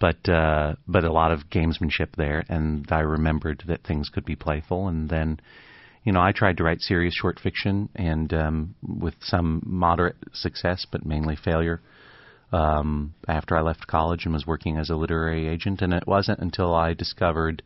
but 0.00 0.28
uh, 0.28 0.74
but 0.88 1.04
a 1.04 1.12
lot 1.12 1.30
of 1.30 1.50
gamesmanship 1.50 2.16
there. 2.16 2.44
And 2.48 2.86
I 2.90 3.00
remembered 3.00 3.62
that 3.68 3.84
things 3.84 4.08
could 4.08 4.24
be 4.24 4.36
playful, 4.36 4.88
and 4.88 5.08
then. 5.08 5.40
You 6.02 6.12
know, 6.12 6.20
I 6.20 6.32
tried 6.32 6.56
to 6.56 6.64
write 6.64 6.80
serious 6.80 7.14
short 7.14 7.38
fiction, 7.38 7.90
and 7.94 8.32
um, 8.32 8.74
with 8.82 9.14
some 9.20 9.62
moderate 9.66 10.16
success, 10.32 10.86
but 10.90 11.04
mainly 11.04 11.36
failure 11.36 11.80
um, 12.52 13.14
after 13.28 13.56
I 13.56 13.60
left 13.60 13.86
college 13.86 14.24
and 14.24 14.32
was 14.32 14.46
working 14.46 14.76
as 14.78 14.90
a 14.90 14.96
literary 14.96 15.46
agent. 15.46 15.82
And 15.82 15.92
it 15.92 16.06
wasn't 16.06 16.40
until 16.40 16.74
I 16.74 16.94
discovered 16.94 17.62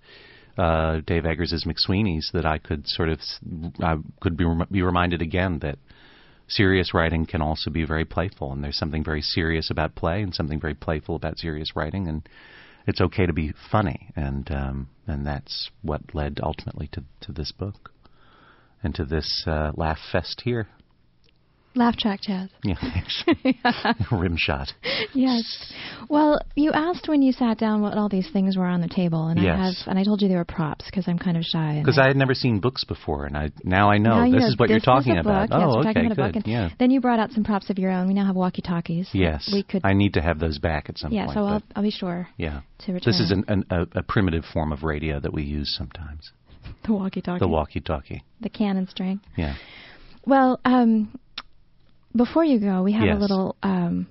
uh, 0.59 1.01
Dave 1.07 1.27
Eggers' 1.27 1.65
McSweeney's 1.65 2.31
that 2.33 2.45
I 2.45 2.59
could 2.59 2.87
sort 2.89 3.09
of 3.09 3.21
I 3.81 3.97
could 4.21 4.37
be 4.37 4.47
be 4.71 4.83
reminded 4.83 5.23
again 5.23 5.61
that 5.61 5.79
serious 6.49 6.93
writing 6.93 7.27
can 7.27 7.41
also 7.41 7.71
be 7.71 7.85
very 7.85 8.05
playful, 8.05 8.53
and 8.53 8.63
there's 8.63 8.79
something 8.79 9.05
very 9.05 9.23
serious 9.23 9.71
about 9.71 9.95
play 9.95 10.23
and 10.23 10.35
something 10.35 10.61
very 10.61 10.75
playful 10.75 11.17
about 11.17 11.39
serious 11.39 11.75
writing, 11.75 12.09
and 12.09 12.29
it's 12.87 13.01
okay 13.01 13.27
to 13.27 13.33
be 13.33 13.53
funny, 13.71 14.11
and 14.15 14.51
um, 14.51 14.89
and 15.07 15.27
that's 15.27 15.71
what 15.83 16.15
led 16.15 16.41
ultimately 16.43 16.89
to 16.89 17.03
to 17.23 17.33
this 17.33 17.53
book 17.53 17.94
and 18.85 18.95
to 18.95 19.05
this 19.05 19.45
uh, 19.47 19.73
laugh 19.77 19.99
fest 20.13 20.43
here. 20.45 20.69
Laugh 21.77 21.97
track 21.97 22.21
jazz. 22.21 22.51
Yeah. 22.63 22.77
Rim 24.13 24.37
shot. 24.37 24.73
yes. 25.13 25.73
Well, 26.09 26.41
you 26.55 26.71
asked 26.71 27.09
when 27.09 27.21
you 27.21 27.33
sat 27.33 27.59
down 27.59 27.83
what 27.83 27.99
all 27.99 28.09
these 28.09 28.31
things 28.33 28.57
were 28.57 28.67
on 28.67 28.81
the 28.81 28.89
table, 28.89 29.27
and 29.27 29.41
I 29.41 29.57
have, 29.67 29.75
and 29.89 29.99
I 29.99 30.05
told 30.05 30.23
you 30.23 30.29
they 30.29 30.37
were 30.37 30.45
props 30.45 30.85
because 30.85 31.09
I'm 31.09 31.19
kind 31.19 31.37
of 31.37 31.43
shy. 31.43 31.81
Because 31.83 31.99
I 31.99 32.07
had 32.07 32.17
never 32.17 32.33
seen 32.33 32.61
books 32.61 32.85
before, 32.85 33.25
and 33.25 33.37
I 33.37 33.51
now 33.65 33.91
I 33.91 33.99
know 33.99 34.23
Now 34.23 34.31
this 34.31 34.41
know 34.43 34.47
is 34.47 34.57
what 34.57 34.69
you're 34.69 34.79
this 34.79 34.85
talking 34.85 35.19
about. 35.19 35.51
book. 35.51 35.59
Yes, 35.59 35.69
oh, 35.69 35.81
okay, 35.81 36.07
about 36.07 36.33
good. 36.35 36.47
Yeah. 36.47 36.69
Then 36.79 36.93
you 36.93 37.01
brought 37.01 37.19
out 37.19 37.33
some 37.33 37.43
props 37.43 37.71
of 37.71 37.79
your 37.81 37.91
own. 37.91 38.07
We 38.07 38.15
now 38.15 38.27
have 38.27 38.37
walkie-talkies. 38.37 39.09
Yes, 39.13 39.51
We 39.53 39.65
could. 39.65 39.81
I 39.85 39.95
need 39.95 40.15
to 40.15 40.23
have 40.23 40.39
those 40.39 40.61
back 40.61 40.89
at 40.89 40.99
some 40.99 41.11
yeah, 41.13 41.25
point. 41.25 41.35
so 41.35 41.45
I'll, 41.45 41.63
I'll 41.75 41.83
be 41.83 41.91
sure 41.91 42.29
yeah, 42.37 42.61
to 42.87 42.93
return. 42.93 43.13
this 43.13 43.19
is 43.19 43.33
an, 43.33 43.45
an, 43.49 43.65
a, 43.71 43.99
a 43.99 44.03
primitive 44.05 44.45
form 44.45 44.71
of 44.71 44.85
radio 44.85 45.19
that 45.19 45.33
we 45.33 45.43
use 45.43 45.75
sometimes. 45.77 46.31
The 46.87 46.93
walkie-talkie. 46.93 47.39
The 47.41 47.49
walkie-talkie. 47.49 48.23
The 48.41 48.49
cannon 48.49 48.87
string. 48.89 49.21
Yeah. 49.37 49.55
Well, 50.27 50.61
um, 50.65 51.19
before 52.17 52.45
you 52.45 52.59
go, 52.61 52.83
we 52.83 52.93
have 52.93 53.05
Yes. 53.05 53.17
a 53.17 53.21
little. 53.21 53.57
Um, 53.63 54.07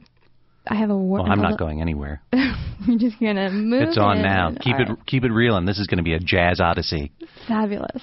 I 0.67 0.76
have 0.76 0.89
a 0.89 0.97
war. 0.97 1.21
Well, 1.24 1.32
I'm 1.32 1.41
not 1.41 1.59
going 1.59 1.82
anywhere. 1.82 2.21
We're 2.34 2.97
just 2.97 3.19
gonna 3.19 3.49
move. 3.49 3.84
It's 3.84 3.97
on 3.97 4.17
in. 4.17 4.24
now. 4.24 4.51
Keep 4.59 4.76
All 4.76 4.82
it 4.82 4.89
right. 4.89 5.05
keep 5.05 5.24
it 5.24 5.32
real, 5.32 5.57
and 5.57 5.67
this 5.67 5.78
is 5.80 5.88
going 5.88 5.97
to 5.97 6.03
be 6.03 6.13
a 6.13 6.19
jazz 6.19 6.59
odyssey. 6.61 7.11
Fabulous. 7.47 8.01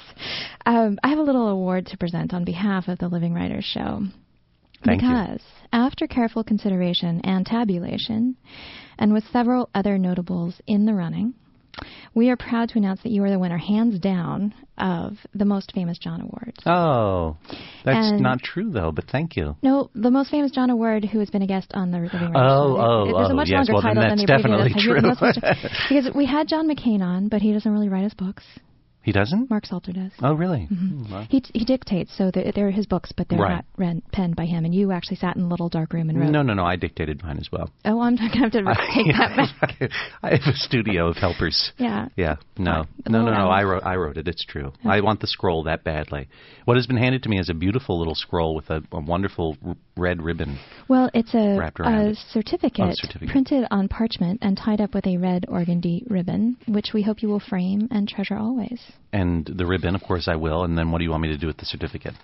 Um, 0.67 0.99
I 1.03 1.09
have 1.09 1.19
a 1.19 1.23
little 1.23 1.49
award 1.49 1.87
to 1.87 1.97
present 1.99 2.33
on 2.35 2.45
behalf 2.45 2.89
of 2.89 2.99
the 2.99 3.09
Living 3.09 3.33
Writers 3.35 3.65
Show. 3.65 4.03
Thank 4.85 5.03
you. 5.03 5.09
because 5.09 5.41
after 5.73 6.07
careful 6.07 6.43
consideration 6.43 7.21
and 7.25 7.45
tabulation, 7.45 8.37
and 8.99 9.13
with 9.13 9.25
several 9.33 9.69
other 9.75 9.99
notables 9.99 10.61
in 10.67 10.87
the 10.87 10.95
running, 10.95 11.35
we 12.15 12.31
are 12.31 12.37
proud 12.37 12.69
to 12.71 12.79
announce 12.79 13.03
that 13.03 13.11
you 13.13 13.23
are 13.25 13.31
the 13.31 13.39
winner, 13.39 13.59
hands 13.59 13.99
down, 13.99 14.55
of 14.79 15.19
the 15.35 15.45
Most 15.45 15.73
Famous 15.75 15.99
John 15.99 16.21
Award. 16.23 16.55
Oh, 16.67 17.37
that's 17.85 18.13
And- 18.13 18.21
not 18.21 18.41
true 18.43 18.71
though. 18.71 18.93
But 18.93 19.05
thank 19.11 19.37
you. 19.37 19.57
No, 19.63 19.91
the 19.95 20.11
Most 20.11 20.31
Famous 20.31 20.51
John 20.51 20.71
Award, 20.71 21.05
who 21.05 21.19
has 21.19 21.29
been 21.31 21.43
a 21.43 21.47
guest 21.47 21.71
on 21.75 21.91
the 21.91 21.99
Living 21.99 22.19
Writers 22.19 22.33
Oh, 22.35 22.77
oh, 22.79 23.05
There's 23.17 23.29
a 23.29 23.33
oh, 23.33 23.37
much 23.37 23.49
yes. 23.49 23.69
longer 23.69 23.73
Well, 23.75 23.83
title 23.83 24.03
than 24.03 24.17
that's 24.17 24.27
the 24.27 24.35
abbreviated 24.35 24.75
definitely 24.79 25.41
true. 25.43 25.89
Because 25.89 26.15
we 26.15 26.25
had 26.27 26.49
John 26.49 26.69
McCain 26.69 27.03
on, 27.03 27.29
but 27.29 27.43
he 27.43 27.53
doesn't 27.53 27.71
really 27.71 27.89
write 27.89 28.05
his 28.05 28.15
books. 28.15 28.45
He 29.03 29.13
doesn't. 29.13 29.49
Mark 29.49 29.65
Salter 29.65 29.93
does. 29.93 30.13
Oh, 30.23 30.35
really? 30.35 30.67
Hmm, 30.67 31.11
well. 31.11 31.27
He 31.31 31.43
he 31.55 31.65
dictates, 31.65 32.15
so 32.17 32.31
they're, 32.31 32.53
they're 32.55 32.71
his 32.71 32.85
books, 32.87 33.13
but 33.17 33.29
they're 33.29 33.39
Right. 33.39 33.55
not 33.57 33.65
ren, 33.79 34.03
penned 34.13 34.37
by 34.37 34.45
him. 34.45 34.67
And 34.67 34.75
you 34.75 34.93
actually 34.93 35.17
sat 35.17 35.37
in 35.37 35.43
a 35.43 35.49
little 35.49 35.71
dark 35.71 35.95
room 35.95 36.11
and 36.11 36.21
wrote. 36.21 36.29
No, 36.31 36.43
no, 36.43 36.53
no. 36.53 36.65
I 36.67 36.77
dictated 36.77 37.23
mine 37.23 37.39
as 37.39 37.49
well. 37.51 37.71
Oh, 37.87 38.01
I'm 38.01 38.17
going 38.17 38.31
to 38.31 38.39
have 38.39 38.53
to 38.53 38.59
take 38.95 39.07
that 39.17 39.51
back. 39.61 39.91
I 40.23 40.31
have 40.33 40.41
a 40.47 40.53
studio 40.55 41.09
of 41.09 41.17
helpers. 41.17 41.73
Yeah. 41.79 42.09
Yeah. 42.17 42.37
No. 42.59 42.85
No, 43.09 43.23
no, 43.25 43.33
no. 43.33 43.49
I 43.49 43.63
wrote. 43.65 43.85
I 43.85 43.97
wrote 43.97 44.19
it. 44.19 44.29
It's 44.29 44.45
true. 44.45 44.73
I 44.85 45.01
want 45.01 45.21
the 45.21 45.27
scroll 45.27 45.63
that 45.65 45.83
badly. 45.83 46.29
What 46.67 46.77
has 46.77 46.87
been 46.87 46.99
handed 46.99 47.23
to 47.23 47.29
me 47.31 47.39
is 47.39 47.49
a 47.49 47.55
beautiful 47.55 47.99
little 47.99 48.15
scroll 48.15 48.55
with 48.55 48.69
a, 48.69 48.83
a 48.93 49.01
wonderful 49.01 49.57
r- 49.67 49.77
red 49.97 50.21
ribbon. 50.23 50.59
Well, 50.89 51.11
it's 51.15 51.33
a, 51.35 51.59
a 51.59 52.11
it. 52.11 52.19
certificate, 52.31 52.85
Oh, 52.91 52.93
certificate. 52.95 53.31
printed 53.31 53.65
on 53.71 53.89
parchment 53.89 54.41
and 54.43 54.57
tied 54.59 54.81
up 54.81 54.95
with 54.95 55.07
a 55.07 55.17
red 55.17 55.47
organdy 55.49 56.05
ribbon, 56.11 56.59
which 56.69 56.91
we 56.93 57.03
hope 57.03 57.23
you 57.23 57.29
will 57.29 57.41
frame 57.41 57.89
and 57.91 58.07
treasure 58.07 58.37
always. 58.37 58.81
And 59.13 59.45
the 59.47 59.67
ribbon, 59.67 59.95
of 59.95 60.03
course, 60.03 60.29
I 60.29 60.37
will. 60.37 60.65
And 60.65 60.77
then 60.79 60.91
what 60.91 60.99
do 60.99 61.05
you 61.05 61.11
want 61.11 61.23
me 61.23 61.29
to 61.29 61.39
do 61.39 61.47
with 61.47 61.57
the 61.59 61.65
certificate? 61.67 62.15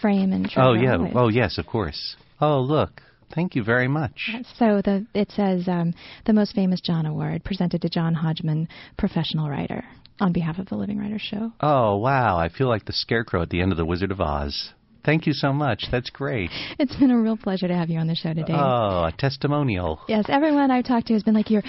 Frame 0.00 0.32
and 0.32 0.50
Oh, 0.56 0.72
yeah. 0.74 0.96
always. 0.96 1.12
Oh, 1.14 1.28
yes, 1.28 1.58
of 1.58 1.66
course. 1.66 2.16
Oh, 2.40 2.60
look. 2.60 3.02
Thank 3.34 3.54
you 3.54 3.64
very 3.64 3.88
much. 3.88 4.30
So 4.58 4.82
the 4.84 5.06
it 5.14 5.30
says 5.32 5.66
um, 5.66 5.94
the 6.26 6.34
most 6.34 6.54
famous 6.54 6.80
John 6.82 7.06
Award 7.06 7.44
presented 7.44 7.80
to 7.82 7.88
John 7.88 8.12
Hodgman, 8.14 8.68
professional 8.98 9.48
writer, 9.48 9.84
on 10.20 10.32
behalf 10.32 10.58
of 10.58 10.68
the 10.68 10.74
Living 10.76 10.98
Writers 10.98 11.22
Show. 11.22 11.50
Oh, 11.60 11.96
wow. 11.96 12.36
I 12.36 12.50
feel 12.50 12.68
like 12.68 12.84
the 12.84 12.92
scarecrow 12.92 13.40
at 13.40 13.48
the 13.48 13.62
end 13.62 13.72
of 13.72 13.78
The 13.78 13.86
Wizard 13.86 14.10
of 14.10 14.20
Oz. 14.20 14.72
Thank 15.04 15.26
you 15.26 15.32
so 15.32 15.52
much. 15.52 15.86
That's 15.90 16.10
great. 16.10 16.50
It's 16.78 16.94
been 16.96 17.10
a 17.10 17.18
real 17.18 17.36
pleasure 17.36 17.66
to 17.66 17.74
have 17.74 17.90
you 17.90 17.98
on 17.98 18.06
the 18.06 18.14
show 18.14 18.32
today. 18.34 18.52
Oh, 18.52 19.04
a 19.04 19.12
testimonial. 19.16 20.00
Yes, 20.08 20.26
everyone 20.28 20.70
I've 20.70 20.84
talked 20.84 21.08
to 21.08 21.14
has 21.14 21.22
been 21.22 21.34
like, 21.34 21.50
"You're 21.50 21.62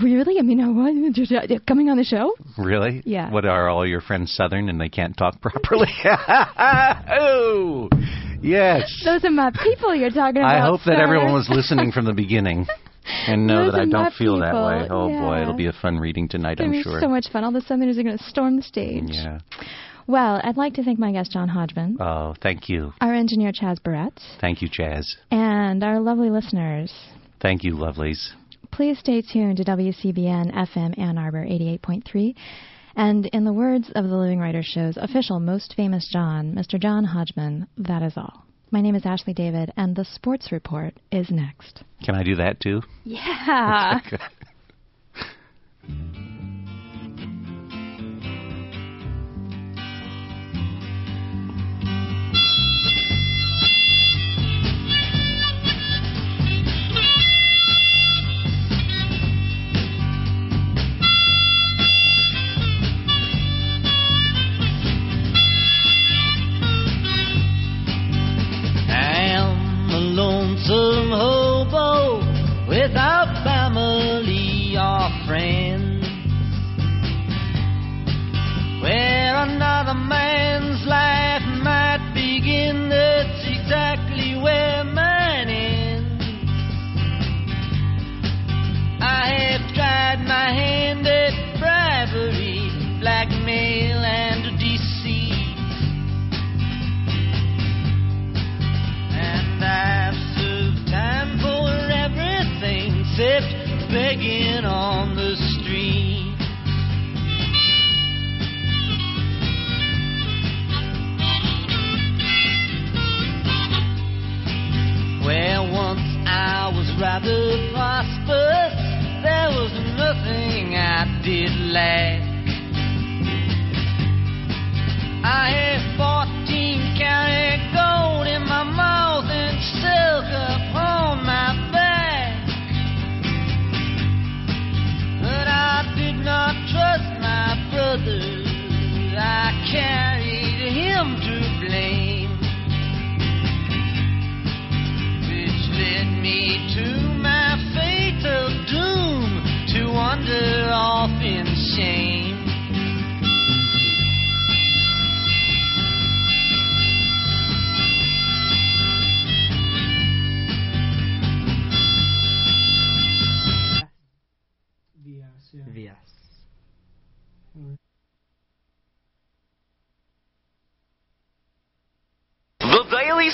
really? 0.00 0.38
I 0.38 0.42
mean, 0.42 0.58
what? 0.76 1.66
Coming 1.66 1.90
on 1.90 1.96
the 1.96 2.04
show?" 2.04 2.34
Really? 2.56 3.02
Yeah. 3.04 3.30
What 3.30 3.44
are 3.44 3.68
all 3.68 3.86
your 3.86 4.00
friends 4.00 4.32
Southern 4.32 4.68
and 4.68 4.80
they 4.80 4.88
can't 4.88 5.16
talk 5.16 5.40
properly? 5.40 5.88
oh, 6.06 7.88
yes. 8.40 8.90
Those 9.04 9.24
are 9.24 9.30
my 9.30 9.50
people 9.62 9.94
you're 9.94 10.10
talking 10.10 10.42
about. 10.42 10.54
I 10.54 10.60
hope 10.60 10.80
that 10.86 10.96
sir. 10.96 11.02
everyone 11.02 11.32
was 11.32 11.48
listening 11.50 11.92
from 11.92 12.06
the 12.06 12.14
beginning 12.14 12.66
and 13.26 13.46
know 13.46 13.64
Those 13.64 13.72
that 13.72 13.80
I 13.82 13.86
don't 13.86 14.14
feel 14.14 14.38
that 14.40 14.54
way. 14.54 14.86
Oh 14.90 15.08
boy, 15.08 15.42
it'll 15.42 15.54
be 15.54 15.66
a 15.66 15.72
fun 15.72 15.98
reading 15.98 16.28
tonight, 16.28 16.60
I'm 16.60 16.72
be 16.72 16.82
sure. 16.82 17.00
so 17.00 17.08
much 17.08 17.28
fun. 17.32 17.44
All 17.44 17.52
the 17.52 17.60
Southerners 17.62 17.98
are 17.98 18.02
going 18.02 18.18
to 18.18 18.24
storm 18.24 18.56
the 18.56 18.62
stage. 18.62 19.04
yeah. 19.08 19.38
Well, 20.08 20.40
I'd 20.42 20.56
like 20.56 20.72
to 20.74 20.82
thank 20.82 20.98
my 20.98 21.12
guest 21.12 21.32
John 21.32 21.48
Hodgman, 21.48 21.98
Oh, 22.00 22.34
thank 22.42 22.68
you. 22.68 22.92
our 23.00 23.12
engineer 23.14 23.52
Chaz 23.52 23.80
Barrett, 23.82 24.18
Thank 24.40 24.62
you, 24.62 24.68
Chaz. 24.70 25.04
and 25.30 25.84
our 25.84 26.00
lovely 26.00 26.30
listeners. 26.30 26.90
Thank 27.40 27.62
you, 27.62 27.74
lovelies. 27.76 28.30
Please 28.72 28.98
stay 28.98 29.20
tuned 29.22 29.58
to 29.58 29.64
WCBN 29.64 30.52
FM 30.54 30.98
Ann 30.98 31.18
Arbor 31.18 31.44
88.3. 31.44 32.34
And 32.96 33.26
in 33.26 33.44
the 33.44 33.52
words 33.52 33.90
of 33.94 34.08
the 34.08 34.16
Living 34.16 34.40
Writers 34.40 34.66
Show's 34.66 34.96
official 34.96 35.38
most 35.40 35.74
famous 35.76 36.08
John, 36.12 36.54
Mr. 36.54 36.80
John 36.80 37.04
Hodgman, 37.04 37.68
that 37.76 38.02
is 38.02 38.14
all. 38.16 38.44
My 38.70 38.80
name 38.80 38.94
is 38.94 39.06
Ashley 39.06 39.34
David, 39.34 39.72
and 39.76 39.94
the 39.94 40.04
Sports 40.04 40.50
Report 40.52 40.94
is 41.12 41.30
next. 41.30 41.84
Can 42.04 42.14
I 42.14 42.22
do 42.22 42.34
that 42.36 42.60
too? 42.60 42.80
Yeah. 43.04 44.00
lonesome 70.48 71.10
hobo 71.10 72.18
without 72.68 73.27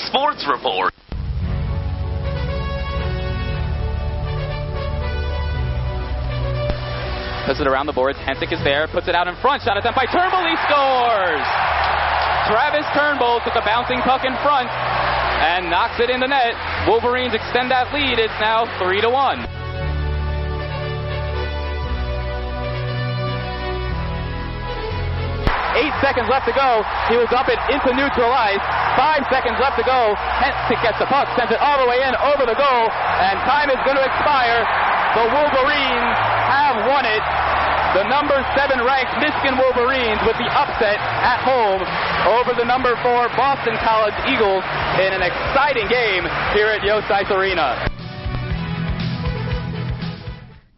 Sports 0.07 0.45
Report. 0.47 0.93
Puts 7.45 7.61
it 7.61 7.67
around 7.67 7.85
the 7.85 7.93
boards. 7.93 8.17
Hensick 8.19 8.51
is 8.51 8.63
there. 8.63 8.87
Puts 8.87 9.07
it 9.07 9.15
out 9.15 9.27
in 9.27 9.35
front. 9.37 9.61
Shot 9.61 9.77
attempt 9.77 9.95
by 9.95 10.05
Turnbull. 10.05 10.45
He 10.45 10.57
scores. 10.65 11.45
Travis 12.49 12.85
Turnbull 12.93 13.41
took 13.45 13.55
a 13.55 13.65
bouncing 13.65 14.01
puck 14.01 14.25
in 14.25 14.33
front 14.41 14.69
and 14.69 15.69
knocks 15.69 15.99
it 15.99 16.09
in 16.09 16.19
the 16.19 16.27
net. 16.27 16.53
Wolverines 16.87 17.33
extend 17.33 17.69
that 17.71 17.93
lead. 17.93 18.17
It's 18.17 18.33
now 18.41 18.65
three 18.81 19.01
to 19.01 19.09
one. 19.09 19.54
Eight 25.75 25.91
seconds 25.99 26.31
left 26.31 26.47
to 26.47 26.55
go. 26.55 26.83
He 27.11 27.19
will 27.19 27.27
dump 27.27 27.51
it 27.51 27.59
into 27.67 27.91
neutral 27.91 28.31
ice. 28.31 28.63
Five 28.95 29.27
seconds 29.27 29.59
left 29.59 29.75
to 29.75 29.83
go. 29.83 30.15
Hensick 30.39 30.79
gets 30.79 30.99
the 31.03 31.09
puck, 31.11 31.27
sends 31.35 31.51
it 31.51 31.59
all 31.59 31.75
the 31.83 31.87
way 31.91 31.99
in 31.99 32.15
over 32.15 32.47
the 32.47 32.55
goal, 32.55 32.83
and 33.19 33.35
time 33.43 33.67
is 33.67 33.79
going 33.83 33.99
to 33.99 34.05
expire. 34.07 34.63
The 35.19 35.27
Wolverines 35.35 36.15
have 36.47 36.87
won 36.87 37.03
it. 37.03 37.23
The 37.95 38.07
number 38.11 38.35
seven 38.55 38.83
ranked 38.83 39.19
Michigan 39.19 39.55
Wolverines 39.55 40.19
with 40.27 40.35
the 40.35 40.47
upset 40.51 40.99
at 40.99 41.39
home 41.43 41.79
over 42.27 42.51
the 42.55 42.67
number 42.67 42.95
four 42.99 43.27
Boston 43.39 43.75
College 43.83 44.15
Eagles 44.27 44.63
in 44.99 45.15
an 45.15 45.23
exciting 45.23 45.87
game 45.87 46.27
here 46.55 46.67
at 46.67 46.83
Yost 46.83 47.07
Arena. 47.31 47.87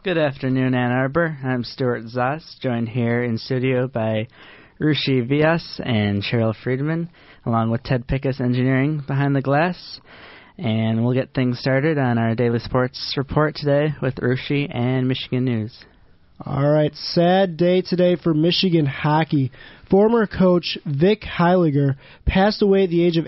Good 0.03 0.17
afternoon, 0.17 0.73
Ann 0.73 0.91
Arbor. 0.91 1.37
I'm 1.43 1.63
Stuart 1.63 2.03
Zoss, 2.05 2.59
joined 2.59 2.89
here 2.89 3.23
in 3.23 3.37
studio 3.37 3.87
by 3.87 4.27
Rushi 4.79 5.27
Vias 5.27 5.79
and 5.83 6.23
Cheryl 6.23 6.55
Friedman, 6.55 7.09
along 7.45 7.71
with 7.71 7.83
Ted 7.83 8.07
Pickus 8.07 8.39
Engineering 8.39 9.03
behind 9.05 9.35
the 9.35 9.41
glass. 9.41 9.99
And 10.57 11.03
we'll 11.03 11.13
get 11.13 11.33
things 11.33 11.59
started 11.59 11.97
on 11.97 12.17
our 12.17 12.35
daily 12.35 12.59
sports 12.59 13.15
report 13.17 13.55
today 13.55 13.93
with 14.01 14.15
Rushi 14.15 14.73
and 14.73 15.07
Michigan 15.07 15.45
News. 15.45 15.85
All 16.45 16.69
right, 16.69 16.93
sad 16.93 17.57
day 17.57 17.81
today 17.81 18.15
for 18.15 18.31
Michigan 18.31 18.85
hockey. 18.85 19.51
Former 19.89 20.27
coach 20.27 20.77
Vic 20.85 21.21
Heyliger 21.21 21.95
passed 22.27 22.61
away 22.61 22.83
at 22.83 22.91
the 22.91 23.03
age 23.03 23.17
of 23.17 23.25